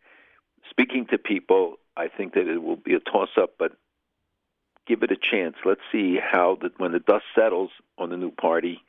[0.69, 3.73] Speaking to people, I think that it will be a toss-up, but
[4.87, 5.55] give it a chance.
[5.65, 8.81] Let's see how the, when the dust settles on the new party,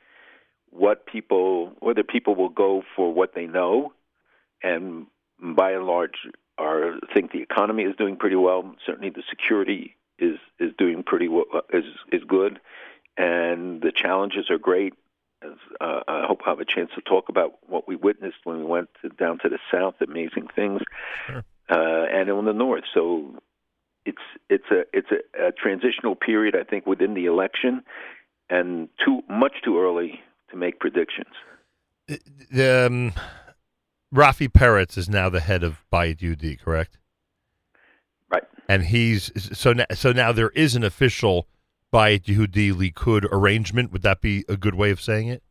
[0.69, 3.93] what people whether people will go for what they know,
[4.63, 5.05] and
[5.39, 6.15] by and large,
[6.57, 8.75] are think the economy is doing pretty well.
[8.85, 12.59] Certainly, the security is is doing pretty well, is is good,
[13.17, 14.93] and the challenges are great.
[15.43, 18.57] As, uh, I hope I have a chance to talk about what we witnessed when
[18.59, 19.95] we went to, down to the south.
[20.01, 20.81] Amazing things,
[21.27, 21.43] Sure.
[21.69, 22.83] uh, and in the north.
[22.93, 23.35] So
[24.05, 26.55] it's it's a it's a, a transitional period.
[26.55, 27.83] I think within the election,
[28.49, 30.21] and too much too early
[30.51, 31.33] to make predictions.
[32.51, 33.13] The, um,
[34.13, 36.99] Rafi Peretz is now the head of Yehudi, correct?
[38.29, 38.43] Right.
[38.69, 41.47] And he's so now, so now there is an official
[41.93, 43.91] Bayit Yehudi Likud arrangement.
[43.91, 45.43] Would that be a good way of saying it?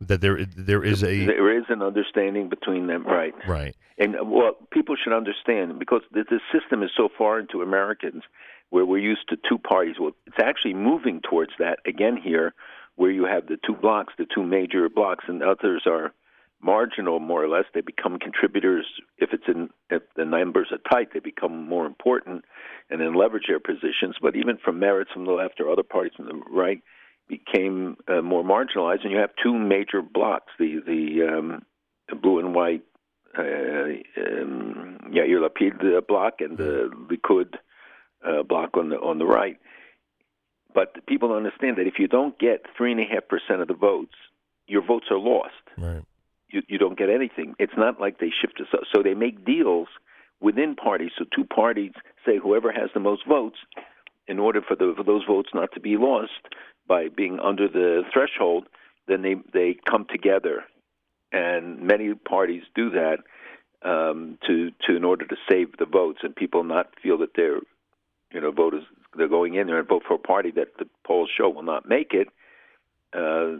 [0.00, 3.34] That there there is a there is an understanding between them, right?
[3.48, 3.74] right.
[3.98, 8.22] And well, people should understand because the, the system is so foreign to Americans,
[8.70, 9.96] where we're used to two parties.
[9.98, 12.52] Well, it's actually moving towards that again here,
[12.96, 16.12] where you have the two blocks, the two major blocks, and others are
[16.62, 17.64] marginal, more or less.
[17.74, 18.86] They become contributors
[19.18, 21.08] if it's in if the numbers are tight.
[21.12, 22.44] They become more important
[22.90, 24.16] and then leverage their positions.
[24.20, 26.82] But even from Meretz from the left or other parties from the right
[27.28, 31.62] became uh, more marginalized, and you have two major blocks: the the, um,
[32.08, 32.82] the blue and white
[33.38, 37.54] uh, um, Yair Lapid uh, block and the Likud
[38.26, 39.58] uh, bloc on the on the right.
[40.74, 43.74] But people understand that if you don't get three and a half percent of the
[43.74, 44.14] votes,
[44.66, 45.54] your votes are lost.
[45.78, 46.02] Right.
[46.48, 47.54] You you don't get anything.
[47.58, 48.68] It's not like they shift us.
[48.94, 49.88] So they make deals
[50.40, 51.10] within parties.
[51.18, 51.92] So two parties
[52.24, 53.56] say whoever has the most votes,
[54.28, 56.32] in order for, the, for those votes not to be lost
[56.86, 58.66] by being under the threshold,
[59.08, 60.64] then they they come together,
[61.32, 63.18] and many parties do that
[63.82, 67.60] um, to to in order to save the votes and people not feel that they're
[68.32, 68.84] you know voters
[69.16, 71.88] they're going in there and vote for a party that the polls show will not
[71.88, 72.28] make it.
[73.12, 73.58] Uh,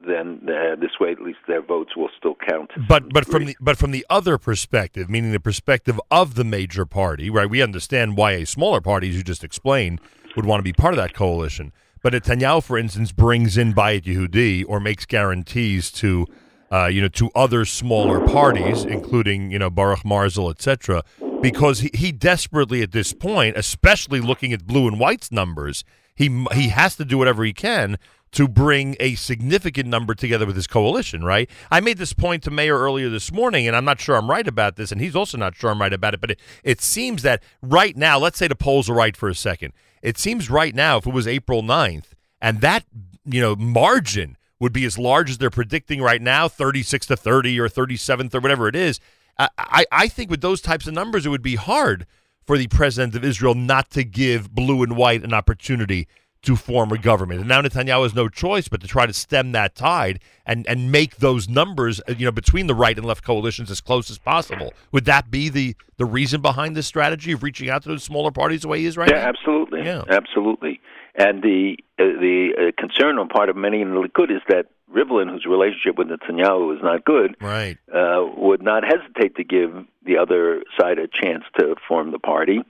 [0.00, 2.70] then uh, this way, at least their votes will still count.
[2.88, 6.84] But but from the but from the other perspective, meaning the perspective of the major
[6.86, 7.48] party, right?
[7.48, 10.00] We understand why a smaller party, as you just explained,
[10.36, 11.72] would want to be part of that coalition.
[12.02, 16.26] But Netanyahu, for instance, brings in Bayit Yehudi or makes guarantees to,
[16.70, 21.02] uh, you know, to other smaller parties, including you know Baruch Marzel, etc.,
[21.40, 25.84] because he, he desperately at this point, especially looking at blue and white's numbers,
[26.14, 27.96] he he has to do whatever he can
[28.34, 31.48] to bring a significant number together with his coalition, right?
[31.70, 34.46] I made this point to Meir earlier this morning, and I'm not sure I'm right
[34.46, 37.22] about this, and he's also not sure I'm right about it, but it, it seems
[37.22, 39.72] that right now, let's say the polls are right for a second.
[40.02, 42.08] It seems right now, if it was April 9th,
[42.40, 42.84] and that,
[43.24, 47.60] you know, margin would be as large as they're predicting right now, 36 to 30
[47.60, 48.98] or 37 or whatever it is,
[49.38, 52.06] I, I think with those types of numbers, it would be hard
[52.44, 56.06] for the president of Israel not to give blue and white an opportunity
[56.44, 57.40] to form a government.
[57.40, 60.92] And now Netanyahu has no choice but to try to stem that tide and, and
[60.92, 64.18] make those numbers, uh, you know, between the right and left coalitions as close as
[64.18, 64.72] possible.
[64.92, 68.30] Would that be the, the reason behind this strategy of reaching out to those smaller
[68.30, 69.28] parties the way he is right yeah, now?
[69.28, 69.84] absolutely.
[69.84, 70.04] Yeah.
[70.08, 70.80] absolutely.
[71.16, 74.66] And the uh, the uh, concern on part of many in the Likud is that
[74.92, 77.78] Rivlin, whose relationship with Netanyahu is not good, Right.
[77.92, 79.72] uh, would not hesitate to give
[80.04, 82.60] the other side a chance to form the party.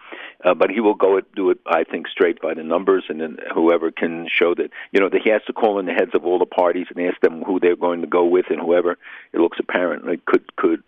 [0.44, 3.20] Uh, but he will go it, do it, I think, straight by the numbers, and
[3.20, 6.14] then whoever can show that you know that he has to call in the heads
[6.14, 8.92] of all the parties and ask them who they're going to go with, and whoever
[9.32, 10.82] it looks apparent like could could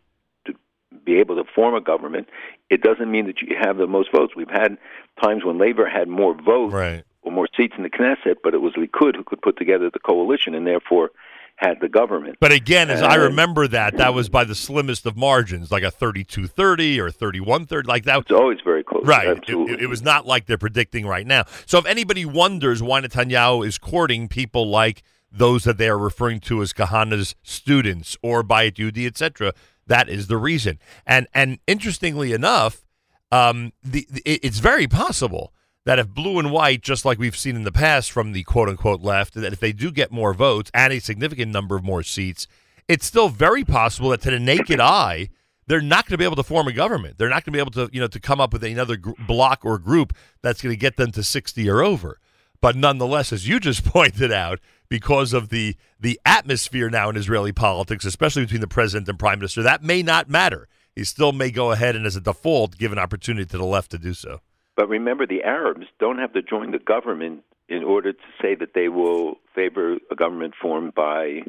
[1.04, 2.28] be able to form a government.
[2.70, 4.34] It doesn't mean that you have the most votes.
[4.36, 4.76] We've had
[5.22, 7.04] times when Labor had more votes right.
[7.26, 9.98] Or more seats in the Knesset, but it was Likud who could put together the
[9.98, 11.10] coalition and therefore
[11.56, 12.36] had the government.
[12.38, 15.90] But again, as I remember that, that was by the slimmest of margins, like a
[15.90, 18.18] 32-30 or 31-30, like that.
[18.20, 19.04] It's always very close.
[19.04, 19.26] Right.
[19.26, 19.74] It, Absolutely.
[19.74, 21.44] it- it was not like they're predicting right now.
[21.66, 26.38] So if anybody wonders why Netanyahu is courting people like those that they are referring
[26.40, 29.52] to as Kahane's students or Bayit Yehudi, etc.,
[29.88, 30.78] that is the reason.
[31.06, 32.84] And and interestingly enough,
[33.32, 35.52] um, the, the it's very possible
[35.86, 38.68] that if blue and white, just like we've seen in the past from the quote
[38.68, 42.02] unquote left, that if they do get more votes and a significant number of more
[42.02, 42.48] seats,
[42.88, 45.30] it's still very possible that to the naked eye,
[45.68, 47.18] they're not going to be able to form a government.
[47.18, 49.12] They're not going to be able to, you know, to come up with another gr-
[49.26, 52.18] block or group that's going to get them to 60 or over.
[52.60, 54.58] But nonetheless, as you just pointed out,
[54.88, 59.38] because of the the atmosphere now in Israeli politics, especially between the president and prime
[59.38, 60.68] minister, that may not matter.
[60.96, 63.90] He still may go ahead and, as a default, give an opportunity to the left
[63.92, 64.40] to do so.
[64.76, 68.74] But remember, the Arabs don't have to join the government in order to say that
[68.74, 71.40] they will favor a government formed by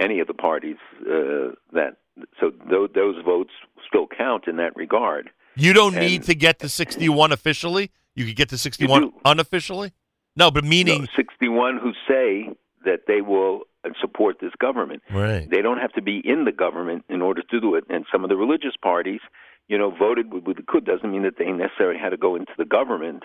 [0.00, 0.76] any of the parties.
[1.02, 1.96] Uh, that
[2.40, 3.52] so those, those votes
[3.86, 5.30] still count in that regard.
[5.54, 7.90] You don't And- need to get to 61 officially.
[8.14, 9.92] You could get to 61 unofficially.
[10.34, 12.50] No, but meaning No, 61 who say
[12.84, 13.62] that they will
[14.00, 15.02] support this government.
[15.12, 15.48] Right.
[15.48, 17.84] They don't have to be in the government in order to do it.
[17.88, 19.20] And some of the religious parties,
[19.68, 22.52] you know, voted with, the Likud doesn't mean that they necessarily had to go into
[22.56, 23.22] the government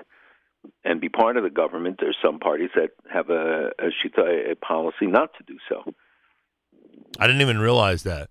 [0.83, 1.97] and be part of the government.
[1.99, 5.83] There's some parties that have a, a shita, a policy not to do so.
[7.19, 8.29] I didn't even realize that.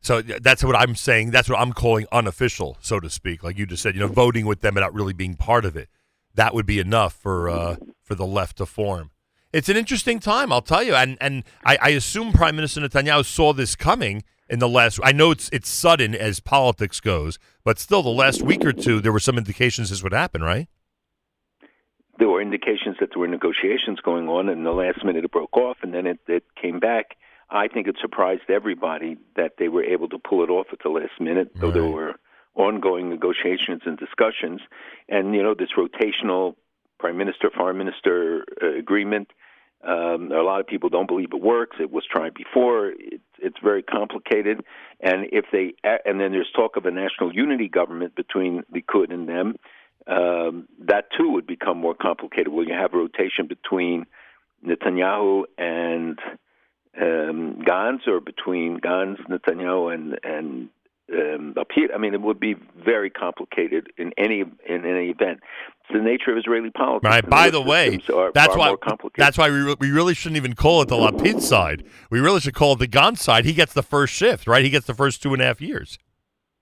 [0.00, 1.30] So that's what I'm saying.
[1.30, 3.42] That's what I'm calling unofficial, so to speak.
[3.42, 5.88] Like you just said, you know, voting with them without really being part of it.
[6.34, 9.12] That would be enough for uh, for the left to form.
[9.50, 10.94] It's an interesting time, I'll tell you.
[10.94, 15.00] And and I, I assume Prime Minister Netanyahu saw this coming in the last.
[15.02, 19.00] I know it's it's sudden as politics goes, but still, the last week or two,
[19.00, 20.68] there were some indications this would happen, right?
[22.18, 25.56] There were indications that there were negotiations going on, and the last minute it broke
[25.56, 27.16] off, and then it, it came back.
[27.50, 30.88] I think it surprised everybody that they were able to pull it off at the
[30.88, 32.14] last minute, though there were
[32.54, 34.60] ongoing negotiations and discussions.
[35.08, 36.54] And, you know, this rotational
[36.98, 39.28] prime minister, foreign minister uh, agreement,
[39.86, 41.76] um, a lot of people don't believe it works.
[41.80, 42.92] It was tried before.
[42.98, 44.64] It's it's very complicated,
[45.00, 49.28] and if they and then there's talk of a national unity government between Likud and
[49.28, 49.56] them.
[50.06, 52.48] Um, that too would become more complicated.
[52.48, 54.04] Will you have a rotation between
[54.66, 56.18] Netanyahu and
[57.00, 60.68] um, Gantz, or between Gantz, Netanyahu, and and
[61.12, 61.94] um, Lapid.
[61.94, 62.54] I mean, it would be
[62.84, 65.40] very complicated in any in any event.
[65.86, 67.10] It's the nature of Israeli politics.
[67.10, 67.28] Right.
[67.28, 70.54] By the way, are that's far why that's why we re- we really shouldn't even
[70.54, 71.84] call it the Lapid side.
[72.10, 73.44] We really should call it the Gantz side.
[73.44, 74.64] He gets the first shift, right?
[74.64, 75.98] He gets the first two and a half years.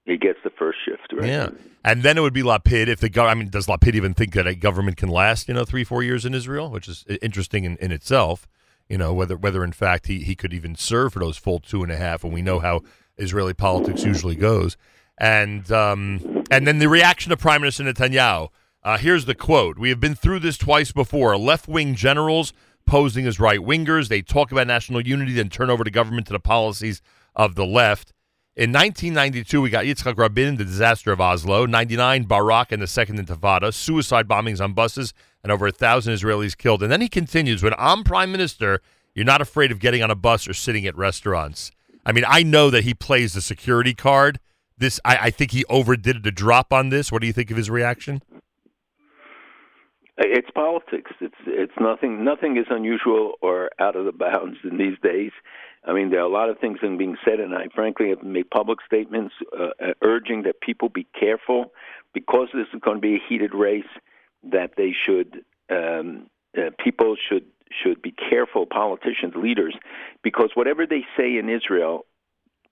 [0.05, 1.29] he gets the first shift, right?
[1.29, 1.51] Yeah.
[1.85, 4.33] And then it would be Lapid if the gov- I mean, does Lapid even think
[4.35, 7.63] that a government can last, you know, three, four years in Israel, which is interesting
[7.65, 8.49] in, in itself.
[8.89, 11.85] You know, whether whether in fact he, he could even serve for those full two
[11.85, 12.83] and a half, and we know how
[13.19, 14.77] Israeli politics usually goes.
[15.19, 18.49] And um, and then the reaction of Prime Minister Netanyahu.
[18.85, 21.37] Uh, here's the quote: "We have been through this twice before.
[21.37, 22.53] Left wing generals
[22.85, 24.09] posing as right wingers.
[24.09, 27.01] They talk about national unity, then turn over the government to the policies
[27.37, 28.13] of the left."
[28.55, 31.65] In 1992, we got Yitzhak Rabin, the disaster of Oslo.
[31.65, 36.55] 99, Barak and the Second Intifada, suicide bombings on buses, and over a thousand Israelis
[36.55, 36.83] killed.
[36.83, 38.83] And then he continues, when I'm prime minister,
[39.15, 41.71] you're not afraid of getting on a bus or sitting at restaurants.
[42.05, 44.39] I mean, I know that he plays the security card.
[44.77, 47.11] This, I, I think he overdid the drop on this.
[47.11, 48.21] What do you think of his reaction?
[50.19, 51.13] It's politics.
[51.21, 52.23] It's it's nothing.
[52.25, 55.33] Nothing is unusual or out of the bounds in these days.
[55.85, 58.11] I mean, there are a lot of things that are being said, and I frankly
[58.11, 61.73] have made public statements uh, uh, urging that people be careful
[62.13, 63.85] because this is going to be a heated race.
[64.45, 66.27] That they should, um,
[66.59, 69.75] uh, people should should be careful, politicians, leaders,
[70.23, 72.05] because whatever they say in Israel,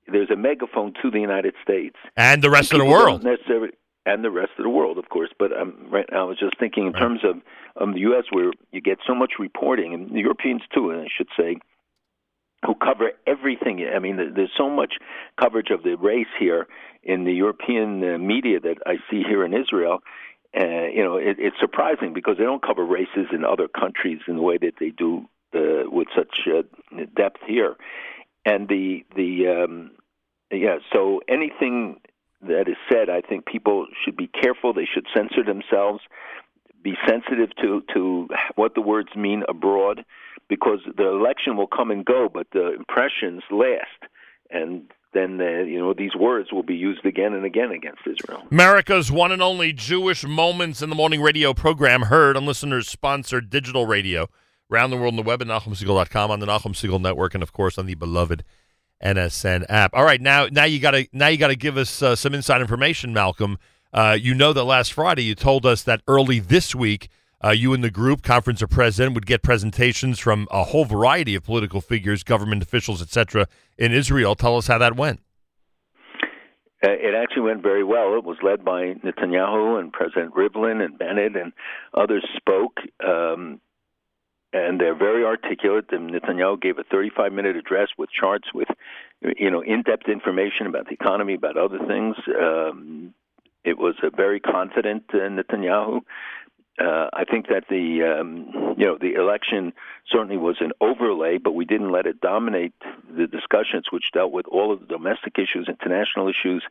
[0.07, 3.25] there's a megaphone to the United States And the rest of the world.
[3.25, 3.71] necessarily,
[4.07, 5.31] and the rest of the world, of course.
[5.39, 7.37] But um, right now, I was just thinking in terms of
[7.81, 11.07] um, the U.S., where you get so much reporting, and the Europeans too, and I
[11.15, 11.57] should say,
[12.65, 13.87] who cover everything.
[13.95, 14.95] I mean, there's so much
[15.41, 16.67] coverage of the race here
[17.03, 20.01] in the European uh, media that I see here in Israel.
[20.55, 24.37] Uh, you know, it, it's surprising because they don't cover races in other countries in
[24.37, 26.63] the way that they do uh, with such uh,
[27.17, 27.77] depth here.
[28.45, 29.93] And the the um,
[30.51, 32.01] yeah, so anything
[32.43, 34.73] that is said, I think people should be careful.
[34.73, 36.01] They should censor themselves,
[36.83, 40.05] be sensitive to to what the words mean abroad,
[40.49, 44.11] because the election will come and go, but the impressions last,
[44.51, 48.47] and then uh, you know these words will be used again and again against Israel.
[48.51, 53.51] America's one and only Jewish Moments in the Morning radio program heard on listeners sponsored
[53.51, 54.29] digital radio
[54.71, 57.53] around the world on the web at NachumSegal.com, on the Nachum Segal Network, and of
[57.53, 58.45] course on the beloved
[59.03, 59.93] NSN app.
[59.95, 62.35] All right, now now you got to now you got to give us uh, some
[62.35, 63.59] inside information, Malcolm.
[63.93, 67.09] Uh, you know that last Friday you told us that early this week
[67.43, 71.35] uh, you and the group conference of president would get presentations from a whole variety
[71.35, 73.47] of political figures, government officials, etc.
[73.79, 74.35] in Israel.
[74.35, 75.21] Tell us how that went.
[76.83, 78.17] Uh, it actually went very well.
[78.17, 81.53] It was led by Netanyahu and President Rivlin and Bennett and
[81.95, 83.61] others spoke, um,
[84.53, 85.87] and they're very articulate.
[85.93, 88.69] And Netanyahu gave a 35-minute address with charts with,
[89.37, 92.17] you know, in-depth information about the economy, about other things.
[92.29, 93.15] Um,
[93.65, 96.01] it was a very confident uh, Netanyahu.
[96.81, 99.75] Uh, I think that the um, you know the election
[100.11, 102.73] certainly was an overlay, but we didn't let it dominate
[103.15, 106.65] the discussions, which dealt with all of the domestic issues, international issues.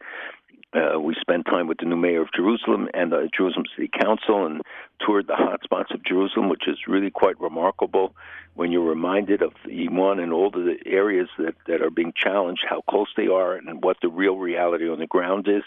[0.74, 4.46] Uh, we spent time with the new mayor of Jerusalem and the Jerusalem City Council
[4.46, 4.62] and
[5.06, 8.14] toured the hot spots of Jerusalem, which is really quite remarkable
[8.54, 12.82] when you're reminded of Iman and all the areas that, that are being challenged, how
[12.90, 15.64] close they are, and what the real reality on the ground is.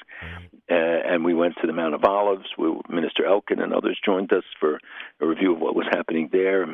[0.70, 4.32] Uh, and we went to the Mount of Olives, where Minister Elkin and others joined
[4.32, 4.78] us for
[5.20, 6.66] a review of what was happening there.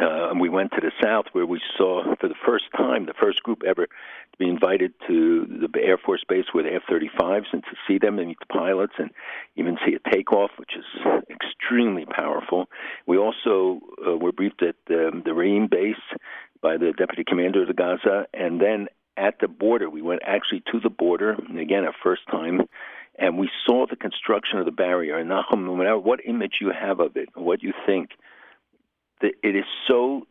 [0.00, 3.14] Uh, and we went to the south where we saw for the first time, the
[3.20, 7.62] first group ever to be invited to the Air Force Base with F 35s and
[7.64, 9.10] to see them and meet the pilots and
[9.56, 10.84] even see a takeoff, which is
[11.30, 12.66] extremely powerful.
[13.06, 15.96] We also uh, were briefed at um, the Reem base
[16.62, 20.62] by the deputy commander of the Gaza, and then at the border, we went actually
[20.72, 22.62] to the border, and again, our first time,
[23.18, 25.18] and we saw the construction of the barrier.
[25.18, 28.10] And Nachum, no matter what image you have of it, what you think,
[29.22, 30.26] that it is so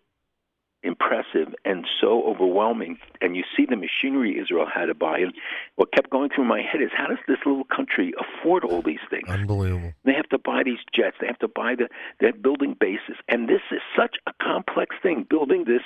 [0.83, 2.97] impressive and so overwhelming.
[3.21, 5.19] And you see the machinery Israel had to buy.
[5.19, 5.33] And
[5.75, 9.03] what kept going through my head is how does this little country afford all these
[9.09, 9.29] things?
[9.29, 9.93] Unbelievable.
[10.05, 11.17] They have to buy these jets.
[11.21, 11.87] They have to buy the
[12.19, 15.25] they're building bases, and this is such a complex thing.
[15.29, 15.83] Building this,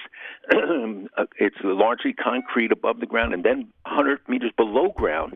[0.53, 5.35] uh, it's largely concrete above the ground, and then 100 meters below ground,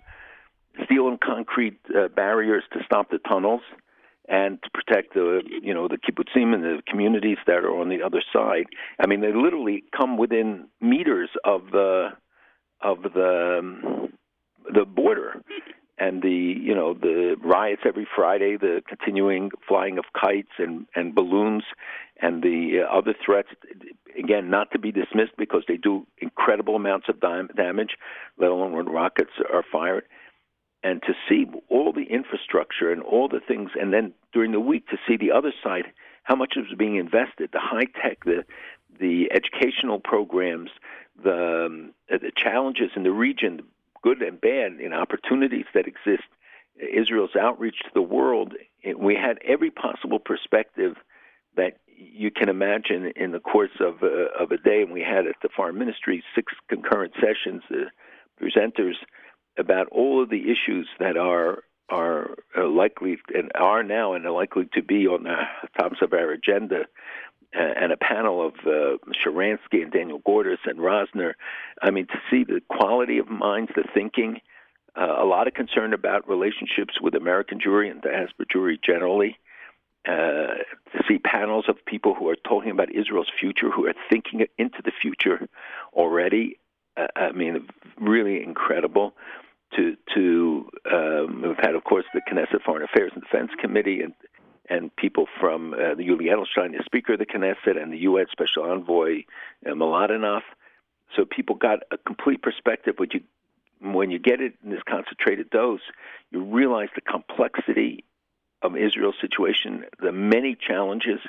[0.86, 3.62] steel and concrete uh, barriers to stop the tunnels
[4.30, 8.02] and to protect the you know the kibbutzim and the communities that are on the
[8.04, 8.68] other side.
[9.00, 12.10] I mean, they literally come within meters of the
[12.82, 14.10] of the
[14.72, 15.42] the border
[15.98, 21.14] and the you know the riots every Friday, the continuing flying of kites and and
[21.14, 21.64] balloons,
[22.22, 23.50] and the uh, other threats.
[24.18, 27.98] again, not to be dismissed because they do incredible amounts of dam- damage,
[28.38, 30.06] let alone when rockets are fired.
[30.82, 34.88] And to see all the infrastructure and all the things, and then during the week
[34.88, 35.86] to see the other side,
[36.24, 38.46] how much is being invested, the high tech, the
[39.00, 40.70] the educational programs,
[41.24, 43.64] the, um, uh, the challenges in the region, the
[44.02, 46.28] good and bad, and opportunities that exist,
[46.76, 48.54] Israel's outreach to the world.
[48.98, 50.96] We had every possible perspective
[51.56, 55.28] that you can imagine in the course of a, of a day, and we had
[55.28, 57.88] at the Foreign Ministry six concurrent sessions, the
[58.42, 58.96] presenters
[59.58, 64.32] about all of the issues that are are uh, likely and are now and are
[64.32, 65.36] likely to be on the
[65.80, 66.86] tops of our agenda.
[67.56, 68.96] Uh, and a panel of uh,
[69.26, 71.34] Sharansky and Daniel Gordis and Rosner.
[71.82, 74.42] I mean, to see the quality of minds, the thinking,
[74.96, 79.40] uh, a lot of concern about relationships with American Jewry and diaspora Jewry generally.
[80.08, 80.62] Uh,
[80.94, 84.82] to see panels of people who are talking about Israel's future, who are thinking into
[84.84, 85.48] the future
[85.94, 86.59] already.
[87.16, 87.68] I mean,
[88.00, 89.14] really incredible.
[89.76, 94.14] To to um, we've had, of course, the Knesset Foreign Affairs and Defense Committee and
[94.70, 98.28] and people from uh, the Yuli Edelstein, the Speaker of the Knesset, and the U.S.
[98.32, 99.24] Special Envoy
[99.66, 100.42] uh.
[101.16, 102.96] So people got a complete perspective.
[102.98, 103.22] When you
[103.82, 105.82] when you get it in this concentrated dose,
[106.32, 108.04] you realize the complexity
[108.62, 111.20] of Israel's situation, the many challenges,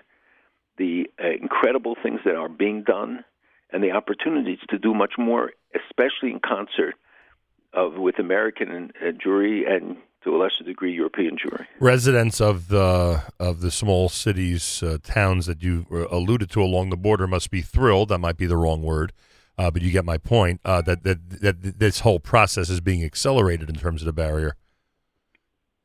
[0.76, 3.24] the uh, incredible things that are being done,
[3.72, 6.94] and the opportunities to do much more, especially in concert
[7.72, 8.92] of with American
[9.24, 11.66] Jewry and to a lesser degree European Jewry.
[11.78, 16.90] Residents of the of the small cities, uh, towns that you uh, alluded to along
[16.90, 18.10] the border must be thrilled.
[18.10, 19.12] That might be the wrong word,
[19.56, 20.60] uh, but you get my point.
[20.64, 24.56] Uh, that, that that this whole process is being accelerated in terms of the barrier.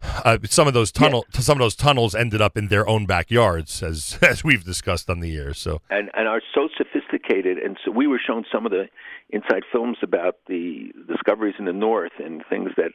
[0.01, 1.39] Uh, some of those tunnel, yeah.
[1.39, 5.19] some of those tunnels ended up in their own backyards, as as we've discussed on
[5.19, 5.53] the air.
[5.53, 8.87] So and and are so sophisticated, and so we were shown some of the
[9.29, 12.91] inside films about the discoveries in the north and things that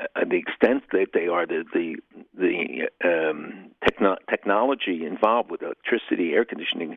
[0.00, 1.96] uh, the extent that they are, the the
[2.36, 6.96] the um, techno- technology involved with electricity, air conditioning,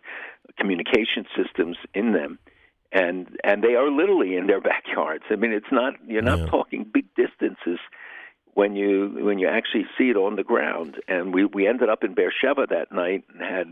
[0.57, 2.39] communication systems in them,
[2.91, 5.23] and and they are literally in their backyards.
[5.31, 6.45] I mean, it's not you're not Yeah.
[6.47, 7.79] talking big distances
[8.59, 10.97] when you when you actually see it on the ground.
[11.07, 13.67] And we we ended up in Beersheba that night and had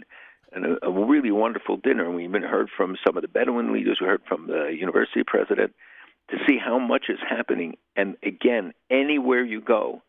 [0.53, 2.05] an, a really wonderful dinner.
[2.05, 3.97] And we even heard from some of the Bedouin leaders.
[3.99, 5.73] We heard from the university president
[6.29, 7.75] to see how much is happening.
[7.97, 10.01] And again, anywhere you go,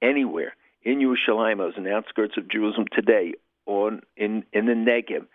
[0.00, 3.34] anywhere in Yerushalayim, those on the outskirts of Jerusalem today,
[3.66, 5.26] on in in the Negev,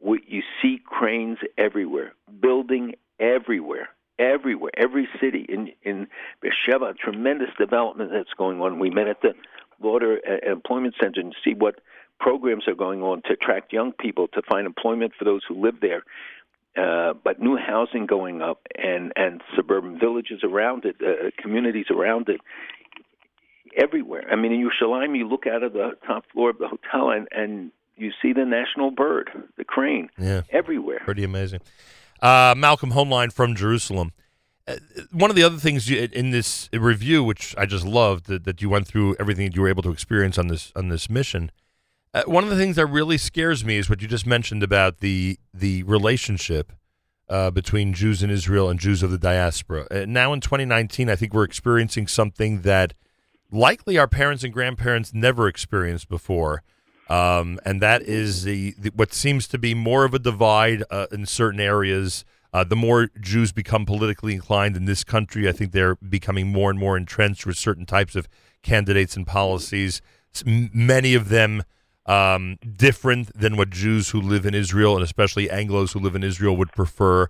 [0.00, 3.90] we, you see cranes everywhere, building everywhere,
[4.22, 6.06] everywhere, every city in in
[6.40, 6.94] Beersheba.
[6.94, 8.78] Tremendous development that's going on.
[8.78, 9.34] We met at the
[9.80, 11.80] Water uh, Employment Center to see what
[12.20, 15.80] programs are going on to attract young people to find employment for those who live
[15.80, 16.04] there.
[16.76, 22.28] Uh, but new housing going up and and suburban villages around it, uh, communities around
[22.28, 22.40] it,
[23.76, 24.24] everywhere.
[24.30, 27.28] I mean, in Yerushalayim, you look out of the top floor of the hotel and
[27.32, 30.42] and you see the national bird, the crane, Yeah.
[30.50, 31.00] everywhere.
[31.04, 31.60] Pretty amazing.
[32.22, 34.12] Uh, Malcolm Hoenlein from Jerusalem.
[34.66, 34.76] Uh,
[35.10, 38.62] one of the other things you, in this review, which I just loved, that, that
[38.62, 41.50] you went through everything that you were able to experience on this on this mission.
[42.14, 44.98] Uh, one of the things that really scares me is what you just mentioned about
[44.98, 46.72] the the relationship
[47.28, 49.88] uh, between Jews in Israel and Jews of the diaspora.
[49.90, 52.94] Uh, now in 2019, I think we're experiencing something that
[53.50, 56.62] likely our parents and grandparents never experienced before.
[57.12, 61.08] Um, and that is the, the what seems to be more of a divide uh,
[61.12, 62.24] in certain areas.
[62.54, 66.70] Uh, the more Jews become politically inclined in this country, I think they're becoming more
[66.70, 68.28] and more entrenched with certain types of
[68.62, 70.00] candidates and policies.
[70.46, 71.64] Many of them
[72.06, 76.22] um, different than what Jews who live in Israel and especially Anglo's who live in
[76.22, 77.28] Israel would prefer.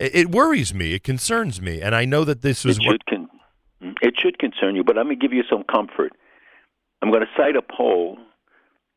[0.00, 0.94] It, it worries me.
[0.94, 3.28] It concerns me, and I know that this is it what con-
[4.02, 6.14] it should concern you, but let me give you some comfort.
[7.00, 8.18] I'm going to cite a poll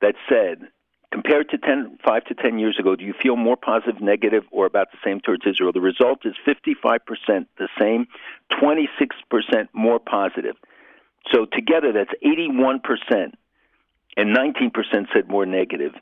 [0.03, 0.67] that said,
[1.11, 4.65] compared to 10, 5 to 10 years ago, do you feel more positive, negative, or
[4.65, 5.71] about the same towards Israel?
[5.71, 8.07] The result is 55% the same,
[8.51, 10.55] 26% more positive.
[11.31, 13.33] So together, that's 81%,
[14.17, 15.93] and 19% said more negative.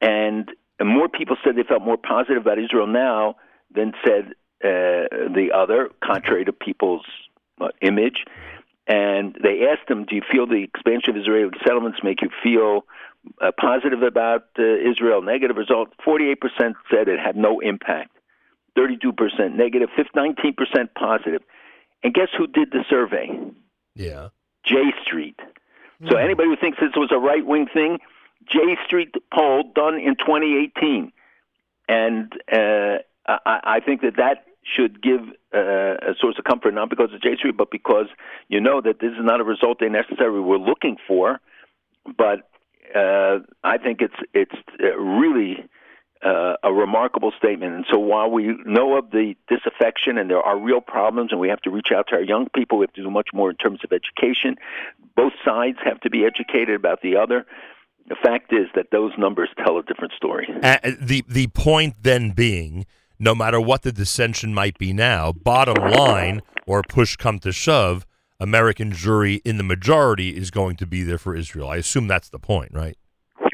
[0.00, 0.50] And
[0.82, 3.36] more people said they felt more positive about Israel now
[3.74, 4.32] than said
[4.64, 7.04] uh, the other, contrary to people's
[7.60, 8.24] uh, image.
[8.86, 12.86] And they asked them, "Do you feel the expansion of Israeli settlements make you feel
[13.40, 18.16] uh, positive about uh, Israel?" Negative result: forty-eight percent said it had no impact,
[18.76, 21.42] thirty-two percent negative, negative, nineteen percent positive.
[22.02, 23.28] And guess who did the survey?
[23.94, 24.28] yeah.
[24.64, 25.38] J Street.
[26.08, 27.98] So anybody who thinks this was a right wing thing,
[28.48, 31.12] J Street poll done in 2018.
[31.88, 35.20] and uh, I, I think that that should give
[35.54, 38.06] uh, a source of comfort, not because of J Street, but because
[38.48, 41.40] you know that this is not a result they necessarily were looking for.
[42.16, 42.49] But
[42.94, 45.64] uh, I think it's it's uh, really
[46.22, 47.74] uh, a remarkable statement.
[47.74, 51.48] And so while we know of the disaffection and there are real problems, and we
[51.48, 53.56] have to reach out to our young people, we have to do much more in
[53.56, 54.56] terms of education.
[55.16, 57.46] Both sides have to be educated about the other.
[58.08, 60.48] The fact is that those numbers tell a different story.
[60.62, 62.86] Uh, the the point then being,
[63.18, 68.04] no matter what the dissension might be now, bottom line or push come to shove,
[68.40, 71.68] American Jewry in the majority is going to be there for Israel.
[71.68, 72.96] I assume that's the point, right?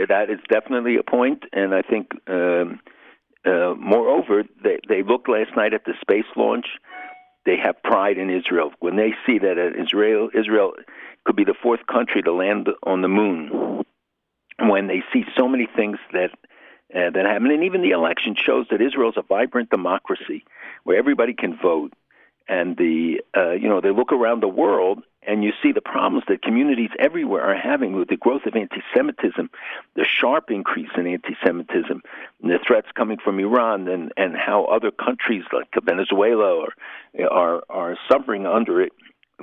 [0.08, 2.80] That is definitely a point, and I think, um,
[3.44, 6.66] uh, moreover, they they looked last night at the space launch.
[7.44, 10.72] They have pride in Israel when they see that uh, Israel Israel
[11.24, 13.84] could be the fourth country to land on the moon.
[14.58, 16.30] When they see so many things that
[16.94, 20.44] uh, that happen, and even the election shows that Israel is a vibrant democracy
[20.84, 21.92] where everybody can vote,
[22.48, 26.24] and the uh, you know they look around the world and you see the problems
[26.28, 29.50] that communities everywhere are having with the growth of anti-Semitism,
[29.96, 32.00] the sharp increase in anti-Semitism,
[32.42, 37.62] and the threats coming from Iran, and and how other countries like Venezuela are are
[37.68, 38.92] are suffering under it.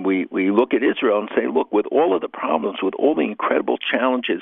[0.01, 3.15] We we look at Israel and say, look, with all of the problems, with all
[3.15, 4.41] the incredible challenges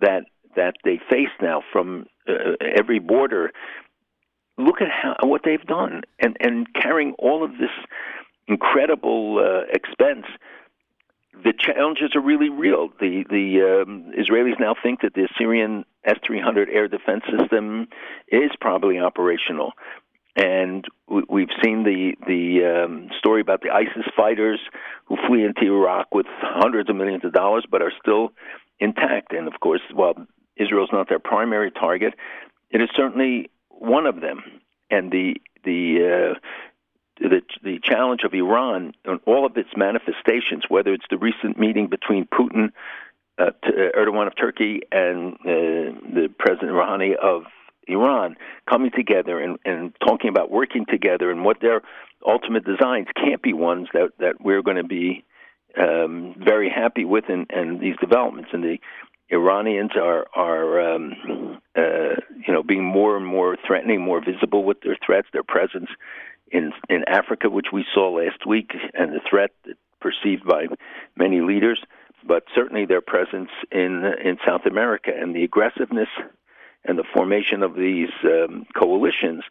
[0.00, 0.24] that
[0.54, 3.52] that they face now from uh, every border,
[4.58, 7.70] look at how what they've done, and and carrying all of this
[8.48, 10.26] incredible uh, expense
[11.44, 12.88] the challenges are really real.
[13.00, 17.88] The the um, Israelis now think that the Syrian S three hundred air defense system
[18.28, 19.72] is probably operational,
[20.36, 24.60] and we, we've seen the the um, story about the ISIS fighters
[25.06, 28.32] who flee into Iraq with hundreds of millions of dollars, but are still
[28.78, 29.32] intact.
[29.32, 30.14] And of course, while
[30.56, 32.14] Israel's not their primary target,
[32.70, 33.50] it is certainly
[33.82, 34.42] one of them.
[34.90, 36.38] And the the uh,
[37.20, 41.86] the, the challenge of Iran and all of its manifestations, whether it's the recent meeting
[41.88, 42.72] between Putin,
[43.38, 47.44] uh, to, uh, Erdogan of Turkey, and uh, the President Rouhani of
[47.86, 48.36] Iran,
[48.68, 51.82] coming together and, and talking about working together and what their
[52.26, 55.24] ultimate designs can't be ones that, that we're going to be
[55.78, 58.50] um, very happy with and, and these developments.
[58.52, 58.78] And the
[59.32, 62.14] Iranians are are um, uh,
[62.46, 65.88] you know being more and more threatening, more visible with their threats, their presence
[66.50, 69.50] in in Africa, which we saw last week, and the threat
[70.00, 70.66] perceived by
[71.16, 71.80] many leaders,
[72.26, 76.08] but certainly their presence in in South America and the aggressiveness
[76.84, 79.44] and the formation of these um, coalitions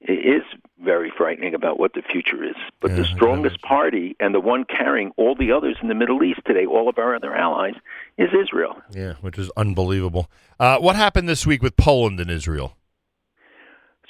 [0.00, 0.42] is
[0.84, 2.54] very frightening about what the future is.
[2.80, 6.40] But the strongest party and the one carrying all the others in the Middle East
[6.46, 7.74] today, all of our other allies,
[8.16, 8.76] is Israel.
[8.92, 10.30] Yeah, which is unbelievable.
[10.60, 12.76] Uh, what happened this week with Poland and Israel?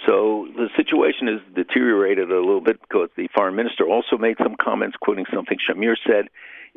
[0.06, 4.54] So the situation has deteriorated a little bit because the foreign minister also made some
[4.60, 6.26] comments, quoting something Shamir said.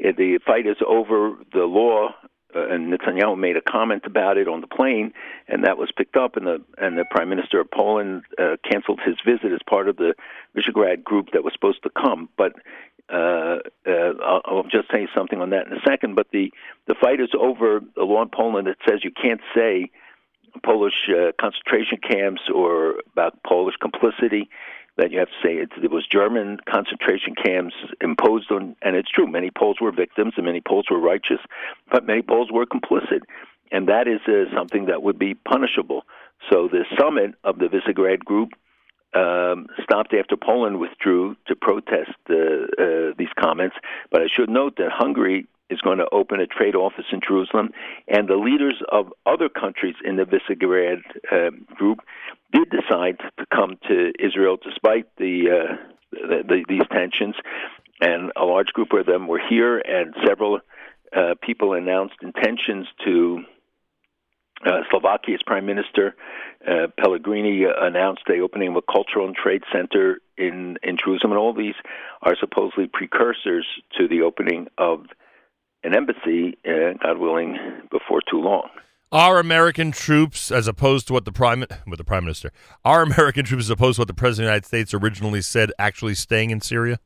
[0.03, 1.33] Uh, The fight is over.
[1.53, 2.15] The law,
[2.55, 5.13] uh, and Netanyahu made a comment about it on the plane,
[5.47, 6.37] and that was picked up.
[6.37, 9.97] And the and the prime minister of Poland uh, canceled his visit as part of
[9.97, 10.13] the
[10.55, 12.29] Visegrad group that was supposed to come.
[12.37, 12.53] But
[13.11, 16.15] uh, uh, I'll, I'll just say something on that in a second.
[16.15, 16.51] But the
[16.87, 17.81] the fight is over.
[17.95, 19.91] The law in Poland that says you can't say
[20.63, 24.49] Polish uh, concentration camps or about Polish complicity.
[24.97, 29.09] That you have to say it, it was German concentration camps imposed on, and it's
[29.09, 29.25] true.
[29.25, 31.39] Many Poles were victims, and many Poles were righteous,
[31.91, 33.21] but many Poles were complicit,
[33.71, 36.03] and that is uh, something that would be punishable.
[36.49, 38.49] So the summit of the Visegrad Group
[39.13, 43.75] um, stopped after Poland withdrew to protest uh, uh, these comments.
[44.09, 47.71] But I should note that Hungary is going to open a trade office in Jerusalem,
[48.07, 51.99] and the leaders of other countries in the Visegrad uh, group
[52.51, 55.75] did decide to come to Israel despite the, uh,
[56.11, 57.35] the, the these tensions,
[58.01, 60.59] and a large group of them were here, and several
[61.15, 63.43] uh, people announced intentions to.
[64.63, 66.15] Uh, Slovakia's Prime Minister
[66.67, 71.39] uh, Pellegrini announced the opening of a cultural and trade center in in Jerusalem, and
[71.39, 71.73] all these
[72.21, 73.65] are supposedly precursors
[73.97, 75.07] to the opening of
[75.83, 77.57] an embassy, uh, God willing,
[77.91, 78.69] before too long.
[79.11, 82.51] Are American troops, as opposed to what the prime, with the prime minister,
[82.85, 85.71] are American troops, as opposed to what the president of the United States originally said,
[85.77, 86.99] actually staying in Syria?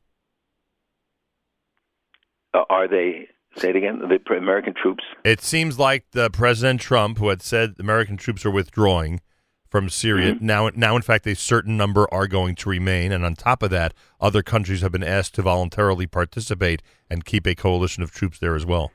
[2.54, 3.28] Uh, are they?
[3.56, 4.02] Say it again.
[4.08, 5.02] The American troops.
[5.24, 9.20] It seems like the President Trump, who had said American troops are withdrawing
[9.68, 10.46] from Syria, Mm-hmm.
[10.46, 13.70] now, now in fact, a certain number are going to remain, and on top of
[13.70, 18.38] that, other countries have been asked to voluntarily participate and keep a coalition of troops
[18.38, 18.90] there as well.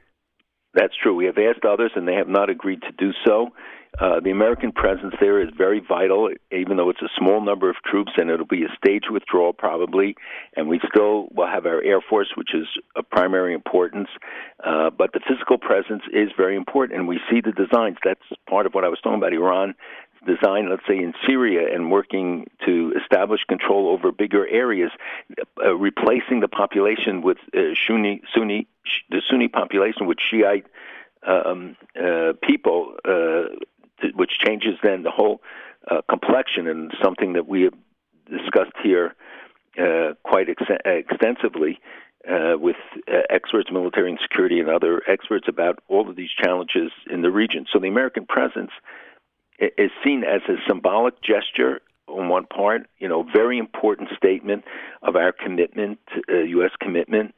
[0.73, 1.15] That's true.
[1.15, 3.49] We have asked others, and they have not agreed to do so.
[3.99, 7.75] Uh, the American presence there is very vital, even though it's a small number of
[7.85, 10.15] troops, and it'll be a staged withdrawal probably.
[10.55, 14.07] And we still will have our Air Force, which is of primary importance.
[14.65, 17.97] Uh, but the physical presence is very important, and we see the designs.
[18.01, 19.33] That's part of what I was talking about.
[19.33, 19.75] Iran
[20.25, 24.91] design, let's say, in Syria and working to establish control over bigger areas,
[25.63, 28.67] uh, replacing the population with uh, Sunni, Sunni,
[29.09, 30.65] the Sunni population with Shiite
[31.25, 33.43] um, uh, people, uh,
[34.15, 35.41] which changes then the whole
[35.89, 37.73] uh, complexion and something that we have
[38.29, 39.15] discussed here
[39.79, 41.79] uh, quite ex- extensively.
[42.29, 42.75] Uh, with
[43.07, 47.31] uh, experts, military and security, and other experts about all of these challenges in the
[47.31, 47.65] region.
[47.73, 48.69] So the American presence
[49.61, 54.63] is seen as a symbolic gesture on one part, you know, very important statement
[55.01, 56.71] of our commitment, uh, U.S.
[56.81, 57.33] commitment,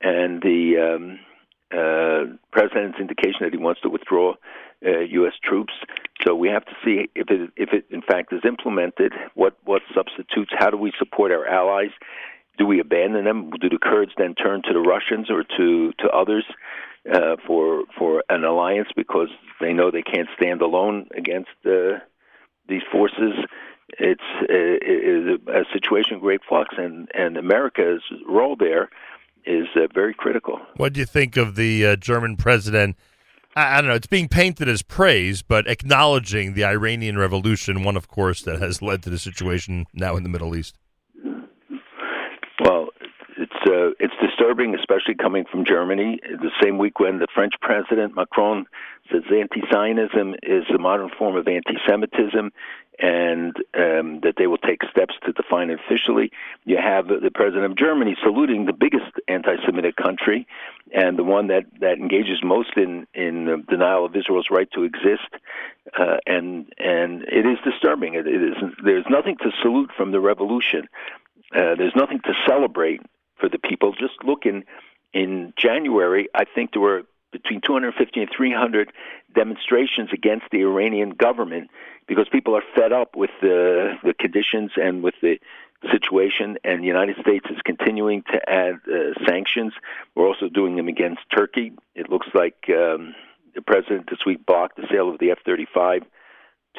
[0.00, 1.18] and the um,
[1.72, 4.34] uh, president's indication that he wants to withdraw
[4.84, 5.34] uh, U.S.
[5.42, 5.72] troops.
[6.26, 9.12] So we have to see if it, if it in fact is implemented.
[9.34, 10.52] What what substitutes?
[10.58, 11.90] How do we support our allies?
[12.58, 13.50] Do we abandon them?
[13.60, 16.44] Do the Kurds then turn to the Russians or to to others
[17.12, 19.28] uh, for for an alliance because
[19.60, 21.98] they know they can't stand alone against uh,
[22.68, 23.34] these forces?
[23.98, 28.90] It's uh, it is a situation of great flux, and and America's role there
[29.46, 30.60] is uh, very critical.
[30.76, 32.96] What do you think of the uh, German president?
[33.56, 33.96] I, I don't know.
[33.96, 38.82] It's being painted as praise, but acknowledging the Iranian Revolution, one, of course, that has
[38.82, 40.76] led to the situation now in the Middle East.
[43.68, 46.18] Uh, it's disturbing, especially coming from Germany.
[46.22, 48.66] The same week when the French president Macron
[49.12, 52.50] says anti-Zionism is the modern form of anti-Semitism,
[52.98, 56.32] and um, that they will take steps to define it officially.
[56.64, 60.46] You have the president of Germany saluting the biggest anti-Semitic country,
[60.92, 64.84] and the one that that engages most in in the denial of Israel's right to
[64.84, 65.28] exist.
[65.98, 68.14] Uh, and and it is disturbing.
[68.14, 68.56] It, it is.
[68.82, 70.88] There's nothing to salute from the revolution.
[71.54, 73.00] Uh, there's nothing to celebrate
[73.38, 73.92] for the people.
[73.92, 74.64] Just look in
[75.12, 76.28] in January.
[76.34, 77.02] I think there were
[77.32, 78.90] between 250 and 300
[79.34, 81.70] demonstrations against the Iranian government
[82.06, 85.38] because people are fed up with the the conditions and with the
[85.92, 86.56] situation.
[86.64, 89.72] And the United States is continuing to add uh, sanctions.
[90.14, 91.72] We're also doing them against Turkey.
[91.94, 93.14] It looks like um,
[93.54, 96.02] the president this week blocked the sale of the F-35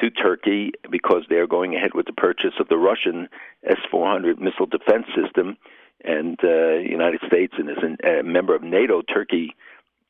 [0.00, 3.28] to Turkey because they are going ahead with the purchase of the Russian
[3.64, 5.56] S-400 missile defense system.
[6.04, 9.54] And uh, the United States, and as a member of NATO, Turkey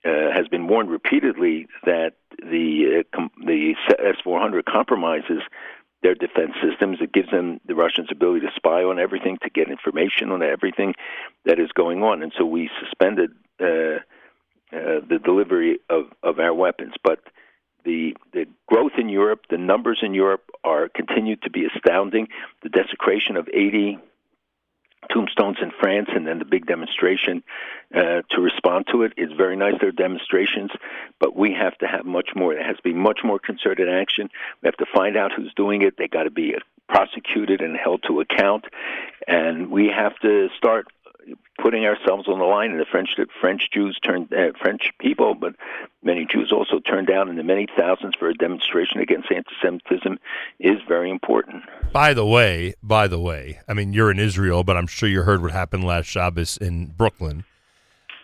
[0.05, 5.43] uh, has been warned repeatedly that the uh, com- the S-400 compromises
[6.03, 6.99] their defense systems.
[7.01, 10.95] It gives them the Russians' ability to spy on everything, to get information on everything
[11.45, 12.23] that is going on.
[12.23, 14.01] And so we suspended uh,
[14.73, 16.95] uh, the delivery of, of our weapons.
[17.03, 17.21] But
[17.85, 22.29] the the growth in Europe, the numbers in Europe are continue to be astounding.
[22.63, 23.99] The desecration of 80
[25.09, 27.43] tombstones in France, and then the big demonstration
[27.95, 29.13] uh, to respond to it.
[29.17, 29.75] it is very nice.
[29.81, 30.71] There are demonstrations,
[31.19, 32.55] but we have to have much more.
[32.55, 34.31] There has to be much more concerted action.
[34.63, 35.97] We have to find out who's doing it.
[35.97, 36.55] They got to be
[36.89, 38.65] prosecuted and held to account,
[39.27, 40.89] and we have to start
[41.61, 42.71] putting ourselves on the line.
[42.71, 45.55] And the French French Jews turned uh, French people, but
[46.03, 50.19] many Jews also turned down in the many thousands for a demonstration against anti-Semitism
[50.59, 51.65] is very important.
[51.93, 55.23] By the way, by the way, I mean you're in Israel, but I'm sure you
[55.23, 57.45] heard what happened last Shabbos in Brooklyn.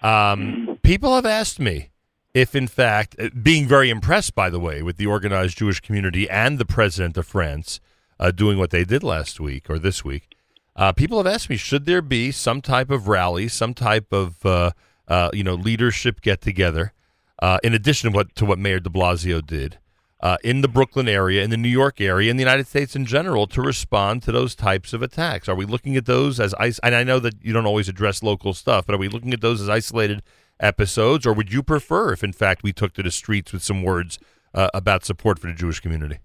[0.02, 1.90] Um, people have asked me
[2.34, 6.28] if, in fact, uh, being very impressed, by the way, with the organized Jewish community
[6.28, 7.80] and the president of France
[8.20, 10.35] uh, doing what they did last week or this week.
[10.76, 14.44] Uh, people have asked me, should there be some type of rally, some type of
[14.44, 14.70] uh,
[15.08, 16.92] uh, you know leadership get together,
[17.40, 19.78] uh, in addition to what to what Mayor De Blasio did
[20.20, 23.06] uh, in the Brooklyn area, in the New York area, in the United States in
[23.06, 25.48] general, to respond to those types of attacks?
[25.48, 28.52] Are we looking at those as and I know that you don't always address local
[28.52, 30.22] stuff, but are we looking at those as isolated
[30.60, 33.82] episodes, or would you prefer if, in fact, we took to the streets with some
[33.82, 34.18] words
[34.54, 36.18] uh, about support for the Jewish community?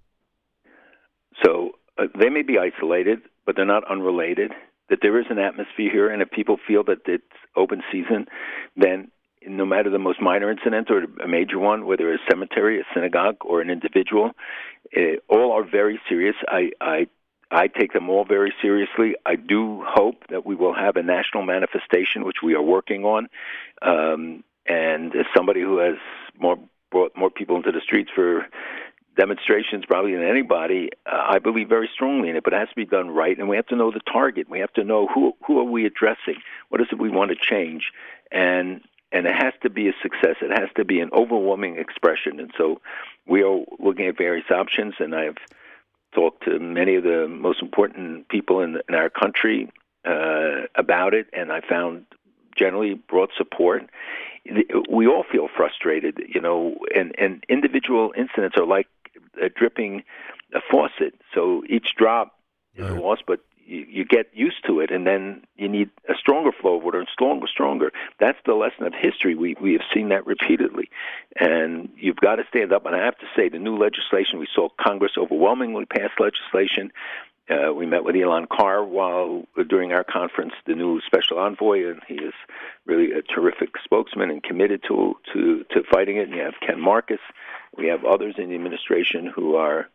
[1.44, 1.72] So
[2.20, 4.52] they may be isolated, but they're not unrelated.
[4.90, 7.24] That there is an atmosphere here, and if people feel that it's
[7.56, 8.28] open season,
[8.76, 9.10] then
[9.48, 12.84] no matter the most minor incident or a major one, whether it's a cemetery, a
[12.94, 14.32] synagogue, or an individual,
[14.96, 16.36] uh, all are very serious.
[16.48, 17.08] I, I
[17.52, 19.16] I take them all very seriously.
[19.26, 23.28] I do hope that we will have a national manifestation, which we are working on.
[23.82, 25.96] Um, and as somebody who has
[26.40, 26.58] more
[26.92, 28.48] brought more people into the streets for
[29.18, 32.44] demonstrations probably than anybody, uh, I believe very strongly in it.
[32.44, 34.50] But it has to be done right, and we have to know the target.
[34.50, 36.38] We have to know who who are we addressing.
[36.70, 37.92] What is it we want to change,
[38.32, 38.82] and
[39.12, 40.38] and it has to be a success.
[40.42, 42.40] It has to be an overwhelming expression.
[42.40, 42.82] And so
[43.28, 45.38] we are looking at various options, and I've
[46.14, 49.70] talked to many of the most important people in, in our country
[50.06, 52.06] uh, about it, and I found
[52.56, 53.90] generally broad support.
[54.90, 58.88] We all feel frustrated, you know, and, and individual incidents are like
[59.42, 60.04] a dripping
[60.54, 61.14] a faucet.
[61.34, 62.38] So each drop
[62.76, 66.14] is a loss, but you, you get used to it, and then you need a
[66.16, 67.92] stronger flow of water and stronger, stronger.
[68.20, 69.36] That's the lesson of history.
[69.36, 70.90] We we have seen that repeatedly,
[71.40, 72.86] and you've got to stand up.
[72.86, 76.92] And I have to say, the new legislation we saw Congress overwhelmingly pass legislation.
[77.52, 82.02] Uh, we met with Elan Carr while during our conference, the new special envoy, and
[82.08, 82.34] he is
[82.86, 86.30] really a terrific spokesman and committed to to to fighting it.
[86.30, 87.20] And you have Ken Marcus.
[87.78, 89.88] We have others in the administration who are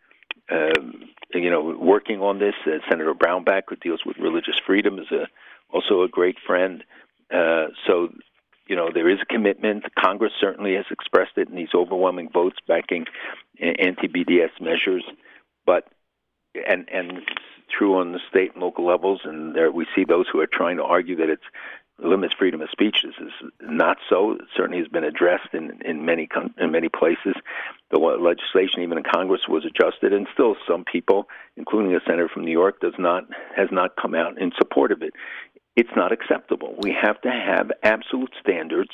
[0.51, 2.55] um, you know, working on this.
[2.67, 5.26] Uh, Senator Brownback, who deals with religious freedom, is a,
[5.70, 6.85] also a great friend.
[7.33, 8.12] Uh, so,
[8.68, 9.85] you know, there is a commitment.
[9.99, 13.07] Congress certainly has expressed it in these overwhelming votes backing
[13.60, 15.05] anti-BDS measures.
[15.65, 15.89] But
[16.67, 17.23] and and
[17.68, 20.76] true on the state and local levels, and there we see those who are trying
[20.76, 21.44] to argue that it's
[21.99, 22.99] limits freedom of speech.
[23.02, 24.33] This is not so.
[24.33, 26.28] It certainly has been addressed in in many
[26.59, 27.35] in many places.
[27.91, 32.44] The legislation, even in Congress, was adjusted, and still some people, including a senator from
[32.44, 33.25] New York, does not
[33.57, 35.15] has not come out in support of it.
[35.76, 36.75] It's not acceptable.
[36.81, 38.91] We have to have absolute standards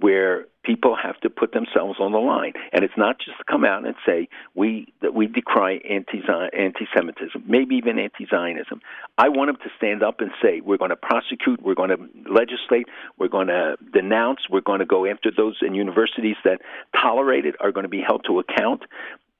[0.00, 3.64] where people have to put themselves on the line, and it's not just to come
[3.64, 6.20] out and say we that we decry anti
[6.56, 8.80] anti-Semitism, maybe even anti-Zionism.
[9.18, 11.98] I want them to stand up and say we're going to prosecute, we're going to
[12.30, 12.86] legislate,
[13.18, 16.60] we're going to denounce, we're going to go after those in universities that
[16.94, 18.82] tolerate it are going to be held to account,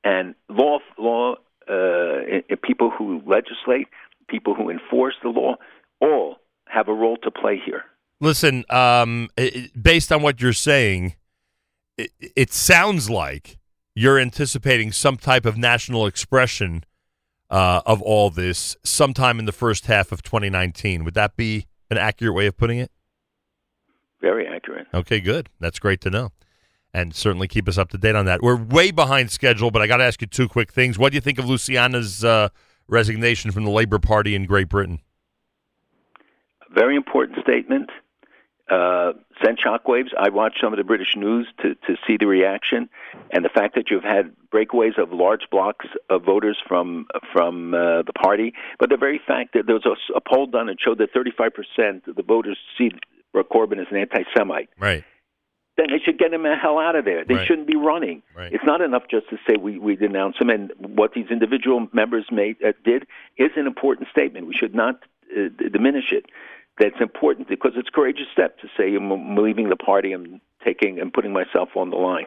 [0.04, 1.34] and law law
[1.68, 3.88] uh, people who legislate,
[4.28, 5.56] people who enforce the law,
[6.00, 7.84] all have a role to play here.
[8.20, 11.14] Listen, um, it, based on what you're saying,
[11.96, 13.58] it, it, sounds like
[13.94, 16.84] you're anticipating some type of national expression
[17.48, 21.02] uh, of all this sometime in the first half of 2019.
[21.04, 22.90] Would that be an accurate way of putting it?
[24.20, 24.86] Very accurate.
[24.92, 25.48] Okay, good.
[25.58, 26.30] That's great to know.
[26.92, 28.42] And certainly keep us up to date on that.
[28.42, 30.98] We're way behind schedule, but I got to ask you two quick things.
[30.98, 32.50] What do you think of Luciana's uh,
[32.86, 35.00] resignation from the Labor Party in Great Britain?
[36.74, 37.90] Very important statement
[38.70, 39.12] uh,
[39.44, 40.08] sent shockwaves.
[40.18, 42.88] I watched some of the British news to, to see the reaction,
[43.30, 48.02] and the fact that you've had breakaways of large blocks of voters from from uh,
[48.02, 50.98] the party, but the very fact that there was a, a poll done and showed
[50.98, 52.90] that 35 percent of the voters see
[53.34, 54.68] Corbyn as an anti-Semite.
[54.78, 55.04] Right.
[55.76, 57.24] Then they should get him the hell out of there.
[57.24, 57.46] They Right.
[57.46, 58.22] shouldn't be running.
[58.36, 58.52] Right.
[58.52, 60.50] It's not enough just to say we, we denounce him.
[60.50, 63.06] And what these individual members made uh, did
[63.38, 64.46] is an important statement.
[64.46, 64.96] We should not
[65.34, 66.26] uh, d- diminish it.
[66.80, 70.12] That's important because it's a courageous step to say I'm leaving the party.
[70.12, 72.24] I'm taking and putting myself on the line.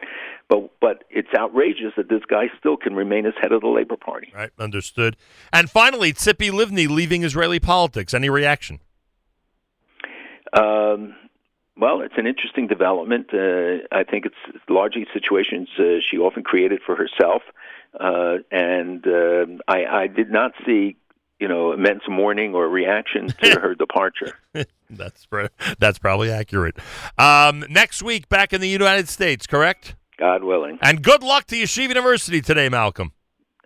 [0.48, 3.96] But but it's outrageous that this guy still can remain as head of the Labor
[3.96, 4.32] Party.
[4.34, 5.16] Right, understood.
[5.52, 8.14] And finally, Tzipi Livni leaving Israeli politics.
[8.14, 8.80] Any reaction?
[10.56, 11.16] Um,
[11.76, 13.34] well, it's an interesting development.
[13.34, 17.42] Uh, I think it's largely situations uh, she often created for herself,
[17.98, 20.96] uh, and uh, I, I did not see,
[21.40, 24.38] you know, immense mourning or reaction to her departure.
[24.90, 25.26] that's
[25.78, 26.76] that's probably accurate.
[27.18, 29.96] Um, next week, back in the United States, correct?
[30.18, 30.78] God willing.
[30.80, 33.12] And good luck to Yeshiva University today, Malcolm.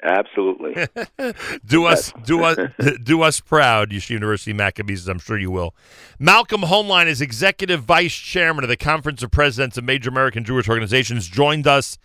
[0.02, 0.86] Absolutely.
[1.66, 2.56] do us do us
[3.02, 5.02] do us proud, Yeshiva University Maccabees.
[5.02, 5.74] as I'm sure you will.
[6.18, 10.68] Malcolm Hoenlein is executive vice chairman of the Conference of Presidents of Major American Jewish
[10.68, 11.28] Organizations.
[11.28, 11.98] Joined us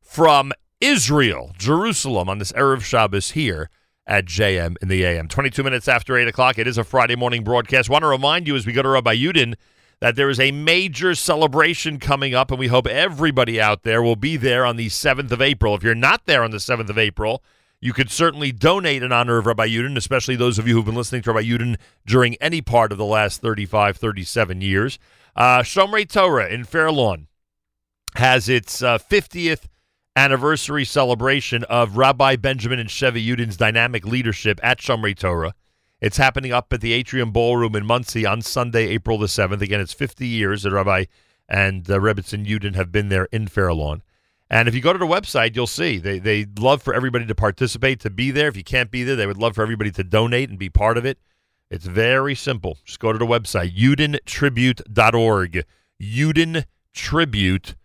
[0.00, 3.68] from Israel, Jerusalem, on this erev Shabbos here
[4.06, 5.28] at JM in the AM.
[5.28, 6.58] 22 minutes after eight o'clock.
[6.58, 7.90] It is a Friday morning broadcast.
[7.90, 9.54] Want to remind you as we go to Rabbi Yudin
[10.00, 14.16] that there is a major celebration coming up, and we hope everybody out there will
[14.16, 15.74] be there on the 7th of April.
[15.74, 17.42] If you're not there on the 7th of April,
[17.80, 20.94] you could certainly donate in honor of Rabbi Yudin, especially those of you who've been
[20.94, 24.98] listening to Rabbi Yudin during any part of the last 35, 37 years.
[25.36, 27.28] Uh, Shomrei Torah in Fair Lawn
[28.16, 29.68] has its uh, 50th
[30.20, 35.54] anniversary celebration of Rabbi Benjamin and Chevy Yudin's dynamic leadership at Shomrei Torah.
[35.98, 39.62] It's happening up at the Atrium Ballroom in Monsey on Sunday, April the 7th.
[39.62, 41.06] Again, it's 50 years that Rabbi
[41.48, 44.02] and uh, Rebbitzin Yudin have been there in Fair Lawn.
[44.50, 47.34] And if you go to the website, you'll see they they love for everybody to
[47.34, 48.48] participate, to be there.
[48.48, 50.98] If you can't be there, they would love for everybody to donate and be part
[50.98, 51.18] of it.
[51.70, 52.76] It's very simple.
[52.84, 55.64] Just go to the website, yudintribute.org.
[55.98, 57.76] Yudintribute.org.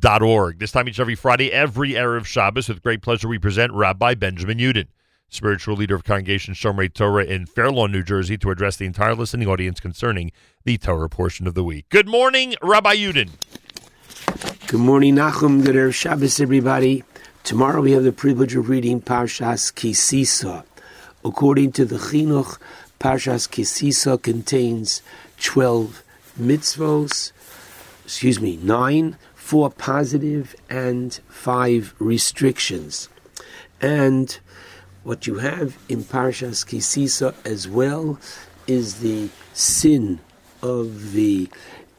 [0.00, 4.56] This time each every Friday, every Erev Shabbos, with great pleasure, we present Rabbi Benjamin
[4.56, 4.86] Yudin,
[5.28, 9.14] spiritual leader of Congregation Shomrei Torah in Fair Lawn, New Jersey, to address the entire
[9.14, 10.32] listening audience concerning
[10.64, 11.90] the Torah portion of the week.
[11.90, 13.32] Good morning, Rabbi Yudin.
[14.66, 15.62] Good morning, Nachum.
[15.62, 17.04] Good Erev Shabbos, everybody.
[17.44, 20.64] Tomorrow we have the privilege of reading Parshas Ki Sisa.
[21.22, 22.58] According to the Chinuch,
[22.98, 25.02] Parshas Ki Sisa contains
[25.38, 26.02] 12
[26.40, 27.32] mitzvos,
[28.06, 29.18] excuse me, 9,
[29.52, 33.10] 4 positive and 5 restrictions.
[33.82, 34.38] And
[35.02, 38.18] what you have in Parshas Ki Sisa as well
[38.66, 40.20] is the sin
[40.62, 41.50] of the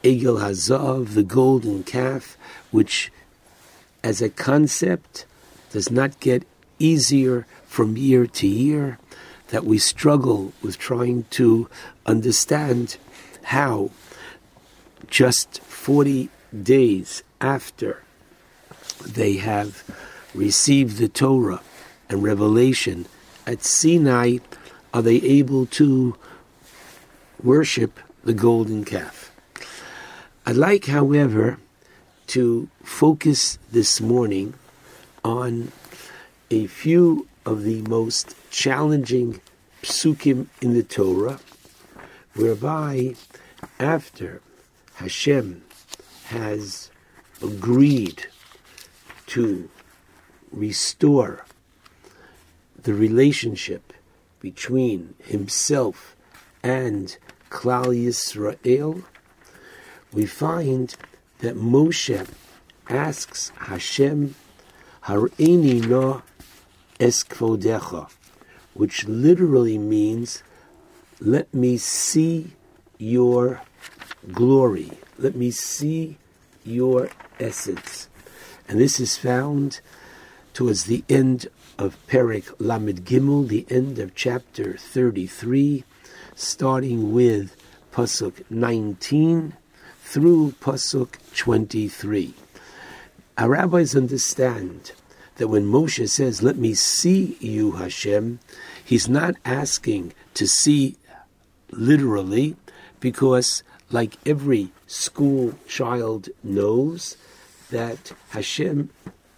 [0.02, 2.36] Egel Hazav, the golden calf,
[2.72, 3.12] which
[4.02, 5.24] as a concept
[5.70, 6.44] does not get
[6.80, 8.98] easier from year to year,
[9.50, 11.68] that we struggle with trying to
[12.04, 12.96] understand
[13.44, 13.92] how
[15.06, 16.30] just 40
[16.64, 18.02] days after
[19.06, 19.84] they have
[20.34, 21.60] received the Torah
[22.08, 23.06] and revelation
[23.46, 24.38] at Sinai
[24.92, 26.16] are they able to
[27.42, 29.30] worship the golden calf.
[30.46, 31.58] I'd like, however,
[32.28, 34.54] to focus this morning
[35.24, 35.72] on
[36.50, 39.40] a few of the most challenging
[39.82, 41.40] psukim in the Torah,
[42.34, 43.14] whereby
[43.78, 44.40] after
[44.94, 45.62] Hashem
[46.26, 46.83] has
[47.44, 48.26] agreed
[49.26, 49.68] to
[50.50, 51.44] restore
[52.82, 53.92] the relationship
[54.40, 56.16] between himself
[56.62, 57.16] and
[57.50, 59.04] Klal Yisrael,
[60.12, 60.94] we find
[61.38, 62.26] that Moshe
[62.88, 64.34] asks Hashem,
[65.04, 66.22] Har'eni no
[66.98, 68.10] es kvodecha,
[68.74, 70.42] which literally means,
[71.20, 72.52] let me see
[72.98, 73.60] your
[74.32, 76.16] glory, let me see
[76.64, 78.08] your essence.
[78.68, 79.80] And this is found
[80.52, 81.48] towards the end
[81.78, 85.84] of Perek Lamed Gimel, the end of chapter 33,
[86.34, 87.56] starting with
[87.92, 89.54] Pasuk 19
[90.02, 92.34] through Pasuk 23.
[93.36, 94.92] Our rabbis understand
[95.36, 98.38] that when Moshe says, Let me see you, Hashem,
[98.84, 100.96] he's not asking to see
[101.70, 102.56] literally,
[103.00, 107.16] because, like every school child knows,
[107.74, 108.88] that Hashem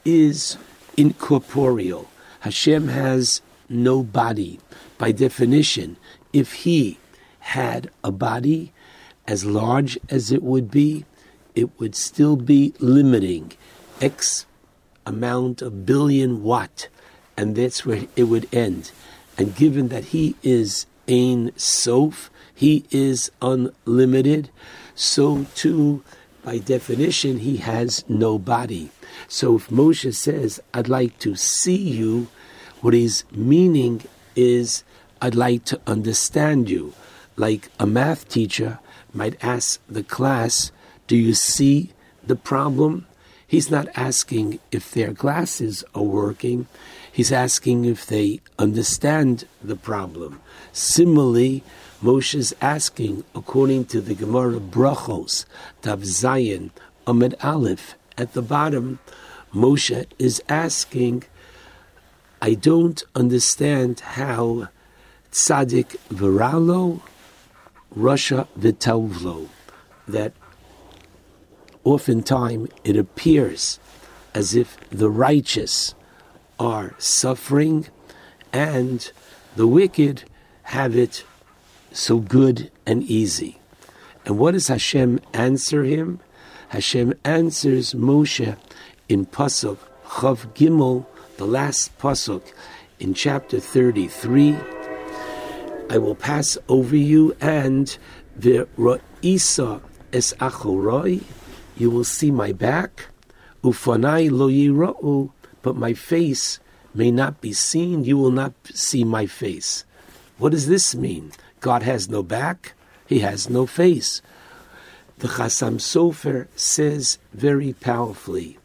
[0.05, 0.59] is
[0.95, 2.11] incorporeal.
[2.41, 4.61] Hashem has no body.
[4.99, 5.97] By definition,
[6.35, 6.99] if he
[7.41, 8.73] had a body
[9.27, 11.07] as large as it would be,
[11.55, 13.53] it would still be limiting
[14.03, 14.45] X
[15.07, 16.89] amount of billion watt,
[17.39, 18.91] and that's where it would end.
[19.39, 24.51] And given that he is Ein Sof, he is unlimited,
[24.95, 26.03] so too,
[26.47, 28.89] by definition, he has no body.
[29.27, 32.29] So if Moshe says, I'd like to see you,
[32.81, 34.05] what he's meaning
[34.37, 34.85] is,
[35.21, 36.95] I'd like to understand you.
[37.35, 38.79] Like a math teacher
[39.13, 40.71] might ask the class,
[41.09, 41.91] Do you see
[42.25, 43.09] the problem?
[43.49, 46.69] He's not asking if their glasses are working.
[47.11, 50.41] He's asking if they understand the problem.
[50.73, 51.65] Similarly,
[52.03, 55.47] Moshe is asking, according to the Gemara Brachos,
[55.81, 56.71] Tav Zayin,
[57.07, 58.99] Amud Aleph, at the bottom,
[59.55, 61.25] Moshe is asking,
[62.43, 64.69] I don't understand how
[65.33, 67.01] Tzadik Viralo,
[67.97, 69.49] Rasha Vitovlo,
[70.07, 70.35] that
[71.83, 73.81] oftentimes it appears
[74.35, 75.95] as if the righteous
[76.61, 77.87] are suffering
[78.53, 79.11] and
[79.57, 80.25] the wicked
[80.65, 81.25] have it
[81.97, 83.59] so good and easy.
[84.25, 86.21] And what does Hashem answer him?
[86.69, 88.57] Hashem answers Moshe
[89.09, 92.43] in Pasuk Chav Gimel, the last Pasuk
[92.99, 94.57] in chapter 33.
[95.89, 97.97] I will pass over you and
[98.37, 99.81] the Ra'isa
[100.13, 101.23] es achoroi,
[101.77, 103.07] you will see my back,
[103.63, 105.31] ufanai lo yira'u,
[105.63, 106.59] but my face
[106.95, 109.85] may not be seen, you will not see my face.
[110.39, 111.33] What does this mean?
[111.67, 112.75] God has no back,
[113.09, 114.23] he has no face.
[115.19, 118.57] The Chasam Sofer says very powerfully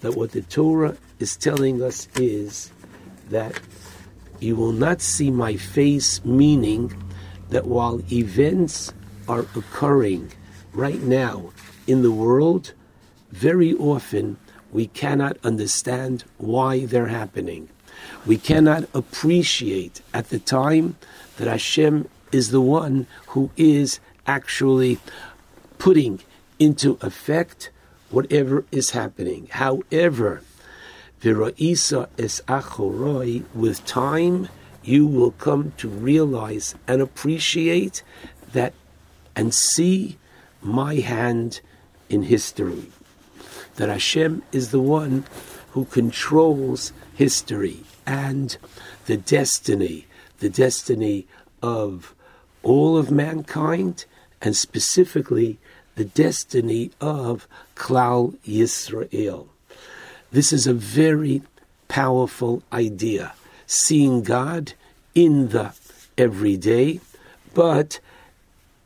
[0.00, 2.70] that what the Torah is telling us is
[3.30, 3.58] that
[4.38, 6.92] you will not see my face, meaning
[7.48, 8.92] that while events
[9.26, 10.30] are occurring
[10.74, 11.52] right now
[11.86, 12.74] in the world,
[13.30, 14.36] very often
[14.70, 17.70] we cannot understand why they're happening.
[18.26, 20.96] We cannot appreciate at the time
[21.38, 24.98] that Hashem is the one who is actually
[25.78, 26.20] putting
[26.58, 27.70] into effect
[28.10, 29.48] whatever is happening.
[29.50, 30.42] However,
[31.22, 34.48] V'ra'isa es achoroi, with time,
[34.82, 38.02] you will come to realize and appreciate
[38.52, 38.74] that
[39.36, 40.18] and see
[40.60, 41.60] my hand
[42.08, 42.90] in history.
[43.76, 45.24] That Hashem is the one
[45.70, 48.56] who controls history and
[49.06, 50.06] the destiny,
[50.40, 51.26] the destiny
[51.62, 52.14] of
[52.62, 54.04] all of mankind,
[54.40, 55.58] and specifically
[55.94, 59.48] the destiny of Klal Yisrael.
[60.30, 61.42] This is a very
[61.88, 63.34] powerful idea,
[63.66, 64.72] seeing God
[65.14, 65.74] in the
[66.16, 67.00] everyday,
[67.54, 68.00] but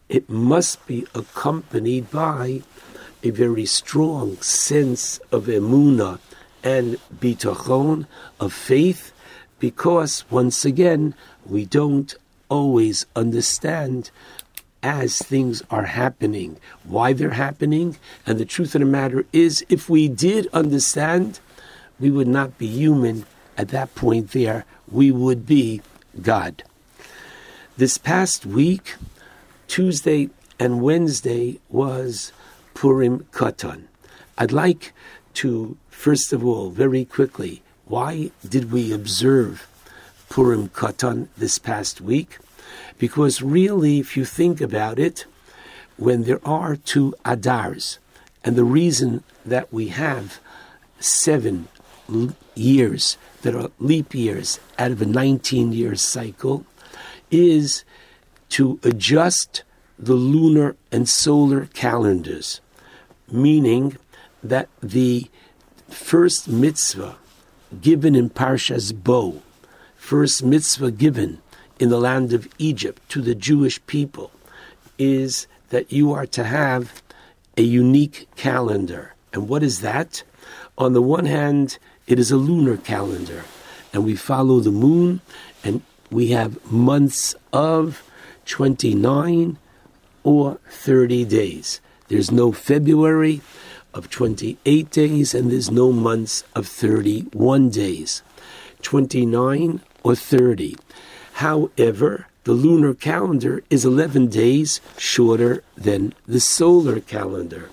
[0.09, 2.63] it must be accompanied by
[3.23, 6.19] a very strong sense of emuna
[6.63, 8.07] and bitachon,
[8.41, 9.13] of faith,
[9.59, 11.15] because once again,
[11.45, 12.15] we don't
[12.49, 14.11] always understand
[14.83, 19.89] as things are happening, why they're happening, and the truth of the matter is, if
[19.89, 21.41] we did understand,
[21.99, 23.27] we would not be human
[23.59, 25.81] at that point there, we would be
[26.23, 26.63] God.
[27.77, 28.95] This past week,
[29.67, 32.33] Tuesday and Wednesday was
[32.75, 33.85] Purim Katan.
[34.39, 34.93] I'd like
[35.35, 39.67] to, first of all, very quickly, why did we observe
[40.29, 42.39] Purim Katan this past week?
[42.99, 45.27] Because really, if you think about it,
[45.97, 47.99] when there are two Adars,
[48.45, 50.41] and the reason that we have
[51.01, 51.69] seven
[52.55, 56.65] years that are leap years out of a 19 year cycle
[57.31, 57.85] is
[58.49, 59.63] to adjust
[59.99, 62.61] the lunar and solar calendars,
[63.31, 63.97] meaning
[64.43, 65.29] that the
[65.89, 67.17] first mitzvah
[67.81, 69.43] given in Parshas Bo,
[70.07, 71.43] first mitzvah given
[71.81, 74.31] in the land of Egypt to the Jewish people,
[74.99, 77.03] is that you are to have
[77.57, 79.15] a unique calendar.
[79.33, 80.23] And what is that?
[80.79, 83.43] On the one hand, it is a lunar calendar,
[83.93, 85.23] and we follow the moon,
[85.65, 88.09] and we have months of
[88.45, 89.59] 29
[90.23, 91.81] or 30 days.
[92.07, 93.41] There's no February
[93.93, 98.23] of 28 days, and there's no months of 31 days.
[98.83, 100.77] 29 or 30.
[101.35, 107.71] However, the lunar calendar is 11 days shorter than the solar calendar.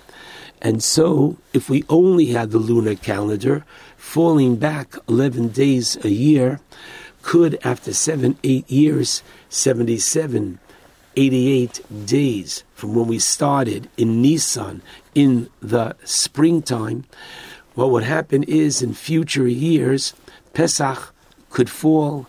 [0.60, 3.64] And so, if we only had the lunar calendar,
[3.96, 6.58] falling back 11 days a year,
[7.22, 10.58] could, after seven, eight years, 77,
[11.16, 14.82] 88 days from when we started in Nisan
[15.14, 17.04] in the springtime,
[17.74, 20.14] what would happen is in future years,
[20.52, 21.13] Pesach
[21.54, 22.26] could fall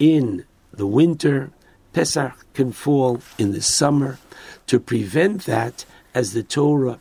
[0.00, 1.52] in the winter,
[1.92, 4.18] Pesach can fall in the summer.
[4.66, 6.98] To prevent that, as the Torah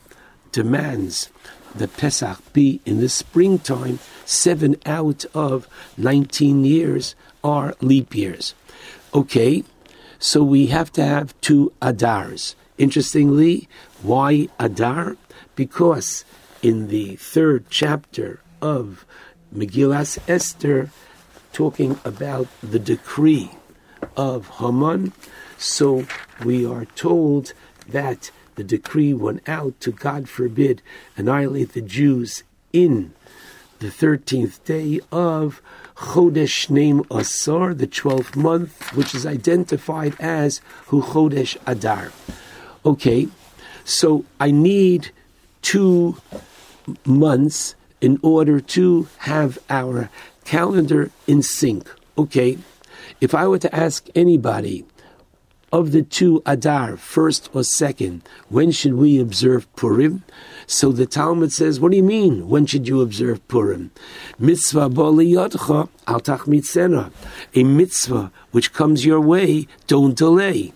[0.52, 1.30] demands,
[1.74, 8.54] the Pesach be in the springtime, seven out of 19 years are leap years.
[9.12, 9.64] Okay,
[10.20, 12.54] so we have to have two Adars.
[12.78, 13.68] Interestingly,
[14.04, 15.18] why Adar?
[15.56, 16.24] Because
[16.62, 19.06] in the third chapter of
[19.52, 20.92] Megillas Esther,
[21.54, 23.52] talking about the decree
[24.16, 25.14] of Haman,
[25.58, 26.06] so
[26.44, 27.54] we are told
[27.88, 30.82] that the decree went out to, God forbid,
[31.18, 33.14] annihilate the Jews in
[33.80, 35.62] the 13th day of
[35.96, 42.12] Chodesh Shneim Asar, the 12th month, which is identified as Hu Chodesh Adar.
[42.86, 43.28] Okay,
[43.84, 45.12] so I need
[45.62, 46.18] two
[47.06, 50.10] months in order to have our
[50.46, 51.90] calendar in sync.
[52.18, 52.58] Okay,
[53.20, 54.86] if I were to ask anybody
[55.72, 60.24] of the two Adar, first or second, when should we observe Purim?
[60.68, 62.50] So the Talmud says, what do you mean?
[62.50, 63.92] When should you observe Purim?
[64.38, 67.12] Mitzvah boliyotcha al tachmitzena.
[67.56, 70.74] A mitzvah which comes your way, don't delay.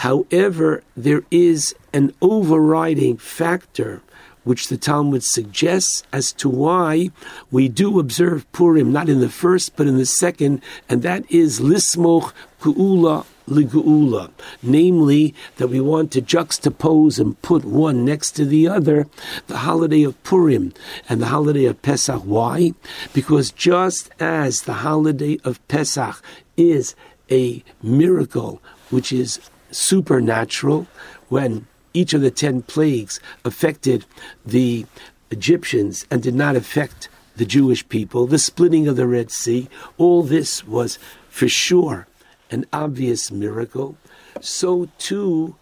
[0.00, 4.02] However, there is an overriding factor
[4.46, 7.10] which the Talmud suggests as to why
[7.50, 11.58] we do observe Purim, not in the first, but in the second, and that is
[11.60, 14.30] Lismoch Ku'ula Ligu'ula,
[14.62, 19.08] namely that we want to juxtapose and put one next to the other,
[19.48, 20.72] the holiday of Purim
[21.08, 22.22] and the holiday of Pesach.
[22.22, 22.72] Why?
[23.12, 26.22] Because just as the holiday of Pesach
[26.56, 26.94] is
[27.30, 29.40] a miracle which is
[29.72, 30.86] supernatural,
[31.28, 31.66] when
[31.96, 34.04] each of the ten plagues affected
[34.44, 34.84] the
[35.30, 39.68] Egyptians and did not affect the Jewish people, the splitting of the Red Sea,
[39.98, 42.06] all this was for sure
[42.50, 43.96] an obvious miracle.
[44.40, 45.56] So too,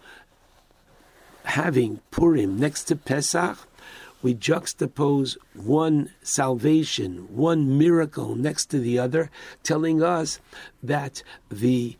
[1.45, 3.57] having Purim next to Pesach,
[4.21, 9.29] we juxtapose one salvation, one miracle next to the other,
[9.63, 10.39] telling us
[10.83, 11.95] that the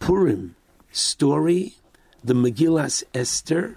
[0.00, 0.54] Purim
[0.90, 1.77] story
[2.22, 3.76] the Megillas Esther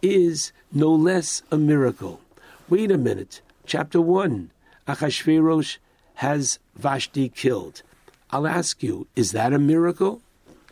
[0.00, 2.20] is no less a miracle.
[2.68, 3.40] Wait a minute.
[3.66, 4.50] Chapter 1,
[4.86, 5.78] Achashverosh
[6.14, 7.82] has Vashti killed.
[8.30, 10.22] I'll ask you, is that a miracle?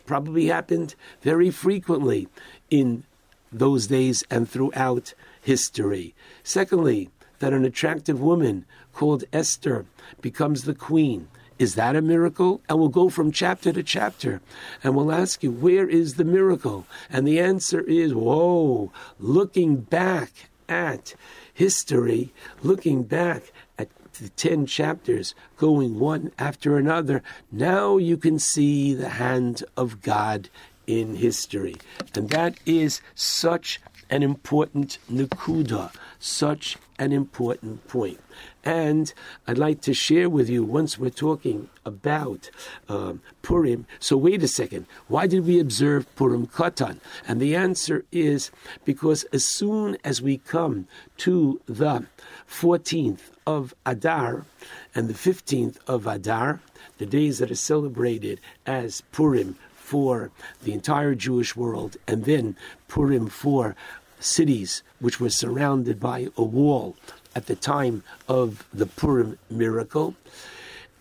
[0.05, 2.27] Probably happened very frequently
[2.69, 3.03] in
[3.51, 6.15] those days and throughout history.
[6.43, 7.09] Secondly,
[7.39, 9.85] that an attractive woman called Esther
[10.21, 11.27] becomes the queen.
[11.61, 12.59] Is that a miracle?
[12.67, 14.41] And we'll go from chapter to chapter
[14.83, 16.87] and we'll ask you, where is the miracle?
[17.07, 21.13] And the answer is, whoa, looking back at
[21.53, 22.33] history,
[22.63, 29.09] looking back at the 10 chapters, going one after another, now you can see the
[29.09, 30.49] hand of God
[30.87, 31.75] in history.
[32.15, 38.19] And that is such an important nukuda, such an important point.
[38.63, 39.13] And
[39.47, 42.49] I'd like to share with you once we're talking about
[42.87, 43.87] um, Purim.
[43.99, 44.85] So, wait a second.
[45.07, 46.99] Why did we observe Purim Katan?
[47.27, 48.51] And the answer is
[48.85, 52.05] because as soon as we come to the
[52.47, 54.45] 14th of Adar
[54.93, 56.59] and the 15th of Adar,
[56.99, 60.31] the days that are celebrated as Purim for
[60.63, 62.55] the entire Jewish world, and then
[62.87, 63.75] Purim for
[64.19, 66.95] cities which were surrounded by a wall
[67.35, 70.15] at the time of the Purim miracle.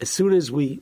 [0.00, 0.81] As soon as we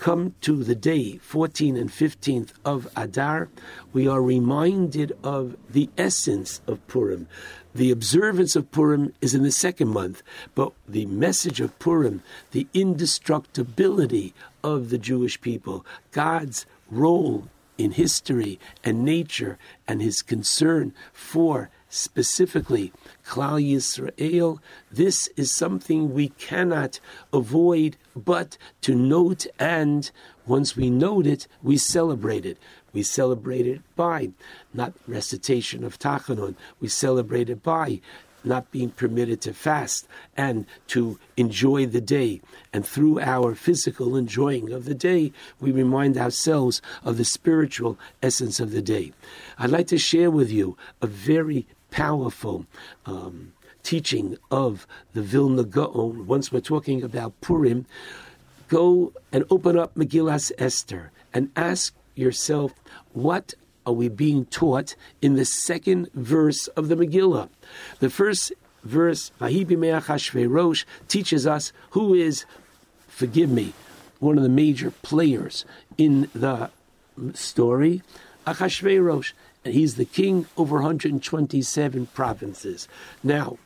[0.00, 3.48] come to the day 14 and 15th of Adar,
[3.92, 7.28] we are reminded of the essence of Purim.
[7.74, 10.22] The observance of Purim is in the second month,
[10.54, 14.32] but the message of Purim, the indestructibility
[14.64, 22.92] of the Jewish people, God's role in history and nature, and his concern for specifically
[23.26, 24.58] Klal Yisrael,
[24.90, 27.00] this is something we cannot
[27.32, 30.10] avoid but to note, and
[30.46, 32.58] once we note it, we celebrate it.
[32.92, 34.30] We celebrate it by
[34.74, 36.56] not recitation of Tachanun.
[36.80, 38.00] We celebrate it by
[38.42, 42.40] not being permitted to fast and to enjoy the day.
[42.72, 48.60] And through our physical enjoying of the day, we remind ourselves of the spiritual essence
[48.60, 49.12] of the day.
[49.58, 52.66] I'd like to share with you a very powerful
[53.06, 53.52] um,
[53.82, 56.26] teaching of the Vilna Gaon.
[56.26, 57.86] Once we're talking about Purim,
[58.68, 62.72] go and open up Megillas Esther and ask yourself,
[63.12, 63.54] what
[63.86, 67.48] are we being taught in the second verse of the Megillah?
[67.98, 68.52] The first
[68.84, 72.44] verse, Rosh, teaches us who is,
[73.08, 73.72] forgive me,
[74.18, 75.64] one of the major players
[75.96, 76.70] in the
[77.34, 78.02] story,
[78.46, 79.32] Achashverosh
[79.64, 82.88] he's the king over 127 provinces.
[83.22, 83.58] Now,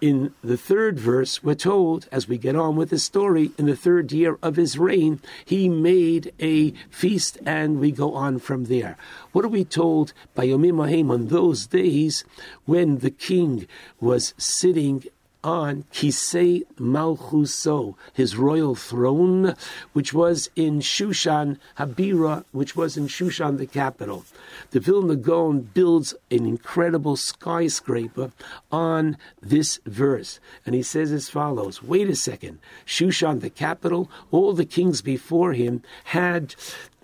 [0.00, 3.76] in the third verse, we're told, as we get on with the story, in the
[3.76, 8.96] third year of his reign, he made a feast, and we go on from there.
[9.32, 12.24] What are we told by Yomim Mahim on those days
[12.64, 13.66] when the king
[14.00, 15.04] was sitting
[15.42, 19.54] on Kisei Malchuso, his royal throne,
[19.92, 24.24] which was in Shushan Habira, which was in Shushan, the capital.
[24.70, 28.32] The Vilna Gaon builds an incredible skyscraper
[28.70, 34.52] on this verse, and he says as follows: Wait a second, Shushan, the capital, all
[34.52, 36.54] the kings before him had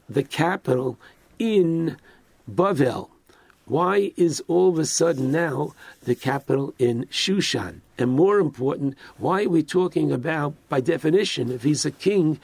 [0.09, 0.99] the capital
[1.39, 1.97] in
[2.51, 3.11] Bavel.
[3.67, 7.81] Why is all of a sudden now the capital in Shushan?
[7.99, 12.39] And more important, why are we talking about, by definition, if he's a king,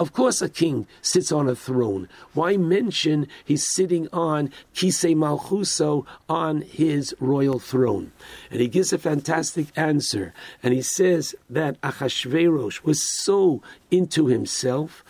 [0.00, 2.08] of course a king sits on a throne.
[2.34, 8.12] Why mention he's sitting on Kisei Malchuso on his royal throne?
[8.50, 10.34] And he gives a fantastic answer.
[10.62, 15.04] And he says that Achashverosh was so into himself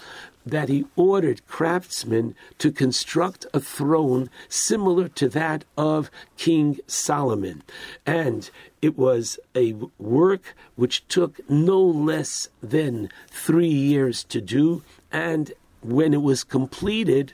[0.47, 7.63] that he ordered craftsmen to construct a throne similar to that of King Solomon.
[8.07, 8.49] And
[8.81, 14.83] it was a work which took no less than three years to do.
[15.11, 15.53] And
[15.83, 17.33] when it was completed,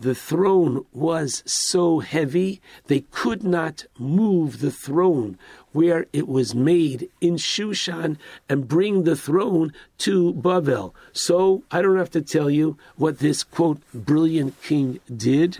[0.00, 5.38] the throne was so heavy they could not move the throne
[5.72, 8.16] where it was made in Shushan
[8.48, 10.94] and bring the throne to Bavel.
[11.12, 15.58] So I don't have to tell you what this quote brilliant king did.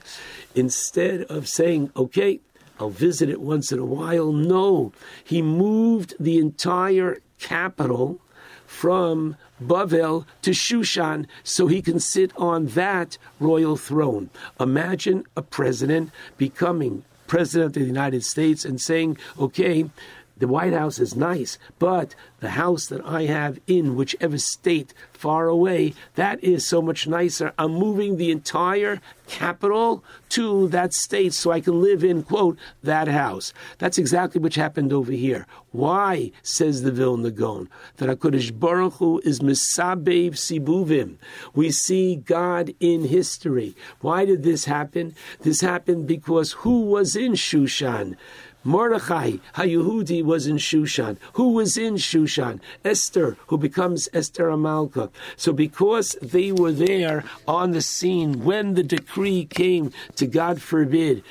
[0.55, 2.41] Instead of saying, okay,
[2.79, 4.93] I'll visit it once in a while, no,
[5.25, 8.21] he moved the entire capital
[8.67, 14.31] from Bavel to Shushan so he can sit on that royal throne.
[14.59, 19.89] Imagine a president becoming president of the United States and saying, okay,
[20.37, 25.47] the White House is nice, but the house that I have in whichever state far
[25.47, 27.53] away, that is so much nicer.
[27.57, 33.09] I'm moving the entire capital to that state so I can live in, quote, that
[33.09, 33.53] house.
[33.79, 35.47] That's exactly what happened over here.
[35.71, 41.17] Why, says the Vilna Gaon, that HaKadosh Baruch Hu is Misabev Sibuvim.
[41.55, 43.75] We see God in history.
[44.01, 45.15] Why did this happen?
[45.41, 48.17] This happened because who was in Shushan?
[48.65, 51.19] Mordechai HaYehudi was in Shushan.
[51.35, 52.61] Who was in Shushan?
[52.85, 55.11] Esther, who becomes Esther HaMalka.
[55.37, 61.23] So because they were there on the scene when the decree came to God forbid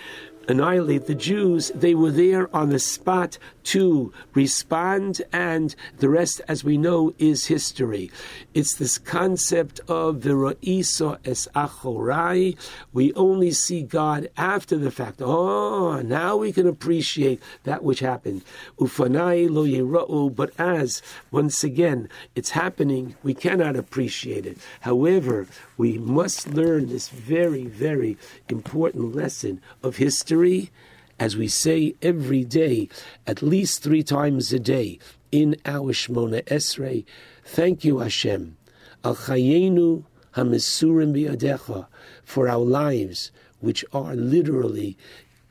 [0.48, 6.64] annihilate the Jews, they were there on the spot to respond, and the rest, as
[6.64, 8.12] we know, is history.
[8.54, 12.58] It's this concept of V'ro'iso es achorai.
[12.92, 15.22] We only see God after the fact.
[15.22, 18.44] Oh, now we can appreciate that which happened.
[18.80, 21.02] Ufanai lo yira'u, but as,
[21.32, 24.58] once again, it's happening, we cannot appreciate it.
[24.82, 28.18] However, we must learn this very, very
[28.50, 30.72] important lesson of history,
[31.20, 32.90] as we say every day,
[33.28, 35.00] at least three times a day
[35.32, 37.06] in our Shmona Esrei.
[37.46, 38.58] Thank you, Hashem.
[39.04, 40.04] Al chayenu
[40.36, 41.88] hamisurim biyadecha
[42.24, 44.98] for our lives, which are literally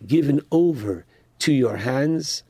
[0.07, 1.05] given over
[1.39, 2.43] to your hands.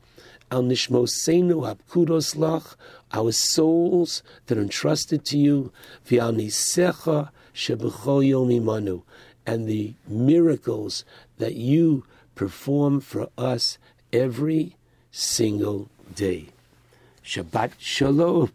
[0.51, 2.75] Al nishmosenu apkudos lach,
[3.11, 5.71] our souls that are entrusted to you.
[6.07, 9.03] V'al nisecha shebechol yom imanu,
[9.45, 11.05] and the miracles
[11.37, 13.77] that you perform for us
[14.11, 14.75] every
[15.11, 16.47] single day.
[17.23, 18.51] Shabbat shalom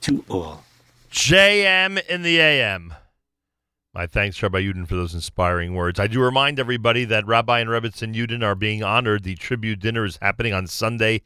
[0.00, 0.64] to all.
[1.10, 2.94] JM in the AM.
[3.92, 5.98] My thanks, Rabbi Yudin, for those inspiring words.
[5.98, 9.24] I do remind everybody that Rabbi and Rebbitzin Yudin are being honored.
[9.24, 11.22] The tribute dinner is happening on Sunday,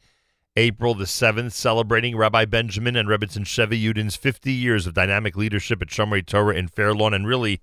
[0.55, 5.79] April the 7th, celebrating Rabbi Benjamin and Rebbitzin Chevy Yudin's 50 years of dynamic leadership
[5.83, 7.61] at Shomrei Torah in Fair Lawn and really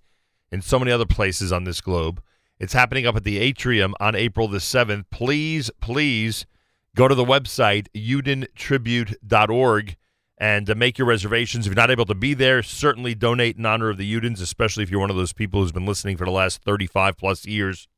[0.53, 2.23] in so many other places on this globe.
[2.63, 5.07] It's happening up at the atrium on April the 7th.
[5.11, 6.47] Please, please
[6.95, 9.97] go to the website, yudintribute.org,
[10.39, 11.67] and uh, make your reservations.
[11.67, 14.85] If you're not able to be there, certainly donate in honor of the Yudins, especially
[14.85, 17.89] if you're one of those people who's been listening for the last 35 plus years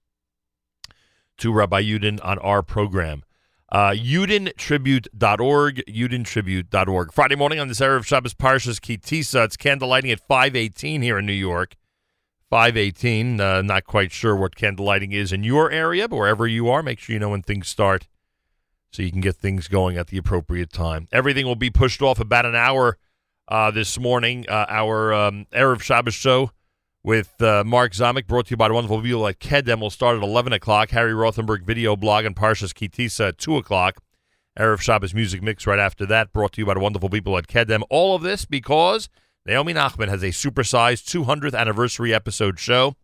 [1.37, 3.23] to Rabbi Yudin on our program.
[3.71, 7.13] Uh, YudinTribute.org, YudinTribute.org.
[7.13, 11.03] Friday morning on this era of Shabbos Parshas Ki Tisa, it's candle lighting at 518
[11.03, 11.77] here in New York.
[12.55, 13.41] 518.
[13.41, 16.85] Uh, not quite sure what candle lighting is in your area, but wherever you are,
[16.85, 18.07] make sure you know when things start
[18.93, 21.09] so you can get things going at the appropriate time.
[21.11, 22.97] Everything will be pushed off about an hour
[23.49, 24.47] uh, this morning.
[24.49, 26.53] Uh, our um, Erev Shabbos show
[27.03, 30.17] with uh, Mark Zamek, brought to you by the wonderful people at Kedem, will start
[30.17, 30.91] at 11 o'clock.
[30.91, 33.97] Harry Rothenberg video blog and Parshas Ki Tisa at 2 o'clock.
[34.57, 37.49] Erev Shabbos music mix right after that, brought to you by the wonderful people at
[37.49, 37.83] Kedem.
[37.91, 39.09] All of this because
[39.47, 42.97] Naomi Nachman has a supersized 200th anniversary episode show,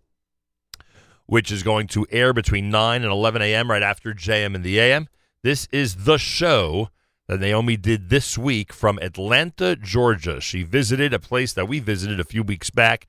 [1.27, 3.71] which is going to air between 9 and 11 a.m.
[3.71, 5.09] right after JM and the AM.
[5.43, 6.89] This is the show
[7.29, 10.41] that Naomi did this week from Atlanta, Georgia.
[10.41, 13.07] She visited a place that we visited a few weeks back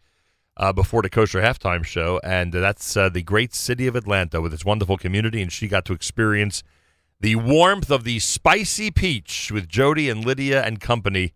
[0.58, 4.54] uh, before the Kosher Halftime Show, and that's uh, the great city of Atlanta with
[4.54, 6.64] its wonderful community, and she got to experience
[7.22, 11.32] the warmth of the spicy peach with Jody and Lydia and company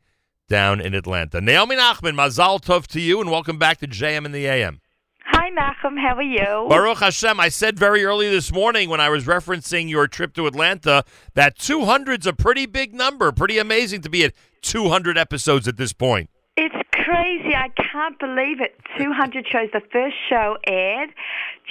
[0.47, 1.41] down in Atlanta.
[1.41, 4.81] Naomi Nachman, Mazal Tov to you, and welcome back to JM in the AM.
[5.25, 5.99] Hi, Nachum.
[5.99, 6.69] How are you?
[6.69, 10.45] Baruch Hashem, I said very early this morning when I was referencing your trip to
[10.45, 13.31] Atlanta that 200's a pretty big number.
[13.31, 16.29] Pretty amazing to be at 200 episodes at this point.
[16.57, 17.55] It's crazy.
[17.55, 18.75] I can't believe it.
[18.97, 19.69] 200 shows.
[19.71, 21.09] The first show aired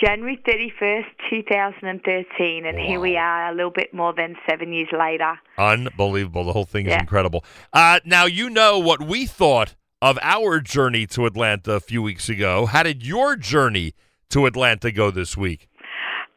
[0.03, 5.39] January 31st, 2013, and here we are a little bit more than seven years later.
[5.59, 6.45] Unbelievable.
[6.45, 7.01] The whole thing is Yeah.
[7.01, 7.45] incredible.
[7.75, 12.29] Uh, now, you know what we thought of our journey to Atlanta a few weeks
[12.31, 12.65] ago.
[12.67, 13.93] How did your journey
[14.31, 15.69] to Atlanta go this week?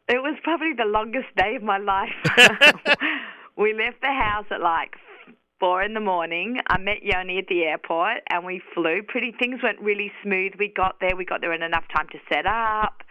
[0.08, 2.12] It was probably the longest day of my life.
[3.56, 4.96] we left the house at like
[5.58, 6.58] four in the morning.
[6.68, 9.02] I met Yoni at the airport and we flew.
[9.06, 10.52] Pretty things went really smooth.
[10.58, 11.16] We got there.
[11.16, 13.02] We got there in enough time to set up.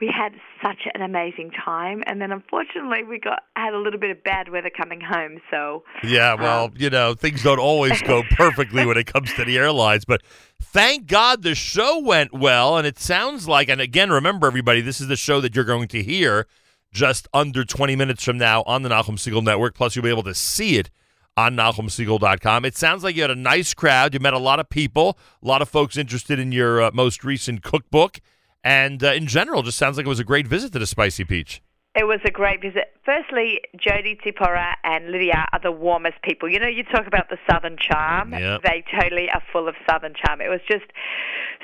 [0.00, 0.32] We had
[0.62, 4.48] such an amazing time, and then unfortunately we got had a little bit of bad
[4.48, 5.38] weather coming home.
[5.50, 9.44] So Yeah, um, well, you know, things don't always go perfectly when it comes to
[9.44, 10.22] the airlines, but
[10.60, 12.76] thank God the show went well.
[12.76, 15.88] And it sounds like, and again, remember, everybody, this is the show that you're going
[15.88, 16.48] to hear
[16.92, 19.74] just under 20 minutes from now on the Nachum Segal Network.
[19.74, 20.90] Plus, you'll be able to see it
[21.36, 22.64] on NachumSegal.com.
[22.64, 24.14] It sounds like you had a nice crowd.
[24.14, 27.24] You met a lot of people, a lot of folks interested in your uh, most
[27.24, 28.20] recent cookbook.
[28.62, 31.24] And uh, in general, just sounds like it was a great visit to the Spicy
[31.24, 31.62] Peach.
[31.94, 32.90] It was a great visit.
[33.04, 36.50] Firstly, Jody Tzipora and Lydia are the warmest people.
[36.50, 38.32] You know, you talk about the southern charm.
[38.32, 38.62] Yep.
[38.64, 40.40] They totally are full of southern charm.
[40.40, 40.86] It was just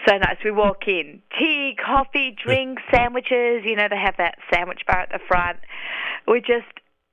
[0.07, 0.37] so nice.
[0.45, 3.63] We walk in, tea, coffee, drinks, sandwiches.
[3.65, 5.59] You know, they have that sandwich bar at the front.
[6.29, 6.69] We just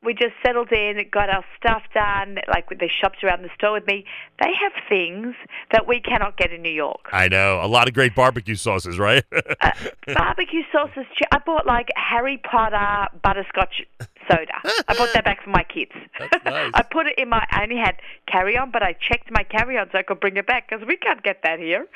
[0.08, 2.38] we just settled in, got our stuff done.
[2.48, 4.06] Like they shopped around the store with me.
[4.42, 5.36] They have things
[5.74, 7.10] that we cannot get in New York.
[7.12, 7.60] I know.
[7.62, 9.24] A lot of great barbecue sauces, right?
[9.60, 9.72] Uh,
[10.14, 11.06] barbecue sauces.
[11.32, 13.82] I bought like Harry Potter butterscotch
[14.30, 14.54] soda.
[14.88, 15.92] I bought that back for my kids.
[16.46, 16.72] Nice.
[16.76, 17.46] I put it in my.
[17.50, 17.96] I only had
[18.28, 20.86] carry on, but I checked my carry on so I could bring it back because
[20.88, 21.88] we can't get that here.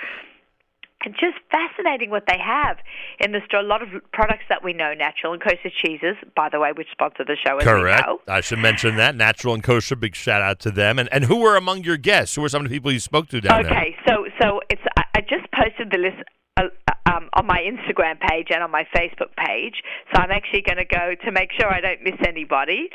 [1.03, 2.77] And just fascinating what they have
[3.19, 3.61] in the store.
[3.61, 6.87] A lot of products that we know, natural and kosher cheeses, by the way, which
[6.91, 8.07] sponsor the show Correct.
[8.27, 9.15] I should mention that.
[9.15, 10.99] Natural and kosher, big shout out to them.
[10.99, 12.35] And and who were among your guests?
[12.35, 13.71] Who were some of the people you spoke to down there?
[13.71, 16.17] Okay, so so it's I, I just posted the list
[16.57, 16.67] uh,
[17.05, 19.81] um, on my Instagram page and on my Facebook page.
[20.13, 22.89] So I'm actually going to go to make sure I don't miss anybody.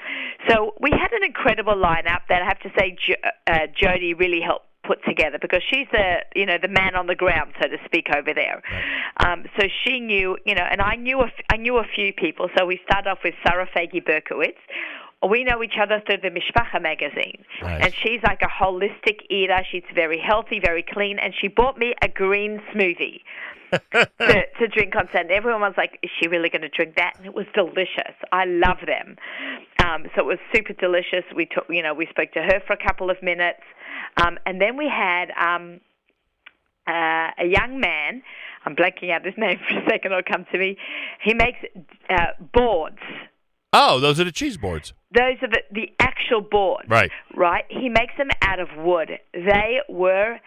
[0.49, 4.41] So we had an incredible lineup that I have to say jo- uh, Jody really
[4.41, 7.77] helped put together because she's the you know the man on the ground so to
[7.85, 8.63] speak over there.
[9.25, 12.13] Um, so she knew you know, and I knew a, f- I knew a few
[12.13, 12.49] people.
[12.57, 14.59] So we started off with Sarah Fagi Berkowitz.
[15.29, 17.43] We know each other through the Mishpacha magazine,
[17.83, 19.61] and she's like a holistic eater.
[19.73, 23.23] She's very healthy, very clean, and she bought me a green smoothie
[23.93, 25.23] to, to drink on set.
[25.23, 28.15] And everyone was like, "Is she really going to drink that?" And it was delicious.
[28.31, 29.17] I love them.
[29.85, 31.25] Um, so it was super delicious.
[31.35, 33.63] We took, you know, we spoke to her for a couple of minutes,
[34.17, 35.81] um, and then we had um,
[36.87, 38.23] uh, a young man.
[38.65, 40.13] I'm blanking out his name for a second.
[40.13, 40.77] It'll come to me.
[41.23, 41.59] He makes
[42.09, 42.99] uh, boards.
[43.73, 44.93] Oh, those are the cheese boards.
[45.13, 46.89] Those are the, the actual boards.
[46.89, 47.11] Right.
[47.35, 47.65] Right?
[47.69, 49.11] He makes them out of wood.
[49.35, 50.39] They were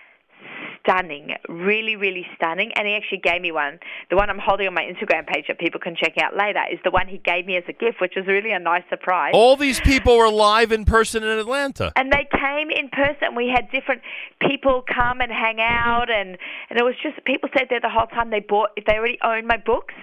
[0.81, 2.71] stunning, really, really stunning.
[2.75, 3.79] And he actually gave me one.
[4.09, 6.79] The one I'm holding on my Instagram page that people can check out later is
[6.83, 9.31] the one he gave me as a gift, which was really a nice surprise.
[9.33, 11.91] All these people were live in person in Atlanta.
[11.95, 13.35] And they came in person.
[13.35, 14.01] We had different
[14.41, 16.37] people come and hang out, and
[16.69, 18.29] and it was just people stayed there the whole time.
[18.29, 19.93] They bought if they already owned my books,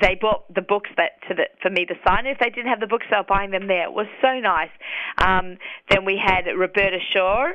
[0.00, 2.26] they bought the books that to the for me to sign.
[2.26, 3.84] If they didn't have the books, they were buying them there.
[3.84, 4.70] It was so nice.
[5.18, 5.58] Um,
[5.90, 7.52] then we had Roberta Shaw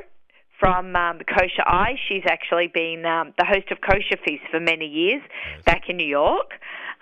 [0.58, 1.94] from um, Kosher Eye.
[2.08, 5.22] She's actually been um, the host of Kosher Feast for many years
[5.64, 6.52] back in New York,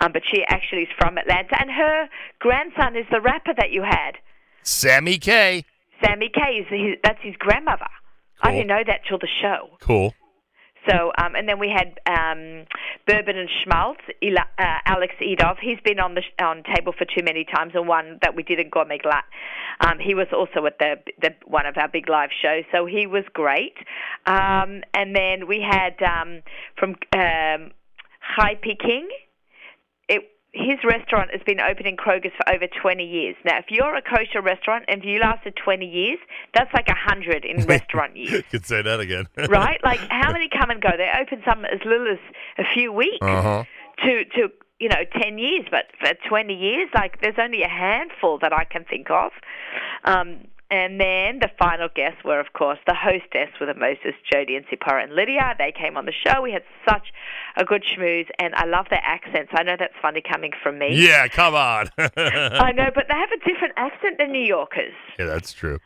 [0.01, 3.83] um, but she actually is from Atlanta, and her grandson is the rapper that you
[3.83, 4.13] had.
[4.63, 5.65] Sammy K.
[6.05, 7.87] Sammy K is his, that's his grandmother.
[8.43, 9.71] I didn't know that till the show.
[9.81, 10.15] Cool.
[10.89, 12.65] So, um, and then we had um,
[13.07, 15.57] Bourbon and Schmaltz, Ela, uh, Alex Edov.
[15.61, 18.43] He's been on the sh- on table for too many times, and one that we
[18.43, 19.25] did in Gourmet Glatt.
[19.81, 23.07] Um, he was also at the, the one of our big live shows, so he
[23.07, 23.75] was great.
[24.27, 26.43] Um, and then we had um,
[26.79, 27.73] from um,
[28.37, 29.09] Chai Peking.
[30.59, 33.37] His restaurant has been open in Kroger's for over 20 years.
[33.45, 36.19] Now, if you're a kosher restaurant and you lasted 20 years,
[36.55, 39.27] that's like a 100 in restaurant years you Could say that again.
[39.51, 39.79] right?
[39.85, 40.89] Like how many come and go?
[40.97, 42.19] They open some as little as
[42.59, 43.65] a few weeks Uh-huh.
[44.05, 44.49] to to
[44.81, 48.65] you know ten years, but for twenty years, like there's only a handful that I
[48.65, 49.33] can think of.
[50.05, 54.57] Um, and then the final guests were, of course, the hostess with the Moses, Jody,
[54.57, 55.55] and Tzipora and Lydia.
[55.59, 56.43] They came on the show.
[56.43, 57.13] We had such
[57.57, 59.53] a good schmooze, and I love their accents.
[59.55, 60.95] I know that's funny coming from me.
[60.95, 61.89] Yeah, come on.
[61.99, 64.95] I know, but they have a different accent than New Yorkers.
[65.19, 65.79] Yeah, that's true.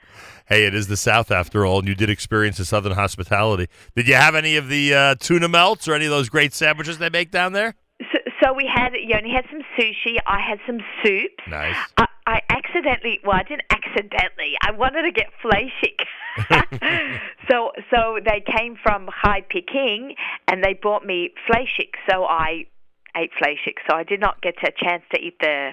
[0.47, 3.69] Hey, it is the South after all, and you did experience the Southern hospitality.
[3.95, 6.99] Did you have any of the uh, tuna melts or any of those great sandwiches
[6.99, 7.75] they make down there?
[8.43, 10.17] So, we had, Yoni had some sushi.
[10.27, 11.33] I had some soup.
[11.49, 11.77] Nice.
[11.97, 14.55] I, I accidentally, well, I didn't accidentally.
[14.63, 16.07] I wanted to get flashik.
[17.51, 20.15] so, so they came from Chai Peking
[20.47, 21.95] and they bought me flashik.
[22.09, 22.67] So I
[23.17, 23.79] ate flashik.
[23.89, 25.71] So I did not get a chance to eat the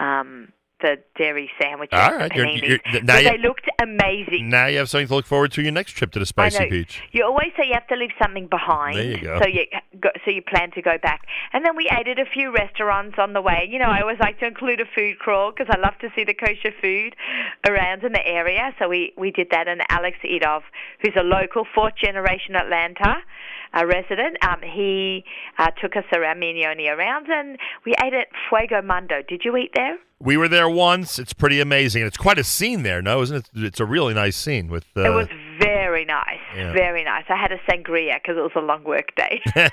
[0.00, 0.48] um,
[0.80, 1.98] the dairy sandwiches.
[1.98, 4.48] All right, you're- you're- now you- they looked amazing.
[4.48, 6.68] Now you have something to look forward to your next trip to the Spicy.
[6.68, 7.02] Peach.
[7.12, 8.96] You always say you have to leave something behind.
[8.96, 9.40] There you go.
[9.42, 9.66] So you
[10.00, 13.18] go, so you plan to go back, and then we ate at a few restaurants
[13.18, 13.66] on the way.
[13.68, 16.24] You know, I always like to include a food crawl because I love to see
[16.24, 17.16] the kosher food
[17.68, 18.72] around in the area.
[18.78, 20.62] So we we did that, and Alex Edov,
[21.00, 23.22] who's a local fourth generation Atlanta.
[23.74, 25.24] A resident, um, he
[25.58, 29.22] uh, took us around, Yoni around, and we ate at Fuego Mundo.
[29.28, 29.98] Did you eat there?
[30.20, 31.18] We were there once.
[31.18, 32.04] It's pretty amazing.
[32.04, 33.22] It's quite a scene there, no?
[33.22, 33.50] Isn't it?
[33.54, 34.84] It's a really nice scene with.
[34.96, 35.28] Uh, it was
[35.60, 36.72] very nice, Yeah.
[36.72, 37.24] very nice.
[37.28, 39.40] I had a sangria because it was a long work day.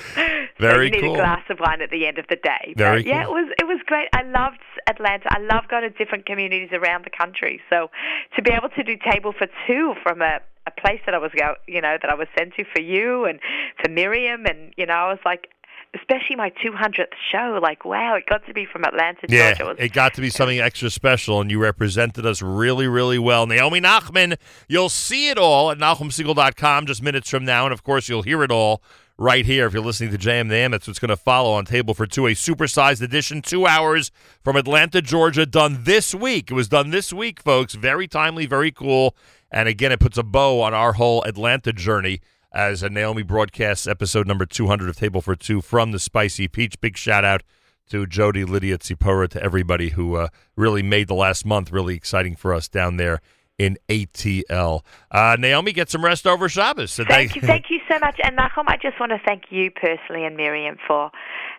[0.58, 1.14] Very so you need cool.
[1.14, 2.74] a glass of wine at the end of the day.
[2.76, 3.36] Very yeah, cool.
[3.36, 4.08] it was it was great.
[4.14, 5.26] I loved Atlanta.
[5.28, 7.60] I love going to different communities around the country.
[7.68, 7.90] So
[8.36, 11.30] to be able to do table for two from a a place that I was
[11.36, 13.40] go, you know, that I was sent to for you and
[13.82, 15.48] for Miriam, and you know, I was like,
[15.94, 17.58] especially my 200th show.
[17.62, 19.82] Like, wow, it got to be from Atlanta, Yeah, Georgia.
[19.82, 23.46] It it got to be something extra special, and you represented us really, really well.
[23.46, 24.36] Naomi Nachman,
[24.68, 28.42] you'll see it all at NachumSegal.com just minutes from now, and of course, you'll hear
[28.42, 28.82] it all
[29.18, 30.70] right here if you're listening to JM the AM.
[30.70, 34.10] That's what's going to follow on Table for Two, a supersized edition, two hours
[34.42, 36.50] from Atlanta, Georgia, done this week.
[36.50, 37.74] It was done this week, folks.
[37.74, 39.14] Very timely, very cool,
[39.52, 42.20] and again, it puts a bow on our whole Atlanta journey
[42.52, 46.80] as a Naomi broadcasts episode number 200 of Table for Two from the Spicy Peach.
[46.80, 47.42] Big shout out
[47.90, 52.34] to Jody, Lydia, Tzipora, to everybody who uh, really made the last month really exciting
[52.34, 53.20] for us down there
[53.58, 54.82] in ATL.
[55.10, 56.90] Uh, Naomi, get some rest over Shabbos.
[56.90, 58.18] So Thank you, thank you so much.
[58.24, 61.10] And Nachum, I just want to thank you personally and Miriam for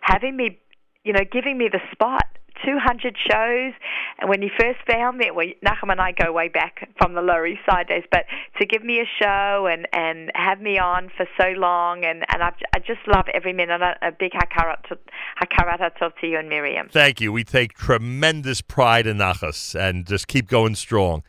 [0.01, 0.59] having me,
[1.03, 2.25] you know, giving me the spot.
[2.65, 3.73] 200 shows,
[4.19, 7.21] and when you first found me, well, Nachum and I go way back from the
[7.21, 8.25] Lower East Side days, but
[8.59, 12.43] to give me a show and, and have me on for so long, and, and
[12.43, 13.81] I've, I just love every minute.
[13.81, 14.97] A, big hakarat to,
[15.41, 16.89] hakarat hatov to you and Miriam.
[16.91, 17.31] Thank you.
[17.31, 21.23] We take tremendous pride in Nachas and just keep going strong.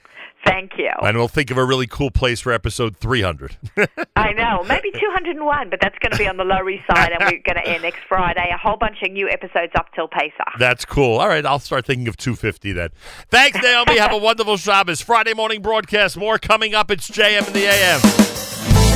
[0.46, 0.90] Thank you.
[1.02, 3.56] And we'll think of a really cool place for episode 300.
[4.16, 7.20] I know, maybe 201, but that's going to be on the Lower East Side, and
[7.20, 8.50] we're going to air next Friday.
[8.52, 10.54] A whole bunch of new episodes up till Pesach.
[10.58, 11.18] That's cool.
[11.18, 12.90] All right, I'll start thinking of 250 then.
[13.30, 13.98] Thanks, Naomi.
[13.98, 15.00] Have a wonderful Shabbos.
[15.00, 16.16] Friday morning broadcast.
[16.16, 16.90] More coming up.
[16.90, 18.93] It's JM in the AM.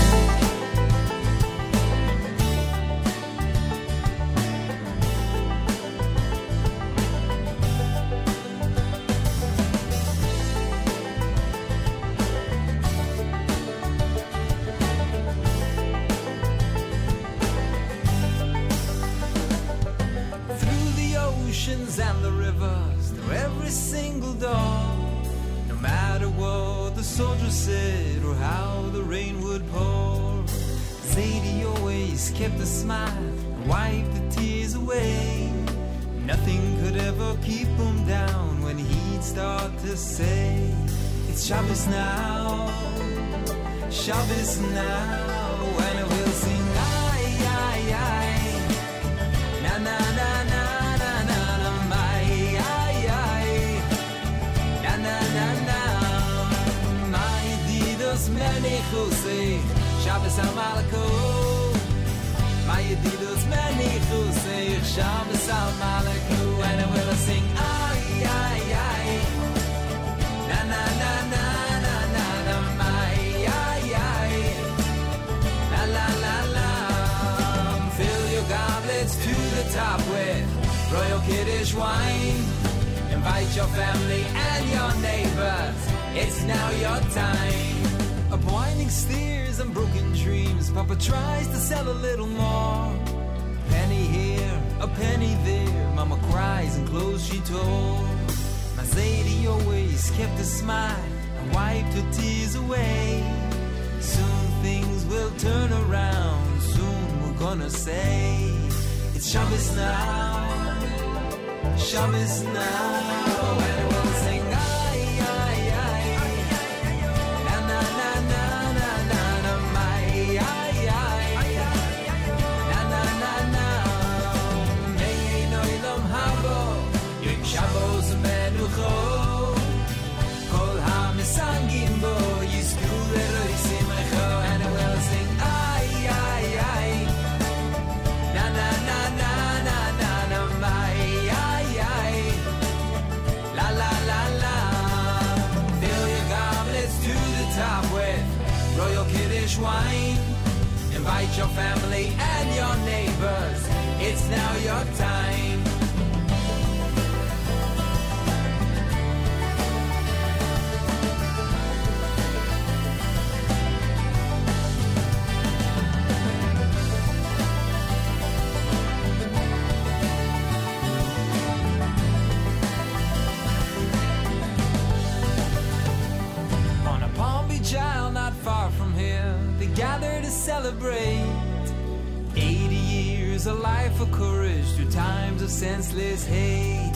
[185.58, 186.94] Senseless hate.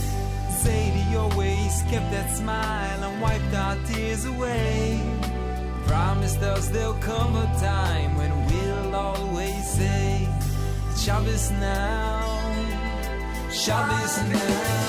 [0.60, 5.02] Sadie always kept that smile and wiped our tears away.
[5.88, 10.28] Promised us there'll come a time when we'll always say,
[10.96, 12.22] Shabbos now,
[13.50, 14.81] Shabbos now.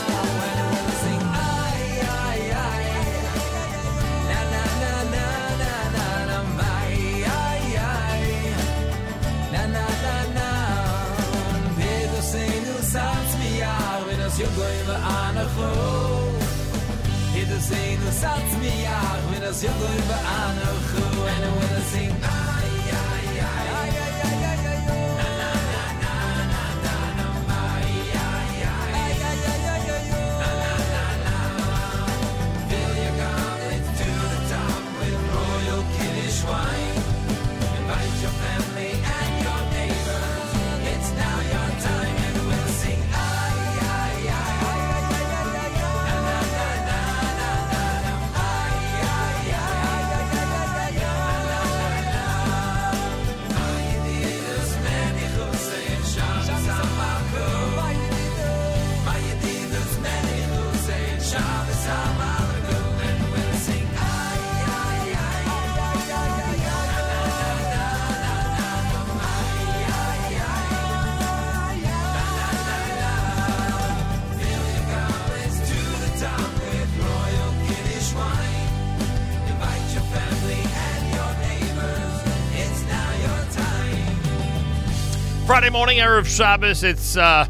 [85.73, 86.83] Morning, Erev Shabbos.
[86.83, 87.47] It's uh,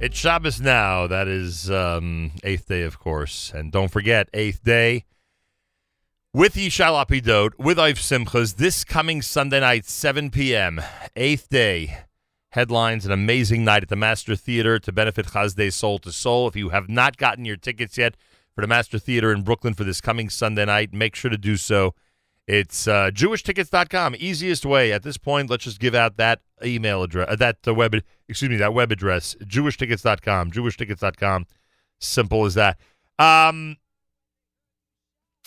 [0.00, 1.06] it's Shabbos now.
[1.06, 5.04] That is um, eighth day, of course, and don't forget eighth day
[6.32, 10.80] with Yishai Lapidot with Iv Simchas this coming Sunday night, seven p.m.
[11.16, 11.98] Eighth day
[12.52, 16.48] headlines an amazing night at the Master Theater to benefit Chazdei Soul to Soul.
[16.48, 18.14] If you have not gotten your tickets yet
[18.54, 21.58] for the Master Theater in Brooklyn for this coming Sunday night, make sure to do
[21.58, 21.94] so.
[22.50, 24.16] It's uh, jewishtickets.com.
[24.18, 25.48] Easiest way at this point.
[25.48, 27.94] Let's just give out that email address, uh, that uh, web,
[28.28, 30.50] excuse me, that web address, jewishtickets.com.
[30.50, 31.46] Jewishtickets.com.
[32.00, 32.76] Simple as that.
[33.20, 33.76] Um,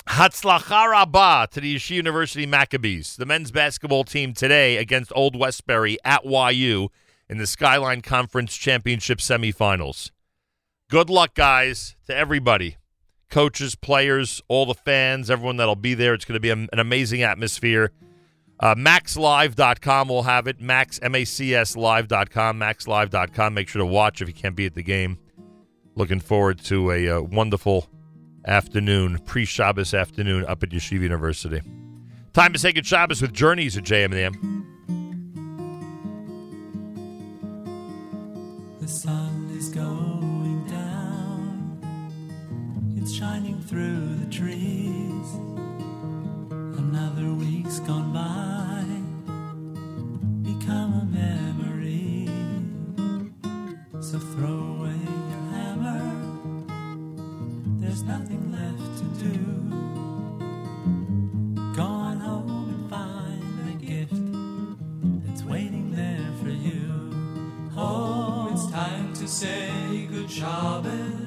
[0.08, 3.18] Hatzlacha Rabbah to the Yeshiva University Maccabees.
[3.18, 6.88] The men's basketball team today against Old Westbury at YU
[7.28, 10.12] in the Skyline Conference Championship semifinals.
[10.90, 12.78] Good luck, guys, to everybody.
[13.34, 16.14] Coaches, players, all the fans, everyone that'll be there.
[16.14, 17.92] It's going to be a- an amazing atmosphere.
[18.60, 20.62] Uh, MacsLive.com will have it.
[20.62, 23.56] Macs, M-A-C-S Live.com, MacsLive.com.
[23.56, 25.18] Make sure to watch if you can't be at the game.
[25.96, 27.88] Looking forward to a uh, wonderful
[28.46, 31.62] afternoon, pre Shabbos afternoon up at Yeshiva University.
[32.34, 34.68] Time to say good Shabbos with Journeys at JM and the M.
[38.80, 39.23] The sun
[43.04, 45.28] It's shining through the trees.
[46.80, 48.86] Another week's gone by.
[50.50, 52.30] Become a memory.
[54.00, 55.02] So throw away
[55.32, 56.02] your hammer.
[57.82, 59.38] There's nothing left to do.
[61.76, 67.12] Go on home and find the gift that's waiting there for you.
[67.76, 71.23] Oh, it's time to say good Shabbos.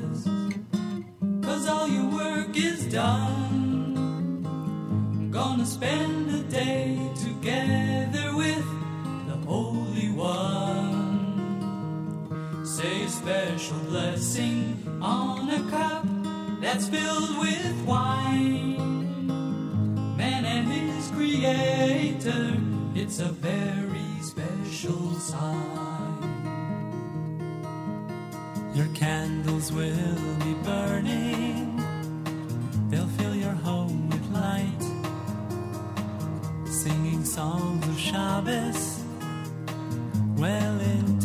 [1.57, 4.45] Cause all your work is done.
[4.45, 8.63] I'm gonna spend a day together with
[9.27, 11.33] the Holy One.
[12.63, 16.05] Say a special blessing on a cup
[16.61, 18.77] that's filled with wine.
[20.15, 22.55] Man and his creator,
[22.95, 25.96] it's a very special sign.
[28.77, 31.83] Your candles will be burning,
[32.91, 34.83] they'll fill your home with light.
[36.67, 39.03] Singing songs of Shabbos
[40.37, 41.16] well into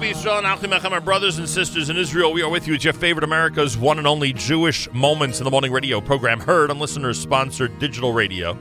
[0.00, 0.02] sign.
[0.04, 2.32] Israel, and Echem, our brothers and sisters in Israel.
[2.32, 5.50] We are with you at your favorite America's one and only Jewish Moments in the
[5.50, 8.56] Morning radio program, heard on listeners-sponsored digital radio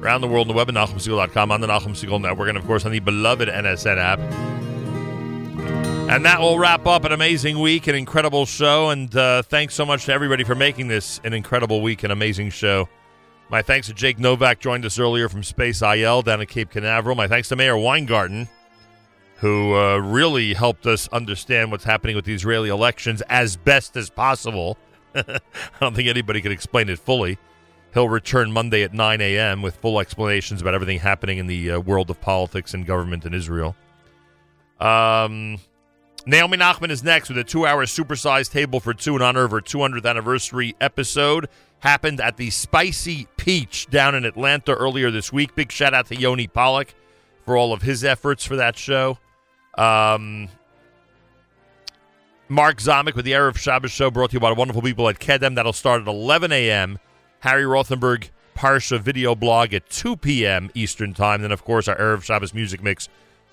[0.00, 2.64] around the world on the web at NachumSegal.com, on the Nachum Segal Network, and of
[2.64, 4.20] course on the beloved NSN app.
[6.10, 9.84] And that will wrap up an amazing week, an incredible show, and uh, thanks so
[9.84, 12.88] much to everybody for making this an incredible week, an amazing show.
[13.50, 17.16] My thanks to Jake Novak, joined us earlier from SpaceIL down at Cape Canaveral.
[17.16, 18.48] My thanks to Meir Weingarten,
[19.38, 24.10] who uh, really helped us understand what's happening with the Israeli elections as best as
[24.10, 24.76] possible.
[25.14, 25.40] I
[25.80, 27.38] don't think anybody can explain it fully.
[27.94, 29.62] He'll return Monday at 9 a.m.
[29.62, 33.32] with full explanations about everything happening in the uh, world of politics and government in
[33.32, 33.76] Israel.
[34.80, 35.58] Um,
[36.26, 39.60] Naomi Nachman is next with a two-hour supersized table for two in honor of her
[39.60, 41.48] 200th anniversary episode.
[41.80, 45.54] Happened at the Spicy Peach down in Atlanta earlier this week.
[45.54, 46.92] Big shout out to Yoni Pollock
[47.44, 49.16] for all of his efforts for that show.
[49.78, 50.48] Um,
[52.48, 55.20] Mark Zomick with the Erev Shabbos show brought to you by the wonderful people at
[55.20, 55.54] Kedem.
[55.54, 56.98] That'll start at 11 a.m.
[57.40, 60.70] Harry Rothenberg Parsha video blog at 2 p.m.
[60.74, 61.42] Eastern Time.
[61.42, 63.08] Then, of course, our Erev Shabbos music mix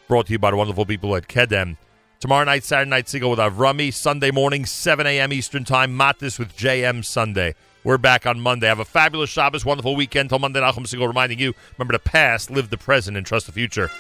[0.08, 1.78] brought to you by the wonderful people at Kedem.
[2.20, 3.94] Tomorrow night, Saturday night, Segal with Avrami.
[3.94, 5.32] Sunday morning, 7 a.m.
[5.32, 5.96] Eastern Time.
[5.96, 7.54] Matis with JM Sunday.
[7.84, 8.66] We're back on Monday.
[8.66, 10.30] Have a fabulous Shabbos, wonderful weekend.
[10.30, 13.52] Till Monday, Nachum Segal reminding you, remember the past, live the present, and trust the
[13.52, 13.92] future.